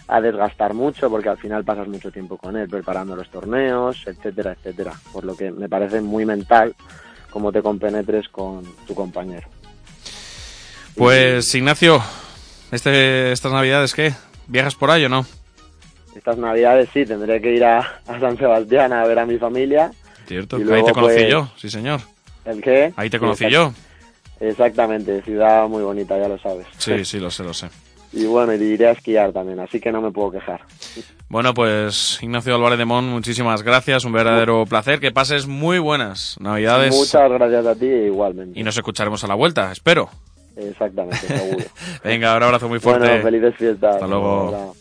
a 0.08 0.20
desgastar 0.22 0.72
mucho 0.72 1.10
porque 1.10 1.28
al 1.28 1.36
final 1.36 1.62
pasas 1.62 1.88
mucho 1.88 2.10
tiempo 2.10 2.38
con 2.38 2.56
él 2.56 2.70
preparando 2.70 3.16
los 3.16 3.28
torneos, 3.28 4.02
etcétera, 4.06 4.52
etcétera, 4.52 4.92
por 5.12 5.24
lo 5.24 5.36
que 5.36 5.50
me 5.50 5.68
parece 5.68 6.00
muy 6.00 6.24
mental 6.24 6.74
cómo 7.36 7.52
te 7.52 7.60
compenetres 7.60 8.30
con 8.30 8.64
tu 8.86 8.94
compañero. 8.94 9.46
Pues, 10.94 11.54
Ignacio, 11.54 12.02
este, 12.72 13.30
estas 13.30 13.52
navidades, 13.52 13.92
¿qué? 13.92 14.14
¿Viajas 14.46 14.74
por 14.74 14.90
ahí 14.90 15.04
o 15.04 15.10
no? 15.10 15.26
Estas 16.14 16.38
navidades 16.38 16.88
sí, 16.94 17.04
tendré 17.04 17.38
que 17.42 17.52
ir 17.52 17.62
a, 17.62 18.00
a 18.06 18.20
San 18.20 18.38
Sebastián 18.38 18.94
a 18.94 19.06
ver 19.06 19.18
a 19.18 19.26
mi 19.26 19.36
familia. 19.36 19.90
Cierto, 20.26 20.56
que 20.56 20.62
ahí 20.62 20.68
luego, 20.70 20.86
te 20.86 20.92
conocí 20.94 21.14
pues, 21.14 21.30
yo, 21.30 21.50
sí 21.58 21.68
señor. 21.68 22.00
¿El 22.46 22.62
qué? 22.62 22.94
Ahí 22.96 23.10
te 23.10 23.18
conocí 23.18 23.50
yo. 23.50 23.74
Exactamente, 24.40 25.20
ciudad 25.20 25.68
muy 25.68 25.82
bonita, 25.82 26.18
ya 26.18 26.28
lo 26.28 26.38
sabes. 26.38 26.66
Sí, 26.78 27.04
sí, 27.04 27.20
lo 27.20 27.30
sé, 27.30 27.44
lo 27.44 27.52
sé. 27.52 27.68
Y 28.14 28.24
bueno, 28.24 28.54
iré 28.54 28.86
a 28.86 28.92
esquiar 28.92 29.30
también, 29.34 29.60
así 29.60 29.78
que 29.78 29.92
no 29.92 30.00
me 30.00 30.10
puedo 30.10 30.30
quejar. 30.30 30.62
Bueno, 31.28 31.54
pues 31.54 32.18
Ignacio 32.22 32.54
Álvarez 32.54 32.78
de 32.78 32.84
Mon, 32.84 33.06
muchísimas 33.08 33.62
gracias, 33.62 34.04
un 34.04 34.12
verdadero 34.12 34.64
placer. 34.64 35.00
Que 35.00 35.10
pases 35.10 35.46
muy 35.46 35.78
buenas 35.78 36.36
navidades 36.40 36.94
Muchas 36.94 37.30
gracias 37.30 37.66
a 37.66 37.74
ti 37.74 37.86
igualmente. 37.86 38.58
y 38.58 38.62
nos 38.62 38.76
escucharemos 38.76 39.24
a 39.24 39.26
la 39.26 39.34
vuelta, 39.34 39.72
espero. 39.72 40.08
Exactamente, 40.56 41.16
seguro. 41.16 41.64
Venga, 42.04 42.36
un 42.36 42.42
abrazo 42.42 42.68
muy 42.68 42.78
fuerte. 42.78 43.06
Bueno, 43.08 43.22
felices 43.24 43.56
fiestas. 43.56 43.94
Hasta 43.96 44.06
luego. 44.06 44.74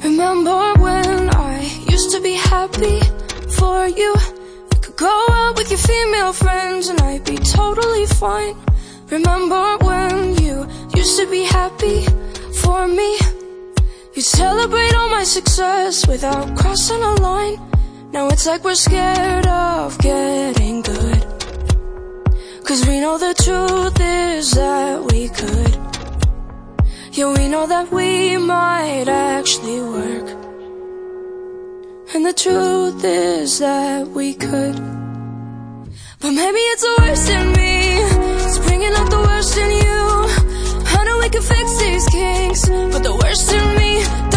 Remember 0.00 0.73
be 2.24 2.34
happy 2.36 3.00
for 3.58 3.86
you? 3.86 4.12
You 4.72 4.78
could 4.80 4.96
go 4.96 5.26
out 5.28 5.56
with 5.56 5.68
your 5.70 5.78
female 5.78 6.32
friends 6.32 6.88
and 6.88 6.98
I'd 7.02 7.22
be 7.22 7.36
totally 7.36 8.06
fine. 8.06 8.56
Remember 9.10 9.76
when 9.84 10.34
you 10.42 10.66
used 10.96 11.18
to 11.20 11.26
be 11.30 11.44
happy 11.44 12.06
for 12.62 12.88
me? 12.88 13.10
You'd 14.14 14.24
celebrate 14.24 14.94
all 14.94 15.10
my 15.10 15.22
success 15.22 16.06
without 16.08 16.56
crossing 16.56 17.02
a 17.02 17.14
line. 17.28 17.60
Now 18.10 18.28
it's 18.28 18.46
like 18.46 18.64
we're 18.64 18.74
scared 18.74 19.46
of 19.46 19.98
getting 19.98 20.80
good. 20.80 21.22
Cause 22.64 22.86
we 22.88 23.00
know 23.00 23.18
the 23.18 23.34
truth 23.44 24.00
is 24.00 24.52
that 24.52 25.04
we 25.10 25.28
could. 25.28 25.74
Yeah, 27.12 27.34
we 27.36 27.48
know 27.48 27.66
that 27.66 27.92
we 27.92 28.38
might 28.38 29.08
actually 29.08 29.82
work. 29.82 30.43
And 32.14 32.24
the 32.24 32.32
truth 32.32 33.04
is 33.04 33.58
that 33.58 34.06
we 34.06 34.34
could. 34.34 34.76
But 36.20 36.30
maybe 36.30 36.58
it's 36.72 36.82
the 36.82 36.94
worst 37.00 37.28
in 37.28 37.52
me. 37.54 37.98
It's 38.46 38.58
bringing 38.60 38.92
out 38.92 39.10
the 39.10 39.18
worst 39.18 39.56
in 39.58 39.70
you. 39.82 39.98
I 40.96 41.04
know 41.06 41.18
we 41.18 41.28
can 41.28 41.42
fix 41.42 41.76
these 41.78 42.06
kinks. 42.06 42.68
But 42.68 43.02
the 43.02 43.16
worst 43.20 43.52
in 43.52 43.66
me 43.76 44.33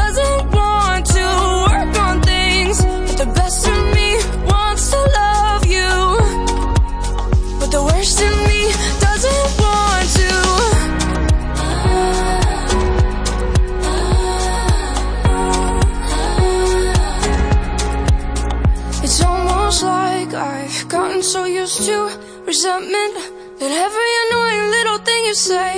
I've 20.57 20.89
gotten 20.89 21.21
so 21.21 21.45
used 21.45 21.83
to 21.85 21.97
resentment 22.45 23.13
that 23.59 23.71
every 23.85 24.11
annoying 24.23 24.71
little 24.77 24.97
thing 24.97 25.25
you 25.25 25.35
say 25.35 25.71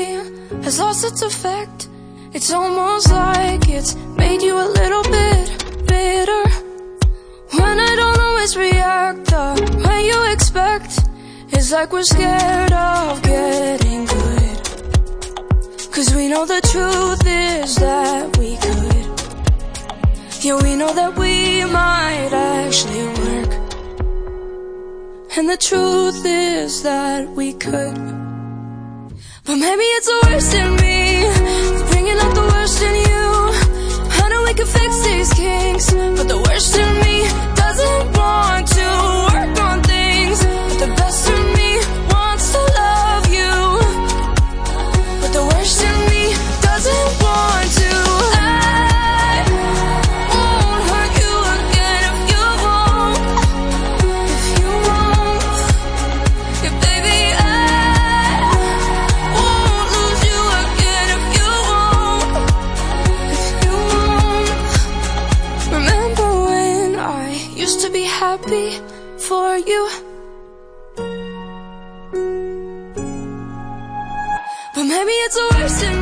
has 0.64 0.80
lost 0.80 1.04
its 1.04 1.22
effect. 1.22 1.90
It's 2.34 2.52
almost 2.54 3.12
like 3.12 3.68
it's 3.68 3.96
made 4.18 4.42
you 4.42 4.56
a 4.56 4.68
little 4.80 5.04
bit 5.04 5.46
bitter. 5.86 6.44
When 7.60 7.78
I 7.90 7.94
don't 8.02 8.20
always 8.28 8.56
react 8.56 9.26
the 9.26 9.48
way 9.86 10.00
you 10.08 10.20
expect, 10.32 10.92
it's 11.50 11.72
like 11.74 11.92
we're 11.92 12.04
scared 12.04 12.72
of 12.72 13.22
getting 13.22 14.06
good. 14.06 14.58
Cause 15.94 16.16
we 16.16 16.30
know 16.30 16.46
the 16.46 16.62
truth 16.72 17.24
is 17.26 17.76
that 17.76 18.38
we 18.38 18.56
could. 18.66 19.08
Yeah, 20.42 20.58
we 20.64 20.78
know 20.78 20.94
that 20.94 21.18
we 21.18 21.66
might 21.66 22.32
actually 22.32 23.06
work. 23.20 23.59
And 25.38 25.48
the 25.48 25.58
truth 25.58 26.26
is 26.26 26.82
that 26.82 27.30
we 27.30 27.54
could. 27.54 27.96
But 29.46 29.56
maybe 29.56 29.84
it's 29.98 30.08
the 30.08 30.28
worst 30.28 30.54
in 30.56 30.76
me. 30.78 31.22
It's 31.24 31.92
bringing 31.92 32.18
out 32.18 32.34
the 32.34 32.42
worst 32.42 32.82
in 32.82 32.96
you. 32.96 33.28
I 34.24 34.30
know 34.32 34.44
we 34.44 34.54
can 34.56 34.66
fix 34.66 35.00
these 35.06 35.34
kinks. 35.34 35.94
But 35.94 36.28
the 36.28 36.38
worst 36.38 36.76
in 36.76 36.94
me 37.06 37.30
doesn't 37.56 38.18
want 38.18 38.49
Maybe 75.10 75.22
it's 75.22 75.38
worse 75.38 75.82
than 75.82 75.99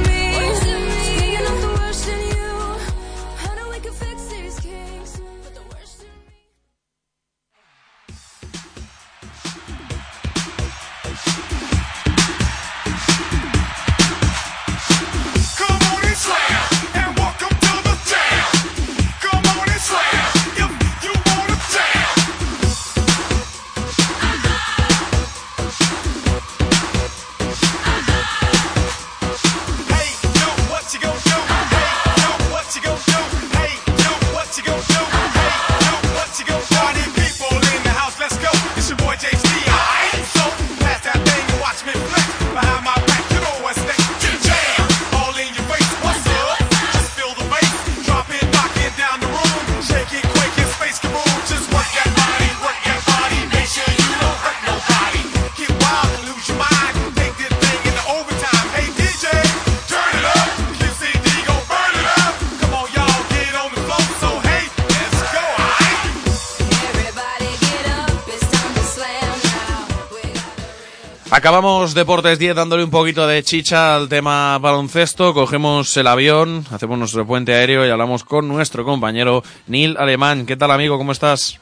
Acabamos 71.48 71.94
Deportes 71.94 72.40
10 72.40 72.58
dándole 72.58 72.84
un 72.84 72.92
poquito 72.92 73.26
de 73.26 73.42
chicha 73.42 73.96
al 73.96 74.10
tema 74.10 74.58
baloncesto. 74.58 75.34
Cogemos 75.34 75.96
el 75.96 76.08
avión, 76.08 76.66
hacemos 76.72 77.00
nuestro 77.00 77.26
puente 77.26 77.54
aéreo 77.54 77.88
y 77.88 77.90
hablamos 77.90 78.26
con 78.26 78.50
nuestro 78.50 78.84
compañero 78.84 79.44
Neil 79.68 79.96
Alemán. 79.98 80.46
¿Qué 80.46 80.58
tal, 80.58 80.72
amigo? 80.72 80.98
¿Cómo 80.98 81.14
estás? 81.14 81.58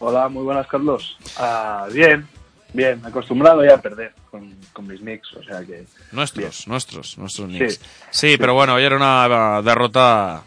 Hola, 0.00 0.28
muy 0.28 0.42
buenas, 0.42 0.66
Carlos. 0.66 1.16
Ah, 1.36 1.86
bien, 1.92 2.26
bien, 2.72 3.00
acostumbrado 3.06 3.64
ya 3.64 3.76
a 3.76 3.80
perder 3.80 4.12
con, 4.28 4.56
con 4.72 4.88
mis 4.88 4.98
Knicks, 4.98 5.32
o 5.34 5.42
sea 5.44 5.64
que... 5.64 5.84
Nuestros, 6.10 6.66
nuestros, 6.66 7.16
nuestros. 7.16 7.46
Knicks. 7.46 7.80
Sí, 8.10 8.38
pero 8.38 8.54
bueno, 8.54 8.74
hoy 8.74 8.82
era 8.82 8.96
una 8.96 9.62
derrota 9.62 10.42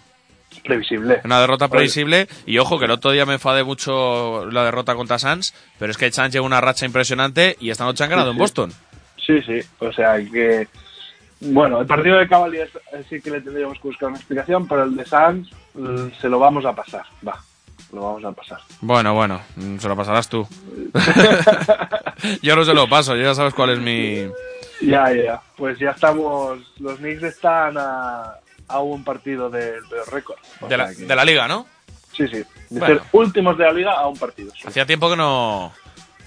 Previsible. 0.63 1.21
Una 1.23 1.41
derrota 1.41 1.67
previsible. 1.67 2.27
Y 2.45 2.57
ojo, 2.59 2.77
que 2.77 2.85
el 2.85 2.91
otro 2.91 3.11
día 3.11 3.25
me 3.25 3.33
enfadé 3.33 3.63
mucho 3.63 4.45
la 4.51 4.63
derrota 4.63 4.95
contra 4.95 5.17
Suns, 5.19 5.53
pero 5.79 5.91
es 5.91 5.97
que 5.97 6.11
Suns 6.11 6.31
lleva 6.31 6.45
una 6.45 6.61
racha 6.61 6.85
impresionante 6.85 7.57
y 7.59 7.69
esta 7.71 7.83
noche 7.83 8.03
han 8.03 8.09
ganado 8.11 8.29
Sí, 8.29 8.33
en. 8.33 8.37
Boston. 8.37 8.73
Sí, 9.25 9.41
sí, 9.41 9.59
o 9.79 9.91
sea 9.91 10.17
que... 10.17 10.67
Bueno, 11.39 11.81
el 11.81 11.87
partido 11.87 12.17
de 12.17 12.27
Cavaliers 12.27 12.71
eh, 12.93 13.03
sí 13.09 13.19
que 13.19 13.31
le 13.31 13.41
tendríamos 13.41 13.79
que 13.79 13.87
buscar 13.87 14.09
una 14.09 14.17
explicación, 14.17 14.67
pero 14.67 14.83
el 14.83 14.95
de 14.95 15.05
Suns 15.05 15.49
mm, 15.73 16.09
se 16.19 16.29
lo 16.29 16.37
vamos 16.37 16.65
a 16.65 16.73
pasar, 16.75 17.03
va, 17.27 17.39
lo 17.91 18.01
vamos 18.01 18.23
a 18.23 18.31
pasar. 18.31 18.59
Bueno, 18.81 19.15
bueno, 19.15 19.41
mm, 19.55 19.77
se 19.77 19.87
lo 19.87 19.95
pasarás 19.95 20.29
tú. 20.29 20.47
yo 22.43 22.55
no 22.55 22.63
se 22.63 22.73
lo 22.75 22.87
paso, 22.87 23.15
yo 23.15 23.23
ya 23.23 23.33
sabes 23.33 23.55
cuál 23.55 23.71
es 23.71 23.79
mi... 23.79 24.27
Ya, 24.81 25.11
ya, 25.13 25.23
ya. 25.23 25.41
Pues 25.57 25.79
ya 25.79 25.91
estamos, 25.91 26.59
los 26.79 26.97
Knicks 26.97 27.23
están 27.23 27.75
a, 27.77 28.35
a 28.71 28.79
un 28.79 29.03
partido 29.03 29.49
del 29.49 29.83
peor 29.89 30.11
récord. 30.11 30.37
De 30.67 30.77
la, 30.77 30.93
que- 30.93 31.05
de 31.05 31.15
la 31.15 31.25
liga, 31.25 31.47
¿no? 31.47 31.67
Sí, 32.15 32.27
sí, 32.27 32.37
de 32.37 32.45
Bueno. 32.69 32.87
ser 32.87 33.03
últimos 33.13 33.57
de 33.57 33.63
la 33.65 33.71
liga 33.73 33.93
a 33.93 34.07
un 34.07 34.17
partido. 34.17 34.51
sí. 34.55 34.67
Hacía 34.67 34.85
tiempo 34.85 35.09
que 35.09 35.15
no 35.17 35.71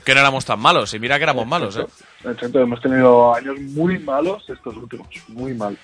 que 0.04 0.12
no 0.14 0.20
éramos 0.20 0.44
tan 0.44 0.60
malos. 0.60 0.92
Y 0.92 0.98
mira 0.98 1.16
que 1.16 1.22
éramos 1.24 1.46
malos, 1.46 1.76
¿eh? 1.78 1.86
Exacto, 2.28 2.60
hemos 2.60 2.80
tenido 2.82 3.34
años 3.34 3.58
muy 3.58 3.98
malos 3.98 4.44
estos 4.50 4.76
últimos, 4.76 5.06
muy 5.28 5.54
malos. 5.54 5.78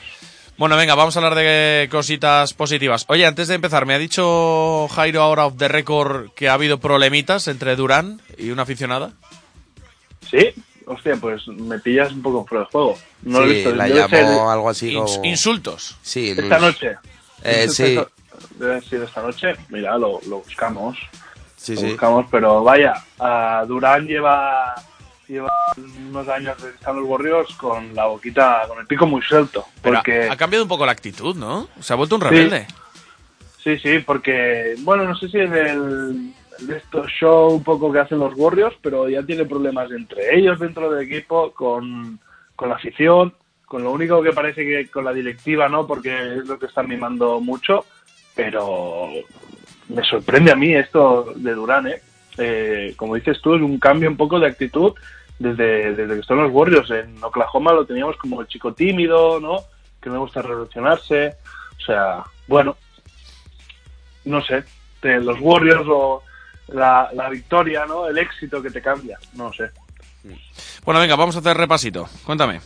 Bueno, 0.58 0.76
venga, 0.76 0.94
vamos 0.94 1.16
a 1.16 1.20
hablar 1.20 1.34
de 1.34 1.88
cositas 1.90 2.52
positivas. 2.52 3.06
Oye, 3.08 3.24
antes 3.24 3.48
de 3.48 3.54
empezar, 3.54 3.86
me 3.86 3.94
ha 3.94 3.98
dicho 3.98 4.88
Jairo 4.88 5.22
ahora 5.22 5.46
off 5.46 5.54
the 5.56 5.68
record 5.68 6.32
que 6.34 6.50
ha 6.50 6.52
habido 6.52 6.78
problemitas 6.78 7.48
entre 7.48 7.76
Durán 7.76 8.20
y 8.36 8.50
una 8.50 8.64
aficionada. 8.64 9.12
¿Sí? 10.30 10.52
Hostia, 10.92 11.14
pues 11.20 11.46
me 11.46 11.78
pillas 11.78 12.10
un 12.12 12.20
poco 12.20 12.44
fuera 12.44 12.64
de 12.64 12.70
juego. 12.72 12.98
No 13.22 13.40
lo 13.40 13.46
he 13.46 13.48
sí, 13.50 13.54
visto. 13.54 13.74
la 13.76 13.84
Debe 13.84 13.96
llamó 14.00 14.08
ser 14.08 14.26
algo 14.26 14.70
así 14.70 14.92
Ins- 14.92 15.14
como... 15.16 15.24
insultos. 15.24 15.96
Sí, 16.02 16.30
Esta 16.36 16.58
noche. 16.58 16.96
Eh, 17.44 17.68
sí, 17.68 17.96
Debe 18.58 18.80
ser 18.82 19.02
esta 19.04 19.22
noche. 19.22 19.52
Mira, 19.68 19.96
lo, 19.96 20.20
lo 20.28 20.38
buscamos. 20.38 20.98
sí, 21.56 21.74
lo 21.76 21.80
sí. 21.82 21.86
buscamos, 21.90 22.26
pero 22.30 22.64
vaya, 22.64 22.94
a 23.20 23.64
Durán 23.68 24.04
lleva, 24.06 24.74
lleva 25.28 25.48
unos 26.08 26.26
años 26.28 26.60
de 26.60 26.70
estar 26.70 26.92
en 26.92 27.00
los 27.02 27.08
Warriors 27.08 27.54
con 27.54 27.94
la 27.94 28.06
boquita, 28.06 28.64
con 28.66 28.80
el 28.80 28.86
pico 28.88 29.06
muy 29.06 29.22
suelto. 29.22 29.64
Pero 29.82 29.96
Porque, 29.96 30.28
ha 30.28 30.36
cambiado 30.36 30.64
un 30.64 30.68
poco 30.68 30.84
la 30.86 30.92
actitud, 30.92 31.36
¿no? 31.36 31.68
Se 31.80 31.92
ha 31.92 31.96
vuelto 31.96 32.16
un 32.16 32.22
Sí. 32.22 32.28
rebelde. 32.28 32.66
sí, 33.62 33.78
sí, 33.78 33.98
porque, 34.00 34.74
bueno, 34.80 35.04
no 35.04 35.14
sé 35.16 35.28
si 35.28 35.38
es 35.38 35.52
el, 35.52 36.34
de 36.60 36.76
estos 36.76 37.06
show 37.08 37.54
un 37.54 37.62
poco 37.62 37.92
que 37.92 38.00
hacen 38.00 38.18
los 38.18 38.34
Warriors, 38.36 38.76
pero 38.82 39.08
ya 39.08 39.22
tiene 39.22 39.44
problemas 39.44 39.90
entre 39.90 40.36
ellos 40.36 40.58
dentro 40.58 40.90
del 40.90 41.04
equipo, 41.04 41.52
con, 41.52 42.18
con 42.56 42.68
la 42.68 42.76
afición, 42.76 43.34
con 43.64 43.84
lo 43.84 43.92
único 43.92 44.22
que 44.22 44.32
parece 44.32 44.64
que 44.64 44.90
con 44.90 45.04
la 45.04 45.12
directiva, 45.12 45.68
¿no? 45.68 45.86
Porque 45.86 46.38
es 46.38 46.46
lo 46.46 46.58
que 46.58 46.66
están 46.66 46.88
mimando 46.88 47.40
mucho, 47.40 47.84
pero 48.34 49.08
me 49.88 50.02
sorprende 50.04 50.52
a 50.52 50.56
mí 50.56 50.74
esto 50.74 51.32
de 51.36 51.54
Durán, 51.54 51.86
¿eh? 51.86 52.00
Eh, 52.38 52.94
como 52.96 53.16
dices 53.16 53.40
tú, 53.40 53.54
es 53.54 53.62
un 53.62 53.78
cambio 53.78 54.08
un 54.08 54.16
poco 54.16 54.38
de 54.38 54.46
actitud 54.46 54.94
desde, 55.38 55.94
desde 55.94 56.14
que 56.14 56.20
están 56.20 56.38
los 56.38 56.52
Warriors. 56.52 56.90
En 56.90 57.22
Oklahoma 57.22 57.72
lo 57.72 57.84
teníamos 57.84 58.16
como 58.16 58.40
el 58.40 58.46
chico 58.46 58.72
tímido, 58.72 59.40
¿no? 59.40 59.58
Que 60.00 60.10
no 60.10 60.20
gusta 60.20 60.42
revolucionarse. 60.42 61.34
O 61.78 61.84
sea, 61.84 62.24
bueno, 62.46 62.76
no 64.24 64.42
sé, 64.42 64.64
los 65.02 65.40
Warriors 65.40 65.86
o 65.88 66.22
la, 66.72 67.10
la 67.12 67.28
victoria, 67.28 67.86
¿no? 67.86 68.06
El 68.06 68.18
éxito 68.18 68.62
que 68.62 68.70
te 68.70 68.82
cambia, 68.82 69.18
no 69.34 69.52
sé. 69.52 69.70
Bueno, 70.84 71.00
venga, 71.00 71.16
vamos 71.16 71.36
a 71.36 71.40
hacer 71.40 71.56
repasito. 71.56 72.08
Cuéntame. 72.24 72.60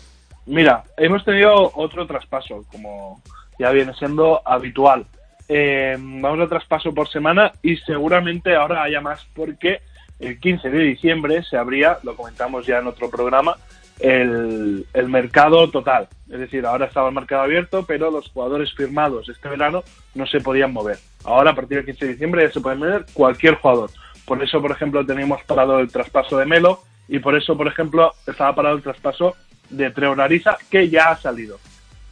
Mira, 0.47 0.85
hemos 0.97 1.25
tenido 1.25 1.73
otro 1.75 2.07
traspaso, 2.07 2.65
como 2.71 3.23
ya 3.59 3.71
viene 3.71 3.95
siendo 3.95 4.43
habitual. 4.45 5.07
Eh, 5.49 5.97
vamos 5.99 6.41
a 6.41 6.49
traspaso 6.49 6.93
por 6.93 7.09
semana 7.09 7.53
y 7.63 7.77
seguramente 7.79 8.55
ahora 8.55 8.83
haya 8.83 9.01
más 9.01 9.27
porque 9.35 9.81
el 10.19 10.39
15 10.39 10.71
de 10.71 10.79
diciembre 10.79 11.43
se 11.45 11.57
abría, 11.57 11.99
lo 12.03 12.17
comentamos 12.17 12.67
ya 12.67 12.79
en 12.79 12.87
otro 12.87 13.11
programa, 13.11 13.57
el, 13.99 14.87
el 14.93 15.09
mercado 15.09 15.71
total. 15.71 16.09
Es 16.31 16.41
decir, 16.41 16.67
ahora 16.67 16.87
estaba 16.87 17.09
el 17.09 17.15
mercado 17.15 17.43
abierto, 17.43 17.85
pero 17.87 18.11
los 18.11 18.29
jugadores 18.31 18.73
firmados 18.75 19.29
este 19.29 19.49
verano 19.49 19.85
no 20.15 20.27
se 20.27 20.41
podían 20.41 20.73
mover. 20.73 20.99
Ahora, 21.25 21.51
a 21.51 21.55
partir 21.55 21.79
del 21.79 21.87
15 21.87 22.05
de 22.05 22.13
diciembre, 22.13 22.43
ya 22.47 22.53
se 22.53 22.61
puede 22.61 22.77
mover 22.77 23.07
cualquier 23.13 23.55
jugador. 23.57 23.91
Por 24.25 24.43
eso, 24.43 24.61
por 24.61 24.71
ejemplo, 24.71 25.05
teníamos 25.05 25.43
parado 25.45 25.79
el 25.79 25.91
traspaso 25.91 26.39
de 26.39 26.47
Melo 26.47 26.83
y 27.09 27.19
por 27.19 27.37
eso, 27.37 27.57
por 27.57 27.69
ejemplo, 27.69 28.13
estaba 28.27 28.55
parado 28.55 28.77
el 28.77 28.83
traspaso 28.83 29.37
de 29.71 29.91
Trevor 29.91 30.21
Ariza, 30.21 30.57
que 30.71 30.89
ya 30.89 31.11
ha 31.11 31.17
salido. 31.17 31.59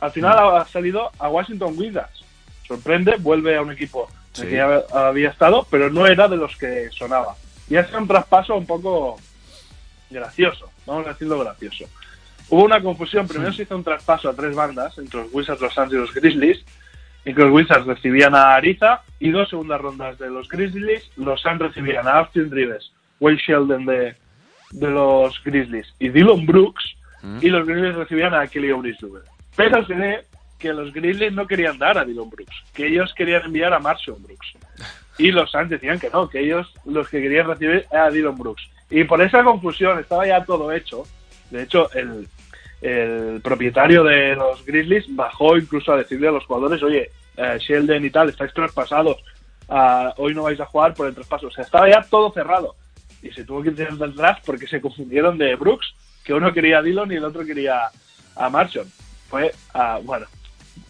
Al 0.00 0.10
final 0.10 0.56
ha 0.56 0.64
salido 0.66 1.10
a 1.18 1.28
Washington 1.28 1.74
Wizards. 1.76 2.24
Sorprende, 2.66 3.16
vuelve 3.18 3.56
a 3.56 3.62
un 3.62 3.72
equipo 3.72 4.08
en 4.36 4.42
el 4.42 4.48
que 4.48 4.56
ya 4.56 4.82
había 4.92 5.30
estado, 5.30 5.66
pero 5.70 5.90
no 5.90 6.06
era 6.06 6.28
de 6.28 6.36
los 6.36 6.56
que 6.56 6.90
sonaba. 6.90 7.34
Y 7.68 7.76
ha 7.76 7.86
sido 7.86 7.98
un 7.98 8.08
traspaso 8.08 8.56
un 8.56 8.66
poco 8.66 9.18
gracioso, 10.12 10.70
vamos 10.86 11.06
a 11.06 11.10
decirlo 11.10 11.38
gracioso. 11.38 11.86
Hubo 12.48 12.64
una 12.64 12.82
confusión, 12.82 13.26
primero 13.26 13.52
se 13.52 13.62
hizo 13.62 13.76
un 13.76 13.84
traspaso 13.84 14.28
a 14.28 14.34
tres 14.34 14.54
bandas, 14.54 14.98
entre 14.98 15.20
los 15.20 15.32
Wizards, 15.32 15.60
los 15.60 15.72
Suns 15.72 15.92
y 15.92 15.96
los 15.96 16.12
Grizzlies, 16.12 16.64
en 17.24 17.34
que 17.34 17.42
los 17.42 17.52
Wizards 17.52 17.86
recibían 17.86 18.34
a 18.34 18.54
Ariza 18.54 19.02
y 19.18 19.30
dos 19.30 19.48
segundas 19.48 19.80
rondas 19.80 20.18
de 20.18 20.28
los 20.28 20.48
Grizzlies, 20.48 21.10
los 21.16 21.40
Suns 21.40 21.60
recibían 21.60 22.06
a 22.06 22.18
Austin 22.18 22.50
Rivers, 22.50 22.92
Wade 23.20 23.38
Sheldon 23.46 23.86
de, 23.86 24.16
de 24.72 24.90
los 24.90 25.42
Grizzlies 25.44 25.94
y 25.98 26.08
Dylan 26.08 26.44
Brooks, 26.46 26.84
y 27.40 27.48
los 27.48 27.66
Grizzlies 27.66 27.94
recibían 27.94 28.34
a 28.34 28.46
Kelly 28.48 28.72
Jr. 28.72 29.24
Pero 29.54 29.86
se 29.86 29.94
ve 29.94 30.24
que 30.58 30.72
los 30.72 30.92
Grizzlies 30.92 31.32
no 31.32 31.46
querían 31.46 31.78
dar 31.78 31.96
a 31.96 32.04
Dylan 32.04 32.28
Brooks, 32.28 32.54
que 32.74 32.86
ellos 32.86 33.14
querían 33.14 33.44
enviar 33.44 33.72
a 33.72 33.78
Marshall 33.78 34.18
Brooks. 34.20 34.52
Y 35.18 35.30
los 35.30 35.50
Suns 35.50 35.70
decían 35.70 35.98
que 35.98 36.10
no, 36.10 36.28
que 36.28 36.40
ellos 36.40 36.72
los 36.84 37.08
que 37.08 37.20
querían 37.20 37.46
recibir 37.46 37.86
era 37.90 38.10
Dylan 38.10 38.36
Brooks. 38.36 38.62
Y 38.90 39.04
por 39.04 39.20
esa 39.22 39.42
confusión 39.44 39.98
estaba 39.98 40.26
ya 40.26 40.44
todo 40.44 40.72
hecho. 40.72 41.04
De 41.50 41.62
hecho, 41.62 41.90
el, 41.92 42.28
el 42.80 43.40
propietario 43.40 44.04
de 44.04 44.34
los 44.34 44.64
Grizzlies 44.64 45.04
bajó 45.14 45.56
incluso 45.56 45.92
a 45.92 45.98
decirle 45.98 46.28
a 46.28 46.32
los 46.32 46.44
jugadores, 46.46 46.82
oye, 46.82 47.10
eh, 47.36 47.58
Sheldon 47.58 48.04
y 48.04 48.10
tal, 48.10 48.28
estáis 48.28 48.52
traspasados, 48.52 49.16
ah, 49.68 50.12
hoy 50.16 50.34
no 50.34 50.42
vais 50.42 50.60
a 50.60 50.66
jugar 50.66 50.94
por 50.94 51.06
el 51.06 51.14
traspaso. 51.14 51.46
O 51.46 51.50
sea, 51.50 51.64
estaba 51.64 51.88
ya 51.88 52.02
todo 52.02 52.32
cerrado. 52.32 52.74
Y 53.22 53.30
se 53.30 53.44
tuvo 53.44 53.62
que 53.62 53.68
ir 53.68 53.76
desde 53.76 54.04
atrás 54.04 54.38
porque 54.44 54.66
se 54.66 54.80
confundieron 54.80 55.38
de 55.38 55.54
Brooks, 55.54 55.94
que 56.24 56.34
uno 56.34 56.52
quería 56.52 56.78
a 56.78 56.82
Dillon 56.82 57.12
y 57.12 57.16
el 57.16 57.24
otro 57.24 57.44
quería 57.44 57.82
a 58.34 58.50
Marshall. 58.50 58.86
Fue, 59.28 59.52
ah, 59.74 60.00
bueno, 60.02 60.26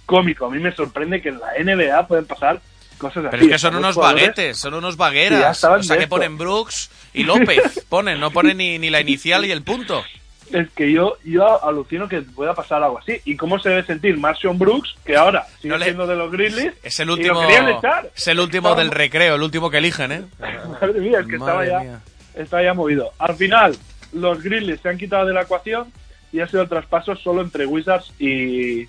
cómico. 0.06 0.46
A 0.46 0.50
mí 0.50 0.58
me 0.58 0.72
sorprende 0.72 1.20
que 1.20 1.28
en 1.28 1.38
la 1.38 1.52
NBA 1.58 2.06
pueden 2.08 2.24
pasar 2.24 2.60
cosas 3.02 3.26
así. 3.26 3.28
Pero 3.32 3.42
es 3.44 3.48
que 3.50 3.58
son 3.58 3.76
unos 3.76 3.96
baguetes, 3.96 4.56
son 4.56 4.72
unos 4.74 4.96
que 4.96 5.50
estaban 5.50 5.80
O 5.80 5.82
sea, 5.82 5.96
que 5.98 6.04
esto. 6.04 6.14
ponen 6.16 6.38
Brooks 6.38 6.90
y 7.12 7.24
López. 7.24 7.84
Ponen, 7.90 8.18
no 8.18 8.30
ponen 8.30 8.56
ni, 8.56 8.78
ni 8.78 8.88
la 8.88 9.02
inicial 9.02 9.44
y 9.44 9.50
el 9.50 9.62
punto. 9.62 10.02
Es 10.50 10.68
que 10.70 10.90
yo, 10.92 11.16
yo 11.24 11.62
alucino 11.64 12.08
que 12.08 12.20
pueda 12.22 12.54
pasar 12.54 12.82
algo 12.82 12.98
así. 12.98 13.20
¿Y 13.24 13.36
cómo 13.36 13.58
se 13.58 13.68
debe 13.70 13.84
sentir 13.84 14.16
Marshall 14.18 14.56
Brooks, 14.56 14.94
que 15.04 15.16
ahora 15.16 15.46
sigue 15.60 15.68
No 15.70 15.78
le- 15.78 15.84
siendo 15.86 16.06
de 16.06 16.14
los 16.16 16.30
Grizzlies? 16.30 16.72
Es 16.82 17.00
el 17.00 17.06
y 17.06 17.08
lo 17.08 17.14
último. 17.14 17.40
querían 17.40 17.68
echar? 17.68 18.10
Es 18.14 18.28
el 18.28 18.38
último 18.40 18.68
Estaba- 18.68 18.82
del 18.82 18.90
recreo, 18.90 19.34
el 19.34 19.42
último 19.42 19.70
que 19.70 19.78
eligen, 19.78 20.12
¿eh? 20.12 20.22
Madre 20.80 21.00
mía, 21.00 21.20
es 21.20 21.26
que 21.26 21.32
estaba 21.36 21.54
Madre 21.56 21.68
ya, 21.70 21.78
mía. 21.80 22.00
estaba 22.34 22.62
ya 22.62 22.74
movido. 22.74 23.12
Al 23.18 23.34
final, 23.36 23.76
los 24.12 24.42
Grizzlies 24.42 24.80
se 24.80 24.88
han 24.90 24.98
quitado 24.98 25.26
de 25.26 25.32
la 25.34 25.42
ecuación 25.42 25.90
y 26.32 26.40
ha 26.40 26.46
sido 26.48 26.62
el 26.62 26.68
traspaso 26.68 27.16
solo 27.16 27.40
entre 27.42 27.64
Wizards 27.66 28.12
y, 28.18 28.86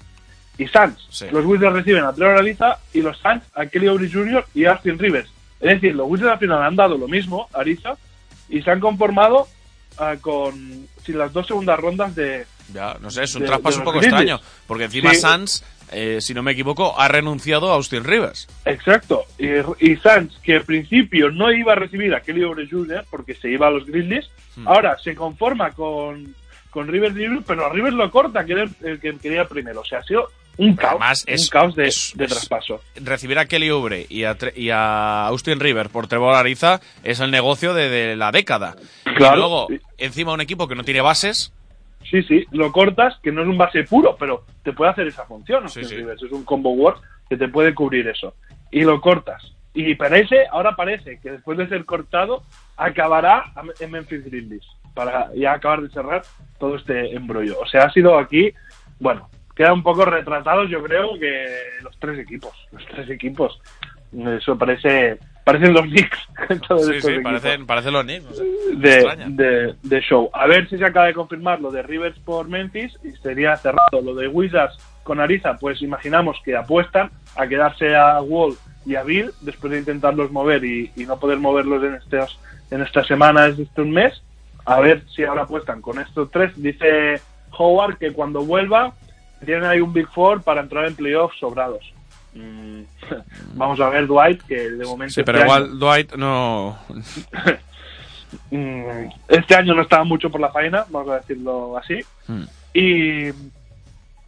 y. 0.58 0.68
Sí. 1.10 1.26
Los 1.32 1.45
Wizards 1.45 1.74
reciben 1.74 2.04
a 2.04 2.14
Trevor 2.14 2.38
Ariza 2.38 2.78
y 2.93 3.01
los 3.01 3.18
Suns 3.18 3.43
a 3.56 3.66
Kelly 3.66 3.88
Oubre 3.88 4.10
Jr. 4.12 4.45
y 4.54 4.66
Austin 4.66 4.99
Rivers. 4.99 5.30
Es 5.60 5.76
decir, 5.76 5.95
los 5.95 6.08
Wizards 6.10 6.34
al 6.34 6.39
final 6.39 6.62
han 6.62 6.76
dado 6.76 6.97
lo 6.97 7.08
mismo 7.08 7.47
a 7.54 7.60
Ariza 7.62 7.95
y 8.49 8.62
se 8.62 8.70
han 8.72 8.80
conformado 8.80 9.47
ah, 9.97 10.16
con 10.22 10.88
sin 11.04 11.18
las 11.18 11.34
dos 11.34 11.47
segundas 11.47 11.80
rondas 11.80 12.16
de, 12.16 12.45
Ya, 12.74 12.97
no 13.01 13.10
sé, 13.10 13.24
es 13.24 13.36
un 13.36 13.41
de- 13.41 13.47
traspaso 13.47 13.78
de 13.78 13.80
un 13.82 13.86
poco 13.86 13.99
Grizzlies. 13.99 14.22
extraño. 14.22 14.41
Porque 14.68 14.86
encima 14.86 15.10
Sí. 15.12 15.18
Sanz, 15.22 15.64
eh, 15.91 16.20
si 16.22 16.34
no 16.34 16.43
me 16.43 16.51
equivoco, 16.54 16.99
ha 16.99 17.08
renunciado 17.08 17.72
a 17.72 17.76
Austin 17.76 18.04
Rivers. 18.04 18.47
Exacto. 18.66 19.24
Y, 19.38 19.47
y 19.91 19.95
Sanz, 19.97 20.38
que 20.41 20.56
al 20.56 20.64
principio 20.64 21.30
no 21.32 21.51
iba 21.51 21.74
a 21.74 21.76
recibir 21.76 22.14
a 22.16 22.22
Kelly 22.22 22.43
Oubre 22.43 22.68
Jr. 22.70 23.06
porque 23.10 23.34
se 23.36 23.49
iba 23.49 23.68
a 23.68 23.72
los 23.72 23.86
Grizzlies, 23.86 24.30
Hmm. 24.56 24.68
ahora 24.68 24.97
se 24.99 25.16
conforma 25.16 25.72
con, 25.72 26.36
con 26.70 26.88
Rivers 26.88 27.16
pero 27.47 27.66
a 27.66 27.70
Rivers 27.74 27.95
lo 27.95 28.10
corta, 28.12 28.45
que 28.45 28.51
era 28.54 28.66
el 28.84 28.99
que 28.99 29.18
quería 29.18 29.45
primero. 29.47 29.82
O 29.82 29.86
sea, 29.86 29.97
ha 29.99 30.04
sido 30.04 30.30
un 30.58 30.76
caos, 30.76 30.97
Además, 30.99 31.26
un 31.28 31.47
caos 31.47 31.76
de, 31.76 31.88
es- 31.88 32.14
de 32.16 32.26
es- 32.26 32.32
traspaso. 32.32 32.82
Recibir 32.95 33.39
a 33.39 33.45
Kelly 33.45 33.70
Oubre 33.70 34.06
y 34.10 34.24
a, 34.26 34.38
Tre- 34.38 34.54
y 34.56 34.70
a 34.70 35.28
Austin 35.28 35.60
Rivers 35.60 35.89
por 35.89 36.08
Trevor 36.08 36.36
Ariza 36.36 36.80
es 37.04 37.20
el 37.20 37.32
negocio 37.32 37.74
de, 37.74 37.89
de 37.89 38.16
la 38.16 38.32
década. 38.32 38.76
Claro. 39.16 39.36
Y 39.36 39.39
luego, 39.39 39.68
encima 39.97 40.34
un 40.34 40.41
equipo 40.41 40.68
que 40.68 40.76
no 40.76 40.84
tiene 40.84 41.01
bases, 41.01 41.51
Sí, 42.10 42.22
sí, 42.24 42.45
lo 42.51 42.72
cortas, 42.74 43.16
que 43.24 43.32
no 43.32 43.41
es 43.41 43.47
un 43.47 43.58
base 43.58 43.84
puro, 43.86 44.16
pero 44.20 44.45
te 44.62 44.74
puede 44.74 44.91
hacer 44.91 45.08
esa 45.08 45.26
función. 45.26 45.64
Austin 45.64 45.86
sí. 45.86 45.95
Rivers. 45.95 46.22
Es 46.22 46.32
un 46.34 46.43
combo 46.43 46.72
word 46.72 46.97
que 47.30 47.38
te 47.38 47.47
puede 47.47 47.74
cubrir 47.74 48.08
eso. 48.10 48.36
Y 48.72 48.82
lo 48.82 48.99
cortas. 49.01 49.41
Y 49.74 49.95
parece, 49.95 50.45
ahora 50.51 50.76
parece 50.76 51.20
que 51.24 51.32
después 51.32 51.58
de 51.58 51.68
ser 51.70 51.86
cortado, 51.86 52.43
acabará 52.78 53.45
en 53.80 53.89
Memphis 53.91 54.26
Grizzlies. 54.26 54.64
Para 54.93 55.30
ya 55.34 55.54
acabar 55.54 55.82
de 55.82 55.89
cerrar 55.89 56.22
todo 56.60 56.76
este 56.76 57.16
embrollo. 57.16 57.58
O 57.60 57.66
sea, 57.68 57.86
ha 57.86 57.91
sido 57.91 58.20
aquí, 58.20 58.51
bueno, 58.99 59.30
quedan 59.56 59.74
un 59.74 59.84
poco 59.84 60.06
retratados, 60.06 60.70
yo 60.70 60.82
creo, 60.84 61.18
que 61.20 61.45
los 61.82 61.97
tres 61.99 62.20
equipos. 62.20 62.54
Los 62.72 62.86
tres 62.88 63.10
equipos. 63.10 63.60
Eso 64.14 64.58
parece. 64.58 65.18
Parecen 65.43 65.74
los 65.74 65.84
Knicks. 65.84 66.20
todos 66.68 66.86
sí, 66.86 66.95
estos 66.95 67.12
sí, 67.12 67.20
parecen, 67.20 67.66
parecen 67.66 67.93
los 67.93 68.04
Knicks. 68.04 68.26
no 68.26 68.34
sé. 68.34 68.43
de, 68.76 69.16
de, 69.28 69.76
de 69.82 70.01
show. 70.01 70.30
A 70.34 70.47
ver 70.47 70.70
si 70.70 70.78
se 70.78 70.86
acaba 70.86 71.08
de 71.08 71.14
confirmar 71.14 71.60
lo 71.60 71.72
de 71.72 71.84
Rivers 71.84 72.18
por 72.20 72.47
Memphis 72.47 72.97
y 73.04 73.12
sería 73.12 73.56
cerrado. 73.58 74.01
Lo 74.01 74.16
de 74.16 74.28
Wizards 74.28 74.78
con 75.04 75.20
Ariza, 75.20 75.58
pues 75.58 75.82
imaginamos 75.82 76.39
que 76.45 76.56
apuestan 76.56 77.12
a 77.36 77.45
quedarse 77.47 77.95
a 77.95 78.22
Wall 78.22 78.56
y 78.86 78.95
a 78.95 79.04
Bill 79.04 79.32
después 79.41 79.72
de 79.72 79.80
intentarlos 79.80 80.32
mover 80.32 80.64
y, 80.64 80.91
y 80.95 81.06
no 81.06 81.20
poder 81.20 81.39
moverlos 81.39 81.84
en, 81.84 81.95
estos, 81.95 82.39
en 82.72 82.82
estas 82.82 83.08
semanas, 83.08 83.60
este 83.60 83.82
un 83.82 83.91
mes. 83.91 84.24
A 84.66 84.80
ver 84.80 85.04
si 85.14 85.26
ahora 85.26 85.41
apuestan 85.41 85.82
con 85.82 85.99
estos 85.99 86.32
tres. 86.32 86.54
Dice 86.56 87.20
Howard 87.58 87.97
que 87.97 88.14
cuando 88.14 88.45
vuelva 88.45 88.93
tienen 89.43 89.65
ahí 89.65 89.79
un 89.79 89.93
Big 89.93 90.07
Four 90.07 90.41
para 90.41 90.61
entrar 90.61 90.85
en 90.85 90.95
playoffs 90.95 91.37
sobrados. 91.39 91.93
Mm, 92.33 92.81
Vamos 93.55 93.79
a 93.79 93.89
ver 93.89 94.07
Dwight, 94.07 94.41
que 94.43 94.69
de 94.71 94.85
momento... 94.85 95.13
Sí, 95.13 95.23
pero 95.23 95.39
este 95.39 95.51
año- 95.51 95.65
igual 95.65 95.79
Dwight 95.79 96.15
no. 96.15 96.77
Mm, 98.49 99.09
este 99.27 99.55
año 99.55 99.75
no 99.75 99.83
estaba 99.83 100.03
mucho 100.03 100.31
por 100.31 100.41
la 100.41 100.51
faena, 100.51 100.85
vamos 100.89 101.11
a 101.11 101.17
decirlo 101.17 101.77
así. 101.77 101.99
Hmm. 102.27 102.45
Y, 102.73 103.27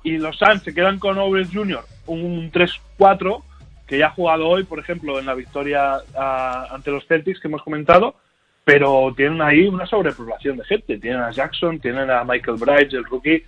y 0.04 0.18
los 0.18 0.38
Suns 0.38 0.62
se 0.62 0.74
quedan 0.74 1.00
con 1.00 1.18
Owens 1.18 1.50
Jr. 1.52 1.84
un 2.06 2.52
3-4 2.52 3.42
que 3.88 3.98
ya 4.00 4.08
ha 4.08 4.12
jugado 4.12 4.48
hoy, 4.48 4.64
por 4.64 4.80
ejemplo, 4.80 5.20
en 5.20 5.26
la 5.26 5.34
victoria 5.34 5.98
ah, 6.16 6.68
ante 6.72 6.92
los 6.92 7.06
Celtics 7.08 7.40
que 7.40 7.48
hemos 7.48 7.64
comentado, 7.64 8.16
pero 8.64 9.14
tienen 9.16 9.42
ahí 9.42 9.68
una 9.68 9.86
sobrepoblación 9.86 10.58
de 10.58 10.66
gente. 10.66 10.98
Tienen 10.98 11.22
a 11.22 11.32
Jackson, 11.32 11.80
tienen 11.80 12.10
a 12.10 12.24
Michael 12.24 12.58
Bright, 12.58 12.94
el 12.94 13.06
rookie. 13.06 13.44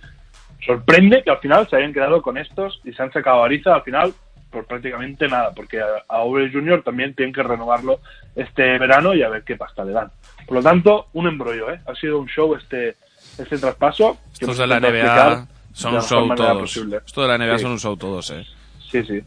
Sorprende 0.64 1.22
que 1.22 1.30
al 1.30 1.38
final 1.38 1.68
se 1.68 1.76
hayan 1.76 1.92
quedado 1.92 2.20
con 2.22 2.36
estos 2.36 2.80
y 2.84 2.92
se 2.92 3.02
han 3.02 3.12
sacado 3.12 3.42
a 3.42 3.46
Ariza 3.46 3.74
al 3.74 3.82
final 3.82 4.12
por 4.50 4.64
prácticamente 4.66 5.28
nada, 5.28 5.52
porque 5.54 5.78
a, 5.80 6.22
Owens 6.22 6.52
Jr. 6.52 6.82
también 6.82 7.14
tienen 7.14 7.34
que 7.34 7.42
renovarlo 7.42 8.00
este 8.34 8.78
verano 8.78 9.14
y 9.14 9.22
a 9.22 9.28
ver 9.28 9.42
qué 9.44 9.56
pasta 9.56 9.84
le 9.84 9.92
dan. 9.92 10.10
Por 10.46 10.56
lo 10.56 10.62
tanto, 10.62 11.08
un 11.12 11.28
embrollo, 11.28 11.70
¿eh? 11.70 11.80
Ha 11.86 11.94
sido 11.94 12.18
un 12.18 12.28
show 12.28 12.54
este, 12.54 12.96
este 13.38 13.58
traspaso. 13.58 14.18
Estos 14.32 14.56
de 14.56 14.66
la 14.66 14.80
NBA 14.80 15.46
son 15.72 15.94
un 15.96 16.00
show 16.02 16.34
todos. 16.34 16.60
posible. 16.60 16.96
Estos 17.04 17.24
de 17.24 17.28
la 17.28 17.44
NBA 17.44 17.58
Sí. 17.58 17.62
son 17.62 17.72
un 17.72 17.78
show 17.78 17.96
todos, 17.96 18.30
eh. 18.30 18.44
Sí, 18.90 19.04
sí. 19.04 19.20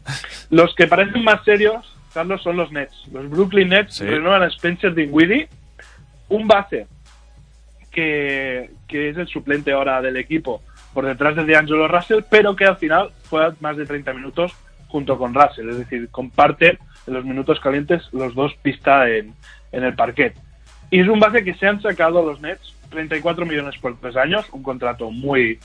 Los 0.50 0.74
que 0.74 0.88
parecen 0.88 1.22
más 1.22 1.44
serios, 1.44 1.96
Carlos, 2.12 2.42
son 2.42 2.56
los 2.56 2.72
Nets. 2.72 3.06
Los 3.12 3.30
Brooklyn 3.30 3.68
Nets 3.68 3.94
Sí. 3.94 4.04
renuevan 4.04 4.42
a 4.42 4.46
Spencer 4.48 4.92
Dinwiddie, 4.92 5.48
un 6.30 6.48
base 6.48 6.88
que, 7.92 8.70
que 8.88 9.10
es 9.10 9.16
el 9.16 9.28
suplente 9.28 9.70
ahora 9.72 10.02
del 10.02 10.16
equipo 10.16 10.62
por 10.92 11.06
detrás 11.06 11.36
de 11.36 11.46
D'Angelo 11.46 11.88
Russell, 11.88 12.22
pero 12.28 12.54
que 12.54 12.66
al 12.66 12.76
final 12.76 13.10
juega 13.30 13.54
más 13.60 13.76
de 13.76 13.86
30 13.86 14.12
minutos 14.12 14.52
junto 14.88 15.16
con 15.16 15.34
Russell, 15.34 15.70
es 15.70 15.78
decir, 15.78 16.08
comparte 16.10 16.78
en 17.06 17.14
los 17.14 17.24
minutos 17.24 17.58
calientes 17.60 18.02
los 18.12 18.34
dos 18.34 18.54
pista 18.62 19.08
en, 19.08 19.34
en 19.72 19.84
el 19.84 19.94
parquet. 19.94 20.34
Y 20.90 21.00
es 21.00 21.08
un 21.08 21.18
base 21.18 21.42
que 21.42 21.54
se 21.54 21.66
han 21.66 21.80
sacado 21.80 22.24
los 22.24 22.40
Nets 22.40 22.74
34 22.92 23.44
millones 23.44 23.76
por 23.78 23.96
tres 23.98 24.16
años, 24.16 24.46
un 24.52 24.62
contrato 24.62 25.10
muy, 25.10 25.58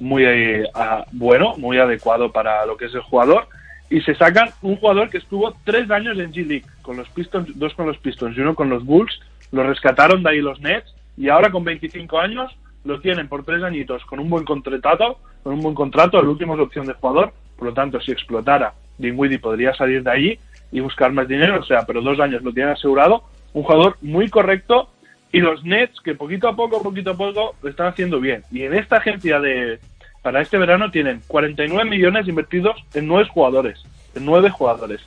muy 0.00 0.24
eh, 0.26 0.64
bueno, 1.12 1.54
muy 1.56 1.78
adecuado 1.78 2.30
para 2.30 2.66
lo 2.66 2.76
que 2.76 2.86
es 2.86 2.94
el 2.94 3.00
jugador. 3.00 3.48
Y 3.88 4.00
se 4.02 4.14
sacan 4.14 4.50
un 4.62 4.76
jugador 4.76 5.10
que 5.10 5.18
estuvo 5.18 5.54
tres 5.64 5.90
años 5.90 6.18
en 6.18 6.32
G 6.32 6.46
League, 6.46 6.66
con 6.82 6.96
los 6.96 7.08
Pistons, 7.10 7.58
dos 7.58 7.74
con 7.74 7.86
los 7.86 7.98
Pistons 7.98 8.36
y 8.36 8.40
uno 8.40 8.54
con 8.54 8.68
los 8.68 8.84
Bulls. 8.84 9.20
Lo 9.52 9.62
rescataron 9.62 10.22
de 10.22 10.30
ahí 10.30 10.40
los 10.40 10.60
Nets 10.60 10.94
y 11.16 11.28
ahora 11.28 11.50
con 11.50 11.62
25 11.64 12.18
años 12.18 12.56
lo 12.84 13.00
tienen 13.00 13.28
por 13.28 13.44
tres 13.44 13.62
añitos 13.62 14.04
con 14.04 14.18
un 14.20 14.28
buen 14.28 14.44
contrato, 14.44 15.18
con 15.42 15.54
un 15.54 15.60
buen 15.60 15.74
contrato, 15.74 16.20
el 16.20 16.28
último 16.28 16.54
es 16.54 16.60
opción 16.60 16.86
de 16.86 16.94
jugador. 16.94 17.32
Por 17.56 17.68
lo 17.68 17.74
tanto, 17.74 18.00
si 18.00 18.10
explotara, 18.10 18.74
Dinwiddie 18.98 19.38
podría 19.38 19.74
salir 19.74 20.02
de 20.02 20.10
allí 20.10 20.38
y 20.72 20.80
buscar 20.80 21.12
más 21.12 21.28
dinero, 21.28 21.60
o 21.60 21.64
sea, 21.64 21.84
pero 21.86 22.00
dos 22.02 22.18
años 22.20 22.42
lo 22.42 22.52
tienen 22.52 22.72
asegurado. 22.72 23.22
Un 23.52 23.62
jugador 23.62 23.96
muy 24.00 24.28
correcto 24.28 24.88
y 25.30 25.40
los 25.40 25.62
Nets 25.64 26.00
que 26.00 26.14
poquito 26.14 26.48
a 26.48 26.56
poco, 26.56 26.82
poquito 26.82 27.10
a 27.10 27.16
poco 27.16 27.54
lo 27.62 27.68
están 27.68 27.86
haciendo 27.88 28.20
bien. 28.20 28.42
Y 28.50 28.62
en 28.62 28.74
esta 28.74 28.96
agencia 28.96 29.38
de 29.40 29.78
para 30.22 30.40
este 30.40 30.56
verano 30.56 30.90
tienen 30.90 31.20
49 31.26 31.88
millones 31.88 32.28
invertidos 32.28 32.76
en 32.94 33.08
nueve 33.08 33.28
jugadores, 33.28 33.82
en 34.14 34.24
nueve 34.24 34.50
jugadores. 34.50 35.00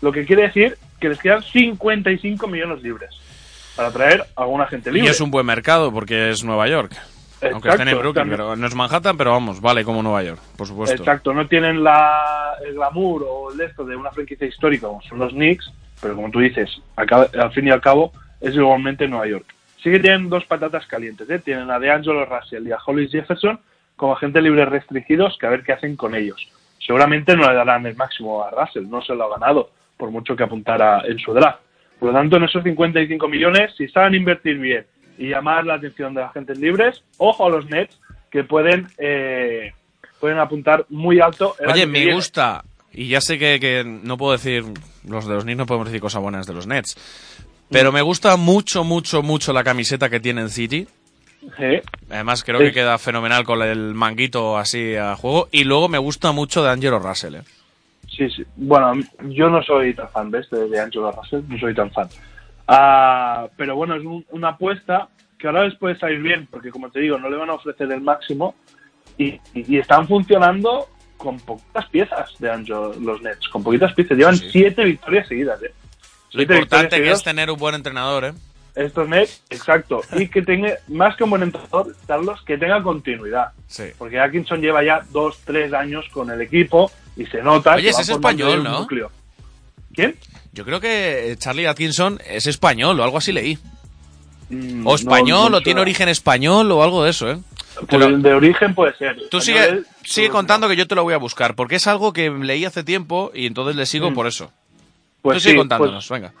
Lo 0.00 0.12
que 0.12 0.24
quiere 0.24 0.42
decir 0.42 0.76
que 0.98 1.08
les 1.10 1.18
quedan 1.18 1.42
55 1.42 2.46
millones 2.46 2.82
libres 2.82 3.10
para 3.76 3.90
traer 3.90 4.24
a 4.36 4.42
alguna 4.42 4.66
gente 4.66 4.90
Y 4.90 4.94
libre. 4.94 5.10
es 5.10 5.20
un 5.20 5.30
buen 5.30 5.46
mercado 5.46 5.92
porque 5.92 6.30
es 6.30 6.42
Nueva 6.42 6.68
York. 6.68 6.96
Aunque 7.50 7.70
estén 7.70 7.88
en 7.88 7.98
Brooklyn, 7.98 8.14
también. 8.14 8.36
pero 8.36 8.56
no 8.56 8.66
es 8.66 8.74
Manhattan, 8.74 9.16
pero 9.16 9.32
vamos, 9.32 9.60
vale 9.60 9.84
como 9.84 10.02
Nueva 10.02 10.22
York, 10.22 10.40
por 10.56 10.66
supuesto. 10.66 10.96
Exacto, 10.96 11.32
no 11.32 11.46
tienen 11.48 11.82
la, 11.82 12.54
el 12.64 12.74
glamour 12.74 13.24
o 13.28 13.50
el 13.50 13.58
de 13.58 13.66
esto 13.66 13.84
de 13.84 13.96
una 13.96 14.10
franquicia 14.10 14.46
histórica 14.46 14.86
como 14.86 15.02
son 15.02 15.18
los 15.18 15.32
Knicks, 15.32 15.72
pero 16.00 16.14
como 16.14 16.30
tú 16.30 16.40
dices, 16.40 16.70
al 16.96 17.52
fin 17.52 17.68
y 17.68 17.70
al 17.70 17.80
cabo 17.80 18.12
es 18.40 18.54
igualmente 18.54 19.08
Nueva 19.08 19.26
York. 19.26 19.46
sí 19.82 19.90
que 19.90 20.00
tienen 20.00 20.28
dos 20.28 20.44
patatas 20.44 20.86
calientes. 20.86 21.28
¿eh? 21.30 21.38
Tienen 21.38 21.70
a 21.70 21.78
DeAngelo 21.78 22.26
Russell 22.26 22.66
y 22.66 22.72
a 22.72 22.78
Hollis 22.84 23.10
Jefferson 23.10 23.58
como 23.96 24.14
agentes 24.14 24.42
libres 24.42 24.68
restringidos, 24.68 25.36
que 25.38 25.46
a 25.46 25.50
ver 25.50 25.62
qué 25.62 25.72
hacen 25.72 25.96
con 25.96 26.14
ellos. 26.14 26.48
Seguramente 26.84 27.36
no 27.36 27.48
le 27.48 27.54
darán 27.54 27.86
el 27.86 27.94
máximo 27.94 28.42
a 28.42 28.50
Russell, 28.50 28.88
no 28.88 29.00
se 29.02 29.14
lo 29.14 29.24
ha 29.24 29.38
ganado, 29.38 29.70
por 29.96 30.10
mucho 30.10 30.34
que 30.34 30.42
apuntara 30.42 31.02
en 31.06 31.18
su 31.18 31.32
draft. 31.32 31.60
Por 32.00 32.08
lo 32.08 32.18
tanto, 32.18 32.36
en 32.36 32.44
esos 32.44 32.64
55 32.64 33.28
millones, 33.28 33.72
si 33.76 33.86
saben 33.88 34.16
invertir 34.16 34.58
bien 34.58 34.84
y 35.22 35.28
llamar 35.28 35.64
la 35.64 35.74
atención 35.74 36.14
de 36.14 36.22
agentes 36.22 36.58
libres, 36.58 37.02
ojo 37.18 37.46
a 37.46 37.50
los 37.50 37.66
Nets, 37.70 37.98
que 38.30 38.42
pueden, 38.44 38.88
eh, 38.98 39.72
pueden 40.20 40.38
apuntar 40.38 40.84
muy 40.88 41.20
alto. 41.20 41.54
el 41.60 41.70
Oye, 41.70 41.86
me 41.86 42.00
viene. 42.00 42.14
gusta, 42.14 42.64
y 42.92 43.08
ya 43.08 43.20
sé 43.20 43.38
que, 43.38 43.60
que 43.60 43.84
no 43.84 44.16
puedo 44.16 44.32
decir, 44.32 44.64
los 45.08 45.26
de 45.28 45.34
los 45.34 45.44
Knicks 45.44 45.58
no 45.58 45.66
podemos 45.66 45.86
decir 45.88 46.00
cosas 46.00 46.22
buenas 46.22 46.46
de 46.46 46.54
los 46.54 46.66
Nets, 46.66 46.96
pero 47.70 47.92
me 47.92 48.02
gusta 48.02 48.36
mucho, 48.36 48.84
mucho, 48.84 49.22
mucho 49.22 49.52
la 49.52 49.62
camiseta 49.64 50.10
que 50.10 50.20
tienen 50.20 50.50
City. 50.50 50.86
Sí. 51.56 51.80
Además, 52.10 52.44
creo 52.44 52.58
Sí. 52.60 52.66
que 52.66 52.72
queda 52.72 52.98
fenomenal 52.98 53.44
con 53.44 53.62
el 53.62 53.94
manguito 53.94 54.56
así 54.58 54.94
a 54.94 55.16
juego. 55.16 55.48
Y 55.50 55.64
luego 55.64 55.88
me 55.88 55.98
gusta 55.98 56.30
mucho 56.32 56.62
de 56.62 56.70
Angelo 56.70 56.98
Russell. 57.00 57.34
¿eh? 57.36 57.42
Sí, 58.08 58.28
sí. 58.30 58.44
Bueno, 58.56 58.92
yo 59.28 59.48
no 59.50 59.60
soy 59.62 59.92
tan 59.94 60.08
fan 60.10 60.30
¿ves? 60.30 60.48
de, 60.50 60.68
de 60.68 60.78
Angelo 60.80 61.10
Russell, 61.10 61.40
no 61.48 61.58
soy 61.58 61.74
tan 61.74 61.90
fan. 61.90 62.08
Ah, 62.66 63.48
pero 63.56 63.76
bueno, 63.76 63.96
es 63.96 64.04
un- 64.04 64.24
una 64.30 64.50
apuesta 64.50 65.08
que 65.38 65.46
ahora 65.48 65.64
les 65.64 65.74
puede 65.76 65.98
salir 65.98 66.20
bien, 66.22 66.46
porque 66.50 66.70
como 66.70 66.90
te 66.90 67.00
digo, 67.00 67.18
no 67.18 67.28
le 67.28 67.36
van 67.36 67.50
a 67.50 67.54
ofrecer 67.54 67.90
el 67.90 68.00
máximo 68.00 68.54
y, 69.18 69.26
y- 69.26 69.40
y 69.74 69.78
están 69.78 70.06
funcionando 70.06 70.88
con 71.16 71.38
poquitas 71.40 71.88
piezas 71.88 72.30
de 72.38 72.50
Angelo, 72.50 72.94
los 73.00 73.20
Nets, 73.22 73.48
con 73.48 73.62
poquitas 73.62 73.92
piezas. 73.94 74.16
Llevan 74.16 74.36
siete 74.36 74.84
victorias 74.84 75.26
seguidas, 75.28 75.62
¿eh? 75.62 75.72
Lo 76.32 76.38
Siete 76.40 76.54
importante 76.54 76.88
que 76.88 76.96
seguidas. 76.96 77.18
es 77.18 77.24
tener 77.24 77.50
un 77.50 77.58
buen 77.58 77.74
entrenador. 77.74 78.24
¿eh? 78.24 78.32
Estos 78.74 79.06
Nets, 79.08 79.42
exacto. 79.50 80.00
Y 80.16 80.28
que 80.28 80.40
tenga, 80.42 80.72
más 80.88 81.14
que 81.16 81.24
un 81.24 81.30
buen 81.30 81.42
entrenador, 81.42 81.94
Carlos, 82.06 82.40
que 82.46 82.56
tenga 82.56 82.82
continuidad. 82.82 83.48
Sí. 83.66 83.84
Porque 83.98 84.18
Atkinson 84.18 84.60
lleva 84.60 84.82
ya 84.82 85.02
dos, 85.10 85.38
tres 85.44 85.72
años 85.74 86.08
con 86.12 86.30
el 86.30 86.40
equipo 86.40 86.90
y 87.16 87.26
se 87.26 87.42
nota 87.42 87.74
Oye, 87.74 87.88
que 87.88 87.92
va 87.94 88.00
es 88.00 88.08
español, 88.08 88.64
¿no? 88.64 88.80
núcleo. 88.80 89.10
¿Quién? 89.92 90.16
Yo 90.52 90.64
creo 90.64 90.80
que 90.80 91.34
Charlie 91.38 91.66
Atkinson 91.66 92.18
es 92.28 92.46
español 92.46 92.98
o 93.00 93.04
algo 93.04 93.18
así 93.18 93.32
leí. 93.32 93.58
Mm, 94.50 94.86
O 94.86 94.94
español, 94.94 95.50
no- 95.52 95.58
o 95.58 95.60
tiene 95.62 95.80
origen 95.80 96.08
español, 96.08 96.70
o 96.72 96.82
algo 96.82 97.04
de 97.04 97.10
eso, 97.10 97.30
¿eh? 97.30 97.38
Pues 97.88 98.00
lo- 98.00 98.18
de 98.18 98.34
origen 98.34 98.74
puede 98.74 98.94
ser. 98.96 99.16
Tú 99.30 99.40
sigue, 99.40 99.82
sigue 100.04 100.28
contando 100.28 100.68
que 100.68 100.76
yo 100.76 100.86
te 100.86 100.94
lo 100.94 101.04
voy 101.04 101.14
a 101.14 101.18
buscar, 101.18 101.54
porque 101.54 101.76
es 101.76 101.86
algo 101.86 102.12
que 102.12 102.28
leí 102.30 102.66
hace 102.66 102.84
tiempo 102.84 103.30
y 103.34 103.46
entonces 103.46 103.76
le 103.76 103.86
sigo 103.86 104.10
Mm. 104.10 104.14
por 104.14 104.26
eso. 104.26 104.52
Pues 105.22 105.36
Tú 105.36 105.40
sigue 105.40 105.52
sí, 105.52 105.58
contándonos, 105.58 106.06
pues- 106.06 106.20
venga. 106.20 106.34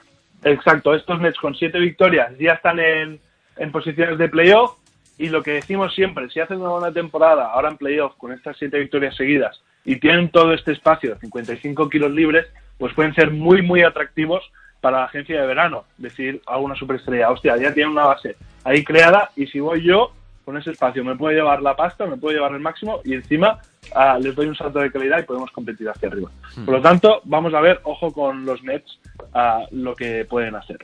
Exacto, 0.44 0.94
estos 0.94 1.20
Nets 1.20 1.38
con 1.38 1.54
siete 1.54 1.78
victorias 1.78 2.32
ya 2.38 2.52
están 2.52 2.80
en, 2.80 3.18
en 3.56 3.72
posiciones 3.72 4.18
de 4.18 4.28
playoff 4.28 4.72
y 5.16 5.28
lo 5.28 5.42
que 5.42 5.52
decimos 5.52 5.94
siempre, 5.94 6.28
si 6.30 6.40
hacen 6.40 6.60
una 6.60 6.70
buena 6.70 6.92
temporada 6.92 7.46
ahora 7.52 7.70
en 7.70 7.76
playoff 7.78 8.14
con 8.18 8.32
estas 8.32 8.56
siete 8.58 8.78
victorias 8.78 9.16
seguidas 9.16 9.58
y 9.84 9.96
tienen 9.96 10.30
todo 10.30 10.52
este 10.52 10.72
espacio, 10.72 11.16
55 11.20 11.88
kilos 11.88 12.10
libres, 12.10 12.46
pues 12.82 12.94
pueden 12.94 13.14
ser 13.14 13.30
muy, 13.30 13.62
muy 13.62 13.84
atractivos 13.84 14.42
para 14.80 14.98
la 14.98 15.04
agencia 15.04 15.40
de 15.40 15.46
verano. 15.46 15.84
Decir 15.98 16.42
a 16.46 16.58
una 16.58 16.74
superestrella, 16.74 17.30
hostia, 17.30 17.56
ya 17.56 17.72
tienen 17.72 17.92
una 17.92 18.06
base 18.06 18.34
ahí 18.64 18.82
creada 18.82 19.30
y 19.36 19.46
si 19.46 19.60
voy 19.60 19.84
yo 19.84 20.10
con 20.44 20.56
ese 20.56 20.72
espacio 20.72 21.04
me 21.04 21.14
puedo 21.14 21.32
llevar 21.32 21.62
la 21.62 21.76
pasta, 21.76 22.06
me 22.06 22.16
puedo 22.16 22.34
llevar 22.34 22.52
el 22.54 22.58
máximo 22.58 22.98
y 23.04 23.14
encima 23.14 23.60
ah, 23.94 24.18
les 24.20 24.34
doy 24.34 24.46
un 24.46 24.56
salto 24.56 24.80
de 24.80 24.90
calidad 24.90 25.20
y 25.20 25.22
podemos 25.22 25.52
competir 25.52 25.88
hacia 25.88 26.08
arriba. 26.08 26.28
Hmm. 26.56 26.64
Por 26.64 26.74
lo 26.74 26.82
tanto, 26.82 27.20
vamos 27.22 27.54
a 27.54 27.60
ver, 27.60 27.80
ojo 27.84 28.12
con 28.12 28.44
los 28.44 28.60
Nets, 28.64 28.98
a 29.32 29.60
lo 29.70 29.94
que 29.94 30.24
pueden 30.24 30.56
hacer. 30.56 30.78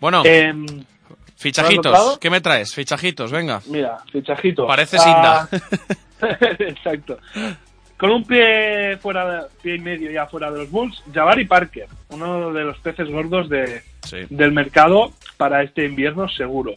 Bueno, 0.00 0.24
Em, 0.24 0.66
fichajitos. 1.36 2.18
¿Qué 2.18 2.28
me 2.28 2.40
traes? 2.40 2.74
Fichajitos, 2.74 3.30
venga. 3.30 3.62
Mira, 3.66 3.98
fichajito. 4.10 4.66
Parece 4.66 4.98
Sinda. 4.98 5.48
Exacto. 6.58 7.18
Con 7.98 8.10
un 8.10 8.24
pie 8.24 8.96
fuera, 8.98 9.28
de- 9.30 9.46
pie 9.60 9.74
y 9.74 9.78
medio 9.80 10.10
ya 10.10 10.26
fuera 10.26 10.50
de 10.52 10.58
los 10.60 10.70
Bulls, 10.70 11.02
Jabari 11.12 11.44
Parker, 11.46 11.86
uno 12.10 12.52
de 12.52 12.62
los 12.64 12.78
peces 12.78 13.08
gordos 13.10 13.48
de, 13.48 13.82
Sí. 14.04 14.18
del 14.30 14.52
mercado 14.52 15.12
para 15.36 15.62
este 15.62 15.84
invierno 15.84 16.28
seguro. 16.28 16.72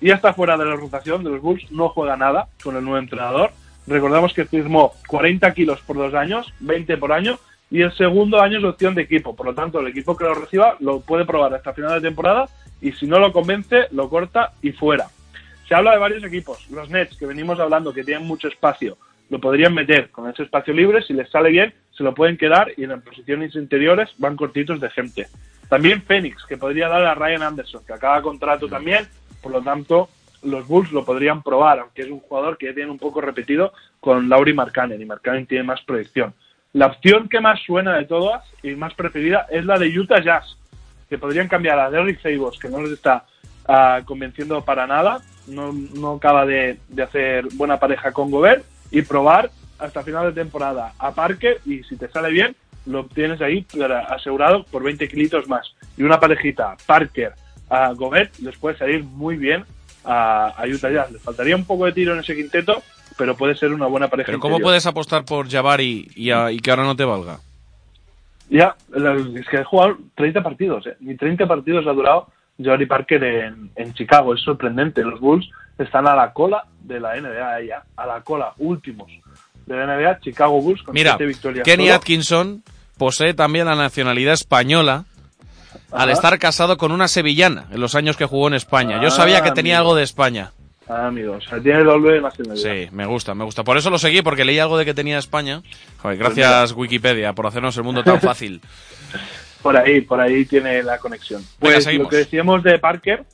Y 0.00 0.08
ya 0.08 0.14
está 0.14 0.32
fuera 0.32 0.56
de 0.56 0.64
la 0.64 0.74
rotación 0.74 1.22
de 1.24 1.30
los 1.30 1.40
Bulls, 1.42 1.70
no 1.70 1.90
juega 1.90 2.16
nada 2.16 2.48
con 2.62 2.74
el 2.76 2.82
nuevo 2.84 2.98
entrenador. 2.98 3.50
Recordamos 3.86 4.32
que 4.32 4.46
firmó 4.46 4.92
40 5.08 5.52
kilos 5.52 5.80
por 5.82 5.96
dos 5.96 6.14
años, 6.14 6.52
20 6.60 6.96
por 6.96 7.12
año, 7.12 7.38
y 7.70 7.82
el 7.82 7.92
segundo 7.96 8.40
año 8.40 8.58
es 8.58 8.64
opción 8.64 8.94
de 8.94 9.02
equipo. 9.02 9.36
Por 9.36 9.46
lo 9.46 9.54
tanto, 9.54 9.78
el 9.80 9.86
equipo 9.88 10.16
que 10.16 10.24
lo 10.24 10.34
reciba 10.34 10.76
lo 10.80 11.00
puede 11.00 11.24
probar 11.26 11.54
hasta 11.54 11.72
final 11.74 12.00
de 12.00 12.08
temporada 12.08 12.48
y 12.80 12.92
si 12.92 13.06
no 13.06 13.18
lo 13.18 13.32
convence, 13.32 13.88
lo 13.92 14.08
corta 14.08 14.52
y 14.62 14.72
fuera. 14.72 15.06
Se 15.68 15.74
habla 15.74 15.92
de 15.92 15.98
varios 15.98 16.24
equipos. 16.24 16.68
Los 16.70 16.90
Nets, 16.90 17.16
que 17.16 17.26
venimos 17.26 17.60
hablando 17.60 17.92
que 17.92 18.04
tienen 18.04 18.26
mucho 18.26 18.48
espacio, 18.48 18.96
lo 19.32 19.40
podrían 19.40 19.72
meter 19.72 20.10
con 20.10 20.28
ese 20.28 20.42
espacio 20.42 20.74
libre. 20.74 21.00
Si 21.00 21.14
les 21.14 21.30
sale 21.30 21.48
bien, 21.48 21.72
se 21.96 22.04
lo 22.04 22.12
pueden 22.12 22.36
quedar 22.36 22.70
y 22.76 22.84
en 22.84 22.90
las 22.90 23.02
posiciones 23.02 23.54
interiores 23.54 24.10
van 24.18 24.36
cortitos 24.36 24.78
de 24.78 24.90
gente. 24.90 25.26
También 25.70 26.02
Phoenix, 26.02 26.44
que 26.44 26.58
podría 26.58 26.86
dar 26.86 27.02
a 27.06 27.14
Ryan 27.14 27.42
Anderson, 27.42 27.82
que 27.86 27.94
acaba 27.94 28.20
contrato 28.20 28.68
también. 28.68 29.08
Por 29.42 29.52
lo 29.52 29.62
tanto, 29.62 30.10
los 30.42 30.68
Bulls 30.68 30.92
lo 30.92 31.06
podrían 31.06 31.42
probar, 31.42 31.78
aunque 31.78 32.02
es 32.02 32.10
un 32.10 32.20
jugador 32.20 32.58
que 32.58 32.66
ya 32.66 32.74
tiene 32.74 32.90
un 32.90 32.98
poco 32.98 33.22
repetido 33.22 33.72
con 34.00 34.28
Lauri 34.28 34.52
Markkanen 34.52 35.00
y 35.00 35.06
Markkanen 35.06 35.46
tiene 35.46 35.64
más 35.64 35.80
proyección. 35.80 36.34
La 36.74 36.88
opción 36.88 37.30
que 37.30 37.40
más 37.40 37.58
suena 37.64 37.96
de 37.96 38.04
todas 38.04 38.44
y 38.62 38.72
más 38.72 38.92
preferida 38.92 39.46
es 39.50 39.64
la 39.64 39.78
de 39.78 39.98
Utah 39.98 40.20
Jazz, 40.20 40.58
que 41.08 41.16
podrían 41.16 41.48
cambiar 41.48 41.78
a 41.78 41.90
Derrick 41.90 42.20
Favors, 42.20 42.58
que 42.58 42.68
no 42.68 42.82
les 42.82 42.92
está 42.92 43.24
ah, 43.66 44.02
convenciendo 44.04 44.62
para 44.62 44.86
nada, 44.86 45.22
no, 45.46 45.72
no 45.72 46.16
acaba 46.16 46.44
de 46.44 46.76
hacer 47.02 47.46
buena 47.54 47.80
pareja 47.80 48.12
con 48.12 48.30
Gobert, 48.30 48.62
y 48.92 49.02
probar 49.02 49.50
hasta 49.80 50.02
final 50.04 50.26
de 50.32 50.40
temporada 50.40 50.92
a 50.98 51.10
Parker, 51.12 51.60
y 51.66 51.82
si 51.82 51.96
te 51.96 52.08
sale 52.08 52.30
bien, 52.30 52.54
lo 52.86 53.00
obtienes 53.00 53.40
ahí 53.40 53.66
asegurado 54.08 54.62
por 54.64 54.84
20 54.84 55.08
kilitos 55.08 55.48
más. 55.48 55.74
Y 55.96 56.04
una 56.04 56.20
parejita, 56.20 56.76
Parker 56.86 57.32
a 57.68 57.92
Gobert, 57.92 58.38
les 58.38 58.56
puede 58.58 58.76
salir 58.78 59.02
muy 59.02 59.36
bien 59.36 59.64
a, 60.04 60.48
a 60.48 60.66
Utah 60.66 60.90
Jazz. 60.90 61.10
Les 61.10 61.22
faltaría 61.22 61.56
un 61.56 61.64
poco 61.64 61.86
de 61.86 61.92
tiro 61.92 62.12
en 62.14 62.20
ese 62.20 62.36
quinteto, 62.36 62.82
pero 63.16 63.36
puede 63.36 63.56
ser 63.56 63.72
una 63.72 63.86
buena 63.86 64.08
pareja. 64.08 64.26
Pero 64.26 64.38
¿cómo 64.40 64.60
puedes 64.60 64.86
apostar 64.86 65.24
por 65.24 65.50
Jabari 65.50 66.08
y, 66.14 66.30
a- 66.30 66.52
y 66.52 66.58
que 66.60 66.70
ahora 66.70 66.84
no 66.84 66.94
te 66.96 67.04
valga? 67.04 67.38
Ya, 68.50 68.76
es 69.36 69.48
que 69.48 69.58
ha 69.58 69.64
jugado 69.64 69.96
30 70.16 70.42
partidos, 70.42 70.86
¿eh? 70.86 70.96
Ni 71.00 71.16
30 71.16 71.46
partidos 71.46 71.86
ha 71.86 71.92
durado 71.92 72.28
Jabari 72.62 72.86
Parker 72.86 73.24
en, 73.24 73.70
en 73.76 73.94
Chicago. 73.94 74.34
Es 74.34 74.42
sorprendente. 74.42 75.02
Los 75.02 75.20
Bulls 75.20 75.48
están 75.82 76.06
a 76.06 76.14
la 76.14 76.32
cola 76.32 76.64
de 76.80 77.00
la 77.00 77.14
NBA 77.20 77.62
ya. 77.68 77.82
A 77.96 78.06
la 78.06 78.20
cola, 78.22 78.52
últimos 78.58 79.10
de 79.66 79.76
la 79.76 79.86
NBA. 79.86 80.20
Chicago 80.20 80.60
Bulls 80.60 80.82
con 80.82 80.94
Mira, 80.94 81.12
7 81.12 81.26
victorias. 81.26 81.64
Kenny 81.64 81.84
solo. 81.86 81.96
Atkinson 81.96 82.62
posee 82.98 83.34
también 83.34 83.66
la 83.66 83.74
nacionalidad 83.76 84.34
española 84.34 85.04
al 85.90 86.10
estar 86.10 86.38
casado 86.38 86.76
con 86.76 86.92
una 86.92 87.08
sevillana 87.08 87.66
en 87.70 87.80
los 87.80 87.94
años 87.94 88.16
que 88.16 88.24
jugó 88.26 88.48
en 88.48 88.54
España. 88.54 89.00
Yo 89.00 89.08
Ah, 89.08 89.10
sabía 89.10 89.42
que 89.42 89.52
tenía 89.52 89.76
amigo. 89.78 89.90
algo 89.90 89.96
de 89.96 90.02
España. 90.04 90.52
Ah, 90.88 91.06
amigo, 91.06 91.34
o 91.34 91.40
sea, 91.40 91.60
tiene 91.60 91.84
doble 91.84 92.20
nacionalidad. 92.20 92.70
Sí, 92.72 92.88
me 92.92 93.06
gusta, 93.06 93.34
me 93.34 93.44
gusta. 93.44 93.62
Por 93.62 93.76
eso 93.78 93.88
lo 93.88 93.98
seguí, 93.98 94.20
porque 94.20 94.44
leí 94.44 94.58
algo 94.58 94.76
de 94.76 94.84
que 94.84 94.94
tenía 94.94 95.16
España. 95.18 95.62
Joder, 95.98 96.18
gracias 96.18 96.72
Wikipedia 96.72 97.32
por 97.34 97.46
hacernos 97.46 97.76
el 97.76 97.84
mundo 97.84 98.02
tan 98.02 98.20
fácil. 98.20 98.60
Por 99.62 99.76
ahí, 99.76 100.00
por 100.00 100.20
ahí 100.20 100.44
tiene 100.44 100.82
la 100.82 100.98
conexión. 100.98 101.40
Venga, 101.40 101.56
Pues 101.60 101.84
seguimos. 101.84 102.06
lo 102.06 102.10
que 102.10 102.16
decíamos 102.16 102.62
de 102.64 102.78
Parker 102.78 103.24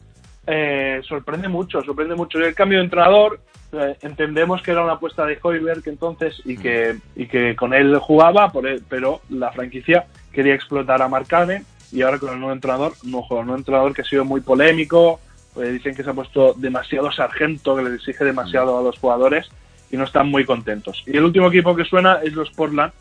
eh, 0.49 1.01
sorprende 1.07 1.49
mucho, 1.49 1.83
sorprende 1.83 2.15
mucho. 2.15 2.39
El 2.39 2.55
cambio 2.55 2.79
de 2.79 2.85
entrenador, 2.85 3.41
eh, 3.73 3.97
entendemos 4.03 4.63
que 4.63 4.71
era 4.71 4.83
una 4.83 4.95
apuesta 4.95 5.27
de 5.27 5.39
Hoiberg 5.43 5.83
entonces 5.87 6.41
y 6.45 6.57
que, 6.57 6.97
y 7.15 7.27
que 7.27 7.55
con 7.55 7.75
él 7.75 7.97
jugaba, 7.99 8.51
por 8.51 8.67
él- 8.67 8.83
pero 8.89 9.21
la 9.29 9.53
franquicia 9.53 10.07
quería 10.33 10.55
explotar 10.55 11.03
a 11.03 11.09
Marcane 11.09 11.65
y 11.93 12.01
ahora 12.03 12.19
con 12.19 12.33
el 12.33 12.39
nuevo 12.39 12.55
entrenador 12.55 12.93
no 13.05 13.23
juega. 13.23 13.45
Un 13.45 13.59
entrenador 13.59 13.93
que 13.93 14.03
ha 14.03 14.07
sido 14.07 14.25
muy 14.25 14.41
polémico, 14.41 15.21
pues 15.53 15.73
dicen 15.73 15.95
que 15.95 16.03
se 16.03 16.11
ha 16.11 16.15
puesto 16.15 16.55
demasiado 16.55 17.13
sargento, 17.13 17.77
que 17.77 17.83
le 17.83 17.95
exige 17.95 18.25
demasiado 18.25 18.79
a 18.79 18.83
los 18.83 18.99
jugadores 18.99 19.51
y 19.91 19.97
no 19.97 20.05
están 20.05 20.29
muy 20.29 20.45
contentos. 20.45 21.03
Y 21.07 21.17
el 21.17 21.25
último 21.25 21.49
equipo 21.49 21.77
que 21.77 21.85
suena 21.85 22.21
es 22.23 22.33
los 22.33 22.51
Portland 22.51 22.93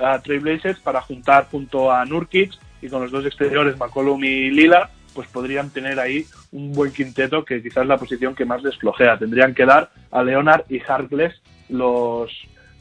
a 0.00 0.20
Trailblazers 0.20 0.80
para 0.80 1.00
juntar 1.00 1.48
junto 1.50 1.92
a 1.92 2.04
Nurkic 2.04 2.52
y 2.80 2.88
con 2.88 3.02
los 3.02 3.10
dos 3.10 3.26
exteriores 3.26 3.76
McCollum 3.76 4.22
y 4.24 4.50
Lila 4.50 4.90
pues 5.14 5.28
podrían 5.28 5.70
tener 5.70 5.98
ahí 6.00 6.24
un 6.52 6.72
buen 6.72 6.92
quinteto 6.92 7.44
que 7.44 7.62
quizás 7.62 7.82
es 7.82 7.88
la 7.88 7.96
posición 7.98 8.34
que 8.34 8.44
más 8.44 8.62
les 8.62 8.76
flojea. 8.76 9.18
Tendrían 9.18 9.54
que 9.54 9.64
dar 9.66 9.90
a 10.10 10.22
Leonard 10.22 10.64
y 10.68 10.80
Harkless 10.80 11.34
los, 11.68 12.30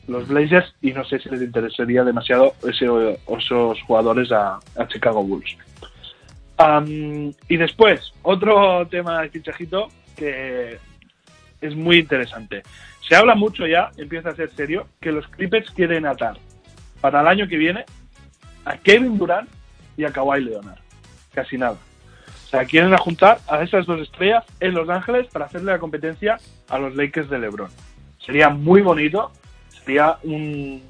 los 0.07 0.27
Blazers 0.27 0.73
y 0.81 0.91
no 0.91 1.03
sé 1.05 1.19
si 1.19 1.29
les 1.29 1.41
interesaría 1.41 2.03
demasiado 2.03 2.53
ese- 2.67 3.19
esos 3.37 3.81
jugadores 3.83 4.31
a, 4.31 4.59
a 4.77 4.87
Chicago 4.87 5.23
Bulls. 5.23 5.57
Y 7.47 7.57
después, 7.57 8.13
otro 8.23 8.87
tema 8.87 9.21
de 9.21 9.29
fichajito 9.29 9.89
que 10.15 10.79
es 11.61 11.75
muy 11.75 11.97
interesante. 11.97 12.63
Se 13.07 13.15
habla 13.15 13.35
mucho 13.35 13.65
ya, 13.67 13.91
empieza 13.97 14.29
a 14.29 14.35
ser 14.35 14.49
serio, 14.55 14.87
que 14.99 15.11
los 15.11 15.27
Clippers 15.27 15.69
quieren 15.71 16.05
atar 16.05 16.37
para 16.99 17.21
el 17.21 17.27
año 17.27 17.47
que 17.47 17.57
viene 17.57 17.85
a 18.65 18.75
Kevin 18.77 19.17
Durant 19.17 19.49
y 19.95 20.03
a 20.03 20.11
Kawhi 20.11 20.43
Leonard. 20.43 20.79
Casi 21.33 21.57
nada. 21.57 21.77
O 22.47 22.49
sea, 22.49 22.63
quieren 22.63 22.95
juntar 22.95 23.39
a 23.49 23.61
esas 23.61 23.85
dos 23.85 23.99
estrellas 23.99 24.45
en 24.61 24.73
Los 24.73 24.87
Ángeles 24.87 25.27
para 25.27 25.45
hacerle 25.45 25.73
la 25.73 25.79
competencia 25.79 26.37
a 26.69 26.79
los 26.79 26.95
Lakers 26.95 27.29
de 27.29 27.39
LeBron. 27.39 27.69
Sería 28.25 28.47
muy 28.47 28.81
bonito, 28.81 29.33
sería 29.83 30.17
un, 30.23 30.81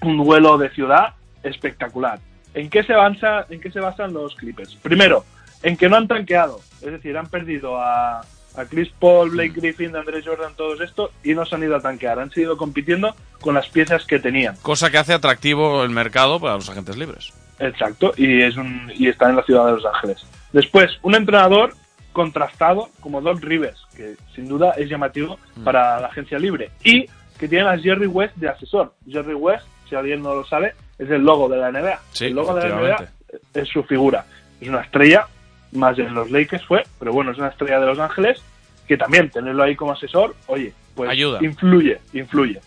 un 0.00 0.16
duelo 0.24 0.56
de 0.56 0.70
ciudad 0.70 1.14
espectacular. 1.42 2.18
¿En 2.54 2.70
qué 2.70 2.82
se 2.82 2.94
basa, 2.94 3.44
en 3.50 3.60
qué 3.60 3.70
se 3.70 3.78
basan 3.78 4.14
los 4.14 4.34
Clippers? 4.36 4.74
Primero, 4.76 5.26
en 5.62 5.76
que 5.76 5.90
no 5.90 5.96
han 5.96 6.08
tanqueado, 6.08 6.60
es 6.80 6.92
decir, 6.92 7.14
han 7.18 7.26
perdido 7.26 7.76
a, 7.78 8.20
a 8.20 8.64
Chris 8.68 8.88
Paul, 8.98 9.32
Blake 9.32 9.60
Griffin, 9.60 9.94
Andrés 9.94 10.24
Jordan, 10.26 10.54
todos 10.56 10.80
estos 10.80 11.10
y 11.22 11.34
no 11.34 11.44
se 11.44 11.56
han 11.56 11.62
ido 11.62 11.76
a 11.76 11.80
tanquear, 11.80 12.18
han 12.18 12.30
seguido 12.30 12.56
compitiendo 12.56 13.14
con 13.38 13.54
las 13.54 13.68
piezas 13.68 14.06
que 14.06 14.18
tenían. 14.18 14.56
Cosa 14.62 14.90
que 14.90 14.96
hace 14.96 15.12
atractivo 15.12 15.84
el 15.84 15.90
mercado 15.90 16.40
para 16.40 16.54
los 16.54 16.70
agentes 16.70 16.96
libres. 16.96 17.34
Exacto, 17.58 18.14
y 18.16 18.40
es 18.40 18.56
un 18.56 18.90
y 18.94 19.08
está 19.08 19.28
en 19.28 19.36
la 19.36 19.42
ciudad 19.42 19.66
de 19.66 19.72
Los 19.72 19.84
Ángeles. 19.84 20.24
Después, 20.52 20.90
un 21.02 21.14
entrenador 21.14 21.74
contrastado 22.12 22.88
como 23.00 23.20
Doc 23.20 23.40
Rivers, 23.42 23.80
que 23.96 24.16
sin 24.34 24.48
duda 24.48 24.72
es 24.76 24.88
llamativo 24.88 25.38
Mm. 25.56 25.64
para 25.64 26.00
la 26.00 26.08
agencia 26.08 26.38
libre, 26.38 26.70
y 26.84 27.06
que 27.38 27.48
tiene 27.48 27.68
a 27.68 27.78
Jerry 27.78 28.06
West 28.06 28.34
de 28.36 28.48
asesor. 28.48 28.92
Jerry 29.08 29.34
West, 29.34 29.64
si 29.88 29.94
alguien 29.94 30.22
no 30.22 30.34
lo 30.34 30.44
sabe, 30.44 30.74
es 30.98 31.08
el 31.10 31.22
logo 31.22 31.48
de 31.48 31.56
la 31.58 31.68
NBA. 31.70 32.00
Sí, 32.12 32.26
el 32.26 32.34
logo 32.34 32.54
de 32.54 32.68
la 32.68 32.74
NBA 32.76 33.08
es 33.54 33.68
su 33.68 33.82
figura. 33.84 34.24
Es 34.60 34.68
una 34.68 34.80
estrella, 34.80 35.26
más 35.72 35.98
en 35.98 36.12
los 36.14 36.30
Lakers 36.30 36.64
fue, 36.66 36.82
pero 36.98 37.12
bueno, 37.12 37.30
es 37.30 37.38
una 37.38 37.48
estrella 37.48 37.78
de 37.80 37.86
Los 37.86 37.98
Ángeles, 37.98 38.42
que 38.88 38.96
también 38.96 39.30
tenerlo 39.30 39.62
ahí 39.62 39.76
como 39.76 39.92
asesor, 39.92 40.34
oye, 40.48 40.72
pues 40.96 41.08
Ayuda. 41.10 41.38
influye, 41.42 42.00
influye. 42.12 42.60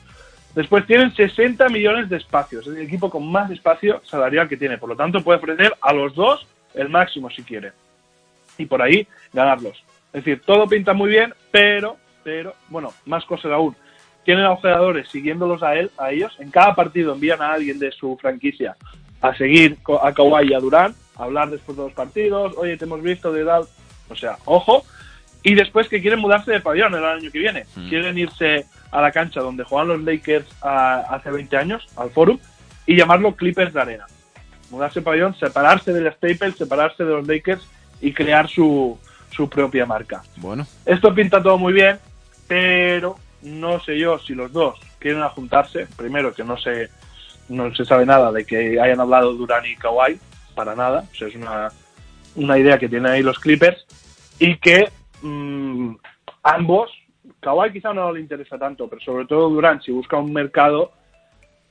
Después 0.56 0.86
tienen 0.88 1.14
60 1.14 1.68
millones 1.70 2.10
de 2.10 2.18
espacios, 2.18 2.66
es 2.66 2.76
el 2.78 2.84
equipo 2.84 3.10
con 3.10 3.30
más 3.30 3.52
espacio 3.52 4.02
salarial 4.06 4.48
que 4.48 4.56
tiene, 4.56 4.78
por 4.78 4.88
lo 4.90 4.96
tanto 4.96 5.22
puede 5.22 5.40
ofrecer 5.40 5.74
a 5.82 5.92
los 5.94 6.16
dos 6.16 6.48
el 6.74 6.90
máximo 6.90 7.30
si 7.30 7.44
quiere. 7.44 7.72
Y 8.58 8.66
por 8.66 8.82
ahí 8.82 9.08
ganarlos. 9.32 9.84
Es 10.14 10.24
decir, 10.24 10.42
todo 10.46 10.68
pinta 10.68 10.94
muy 10.94 11.10
bien, 11.10 11.34
pero, 11.52 11.98
pero, 12.24 12.54
bueno, 12.70 12.94
más 13.06 13.26
cosas 13.26 13.52
aún. 13.52 13.76
Tienen 14.24 14.46
a 14.46 14.50
los 14.50 14.60
jugadores 14.60 15.10
siguiéndolos 15.10 15.64
a 15.64 15.76
él, 15.76 15.92
a 15.98 16.12
ellos. 16.12 16.36
En 16.40 16.52
cada 16.52 16.76
partido 16.76 17.14
envían 17.14 17.42
a 17.42 17.54
alguien 17.54 17.80
de 17.80 17.92
su 17.92 18.18
franquicia 18.18 18.76
a 19.24 19.34
seguir 19.36 19.78
a 20.02 20.12
Kawhi 20.12 20.50
y 20.50 20.54
a 20.54 20.60
Durán, 20.60 20.94
a 21.16 21.24
hablar 21.24 21.50
después 21.50 21.78
de 21.78 21.84
los 21.86 21.94
partidos, 21.94 22.54
oye, 22.58 22.76
te 22.76 22.84
hemos 22.84 23.02
visto 23.02 23.32
de 23.32 23.42
edad, 23.42 23.62
o 24.10 24.16
sea, 24.16 24.38
ojo. 24.46 24.84
Y 25.42 25.56
después 25.56 25.88
que 25.88 26.02
quieren 26.02 26.20
mudarse 26.20 26.52
de 26.52 26.60
pabellón 26.60 26.94
el 26.94 27.04
año 27.04 27.32
que 27.32 27.40
viene. 27.40 27.66
Quieren 27.90 28.18
irse 28.18 28.66
a 28.92 29.02
la 29.02 29.12
cancha 29.12 29.42
donde 29.42 29.64
jugaban 29.64 29.90
los 29.90 30.02
Lakers 30.04 30.46
ah, 30.62 31.06
hace 31.10 31.32
20 31.32 31.58
años, 31.58 31.88
al 31.96 32.12
Forum, 32.12 32.38
y 32.86 32.96
llamarlo 32.96 33.36
Clippers 33.36 33.74
de 33.74 33.82
Arena. 33.82 34.06
Mudarse 34.74 35.02
de 35.02 35.04
pabellón, 35.04 35.36
separarse 35.36 35.94
del 35.94 36.12
Staples, 36.14 36.56
separarse 36.56 37.04
de 37.04 37.12
los 37.12 37.28
Lakers 37.28 37.62
y 38.02 38.12
crear 38.12 38.50
su, 38.50 38.98
su 39.30 39.48
propia 39.48 39.86
marca. 39.86 40.24
Bueno. 40.38 40.66
Esto 40.84 41.14
pinta 41.14 41.44
todo 41.44 41.60
muy 41.60 41.74
bien, 41.74 42.00
pero 42.48 43.18
no 43.44 43.80
sé 43.82 44.00
yo 44.00 44.18
si 44.18 44.34
los 44.34 44.52
dos 44.52 44.80
quieren 44.98 45.22
juntarse. 45.30 45.88
Primero, 45.96 46.34
que 46.34 46.44
no 46.44 46.58
se, 46.58 46.90
no 47.50 47.72
se 47.76 47.86
sabe 47.86 48.04
nada 48.08 48.32
de 48.32 48.46
que 48.46 48.82
hayan 48.82 49.00
hablado 49.00 49.34
Durán 49.34 49.64
y 49.64 49.76
Kawhi, 49.76 50.20
para 50.56 50.76
nada. 50.76 51.06
O 51.12 51.16
sea, 51.16 51.28
es 51.28 51.36
una, 51.36 51.70
una 52.36 52.58
idea 52.58 52.80
que 52.80 52.90
tienen 52.90 53.12
ahí 53.12 53.22
los 53.22 53.38
Clippers. 53.38 53.86
Y 54.40 54.58
que 54.58 54.90
mm, 55.22 55.94
ambos, 56.42 56.90
Kawhi 57.42 57.72
quizá 57.74 57.94
no 57.94 58.12
le 58.12 58.22
interesa 58.22 58.58
tanto, 58.58 58.88
pero 58.88 59.00
sobre 59.04 59.28
todo 59.28 59.50
Durán, 59.50 59.84
si 59.84 59.92
busca 59.92 60.18
un 60.18 60.34
mercado, 60.34 60.94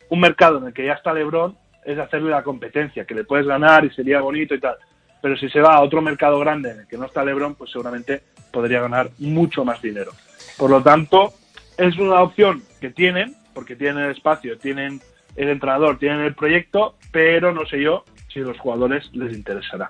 un 0.08 0.20
mercado 0.20 0.58
en 0.58 0.66
el 0.68 0.72
que 0.72 0.86
ya 0.86 0.92
está 0.92 1.12
LeBron, 1.12 1.56
es 1.84 1.98
hacerle 1.98 2.30
la 2.30 2.42
competencia, 2.42 3.04
que 3.04 3.14
le 3.14 3.24
puedes 3.24 3.46
ganar 3.46 3.84
y 3.84 3.90
sería 3.90 4.20
bonito 4.20 4.54
y 4.54 4.60
tal. 4.60 4.76
Pero 5.20 5.36
si 5.36 5.48
se 5.48 5.60
va 5.60 5.74
a 5.74 5.82
otro 5.82 6.02
mercado 6.02 6.38
grande 6.40 6.70
en 6.70 6.80
el 6.80 6.86
que 6.86 6.98
no 6.98 7.06
está 7.06 7.24
LeBron, 7.24 7.54
pues 7.54 7.70
seguramente 7.70 8.22
podría 8.52 8.80
ganar 8.80 9.10
mucho 9.18 9.64
más 9.64 9.80
dinero. 9.80 10.12
Por 10.58 10.70
lo 10.70 10.82
tanto, 10.82 11.32
es 11.78 11.96
una 11.98 12.22
opción 12.22 12.62
que 12.80 12.90
tienen, 12.90 13.34
porque 13.54 13.76
tienen 13.76 14.04
el 14.04 14.10
espacio, 14.10 14.58
tienen 14.58 15.00
el 15.36 15.48
entrenador, 15.48 15.98
tienen 15.98 16.20
el 16.20 16.34
proyecto, 16.34 16.96
pero 17.10 17.52
no 17.52 17.66
sé 17.66 17.80
yo 17.80 18.04
si 18.32 18.40
a 18.40 18.44
los 18.44 18.58
jugadores 18.58 19.10
les 19.12 19.34
interesará. 19.34 19.88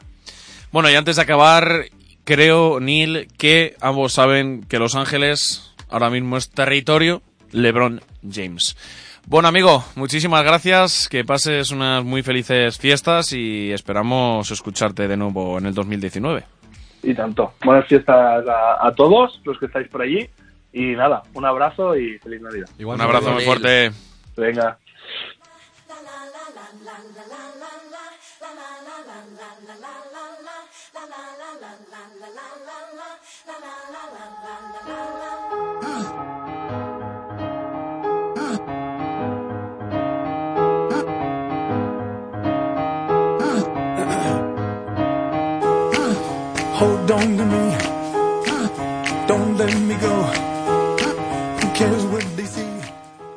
Bueno, 0.70 0.90
y 0.90 0.95
antes 0.95 1.16
de 1.16 1.22
acabar, 1.22 1.86
creo, 2.24 2.80
Neil, 2.80 3.28
que 3.38 3.76
ambos 3.80 4.12
saben 4.12 4.62
que 4.62 4.78
Los 4.78 4.95
Ángeles 4.95 5.74
ahora 5.88 6.11
mismo 6.11 6.36
es 6.36 6.51
territorio 6.51 7.22
LeBron 7.53 8.01
James. 8.28 8.76
Bueno, 9.26 9.48
amigo, 9.48 9.84
muchísimas 9.94 10.44
gracias, 10.44 11.08
que 11.08 11.24
pases 11.24 11.70
unas 11.70 12.04
muy 12.04 12.22
felices 12.22 12.78
fiestas 12.78 13.32
y 13.32 13.72
esperamos 13.72 14.50
escucharte 14.50 15.08
de 15.08 15.16
nuevo 15.16 15.58
en 15.58 15.66
el 15.66 15.74
2019. 15.74 16.44
Y 17.02 17.14
tanto. 17.14 17.54
Buenas 17.64 17.86
fiestas 17.86 18.46
a, 18.46 18.86
a 18.86 18.92
todos 18.94 19.40
los 19.44 19.58
que 19.58 19.66
estáis 19.66 19.88
por 19.88 20.02
allí. 20.02 20.28
Y 20.72 20.92
nada, 20.96 21.22
un 21.34 21.44
abrazo 21.44 21.96
y 21.96 22.18
feliz 22.18 22.40
Navidad. 22.40 22.68
Un 22.78 23.00
abrazo 23.00 23.32
muy 23.32 23.44
fuerte. 23.44 23.90
Venga. 24.36 24.78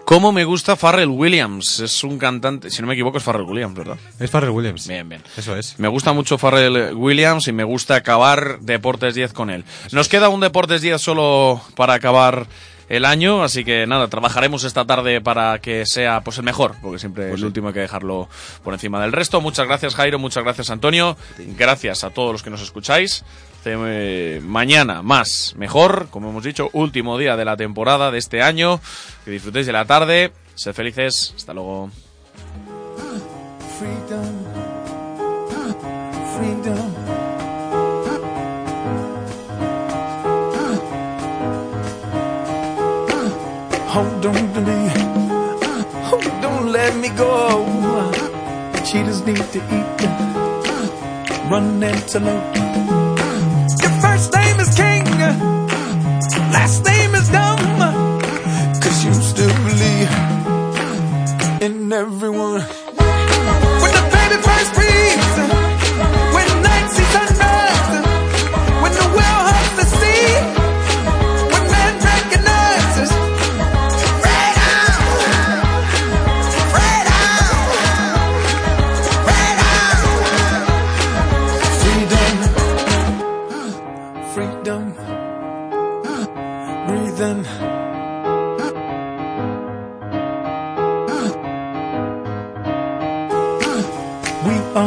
¿Cómo 0.05 0.31
me 0.31 0.43
gusta 0.43 0.75
Farrell 0.75 1.09
Williams? 1.09 1.79
Es 1.79 2.03
un 2.03 2.19
cantante, 2.19 2.69
si 2.69 2.81
no 2.81 2.87
me 2.87 2.93
equivoco 2.93 3.17
es 3.17 3.23
Farrell 3.23 3.45
Williams, 3.45 3.73
¿verdad? 3.73 3.97
Es 4.19 4.29
Farrell 4.29 4.51
Williams. 4.51 4.87
Bien, 4.87 5.09
bien. 5.09 5.23
Eso 5.35 5.55
es. 5.55 5.79
Me 5.79 5.87
gusta 5.87 6.13
mucho 6.13 6.37
Farrell 6.37 6.93
Williams 6.93 7.47
y 7.47 7.53
me 7.53 7.63
gusta 7.63 7.95
acabar 7.95 8.59
Deportes 8.59 9.15
10 9.15 9.33
con 9.33 9.49
él. 9.49 9.65
Nos 9.91 10.09
queda 10.09 10.29
un 10.29 10.41
Deportes 10.41 10.81
10 10.81 11.01
solo 11.01 11.59
para 11.75 11.95
acabar 11.95 12.47
el 12.87 13.03
año, 13.03 13.43
así 13.43 13.65
que 13.65 13.87
nada, 13.87 14.07
trabajaremos 14.07 14.63
esta 14.63 14.85
tarde 14.85 15.21
para 15.21 15.59
que 15.59 15.85
sea 15.85 16.21
pues 16.21 16.37
el 16.37 16.43
mejor, 16.43 16.75
porque 16.81 16.99
siempre 16.99 17.31
el 17.31 17.43
último 17.43 17.69
hay 17.69 17.73
que 17.73 17.79
dejarlo 17.79 18.29
por 18.63 18.73
encima 18.73 19.01
del 19.01 19.11
resto. 19.11 19.41
Muchas 19.41 19.65
gracias 19.65 19.95
Jairo, 19.95 20.19
muchas 20.19 20.43
gracias 20.43 20.69
Antonio, 20.69 21.17
gracias 21.57 22.03
a 22.03 22.11
todos 22.11 22.31
los 22.31 22.43
que 22.43 22.51
nos 22.51 22.61
escucháis. 22.61 23.23
Eh, 23.65 24.41
mañana 24.43 25.01
más, 25.01 25.53
mejor, 25.57 26.07
como 26.11 26.29
hemos 26.29 26.43
dicho, 26.43 26.69
último 26.73 27.17
día 27.17 27.35
de 27.35 27.45
la 27.45 27.57
temporada 27.57 28.11
de 28.11 28.19
este 28.19 28.41
año. 28.41 28.79
Que 29.23 29.31
disfrutéis 29.31 29.65
de 29.65 29.73
la 29.73 29.85
tarde, 29.85 30.31
sed 30.53 30.73
felices, 30.73 31.33
hasta 31.35 31.53
luego. 31.53 31.89
Run 51.49 51.83
antelope. 51.83 52.94
Is 54.67 54.75
King. 54.75 55.05
Last 56.51 56.85
name 56.85 57.13
is 57.13 57.29
Dumb. 57.29 57.59
Cause 58.81 59.05
you 59.05 59.13
still 59.13 59.53
believe 59.63 60.11
in 61.61 61.93
everyone. 61.93 62.84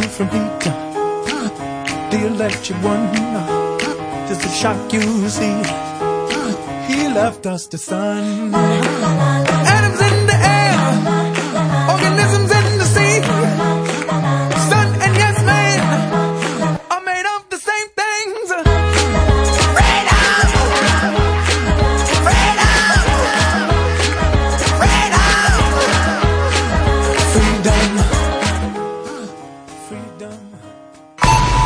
Heat, 0.01 0.61
the 2.11 2.27
electric 2.27 2.79
one. 2.85 3.13
Just 4.29 4.45
a 4.45 4.49
shock 4.49 4.93
you 4.93 5.29
see. 5.29 5.63
He 6.87 7.09
left 7.09 7.47
us 7.47 7.67
the 7.67 7.79
sun. 7.79 9.48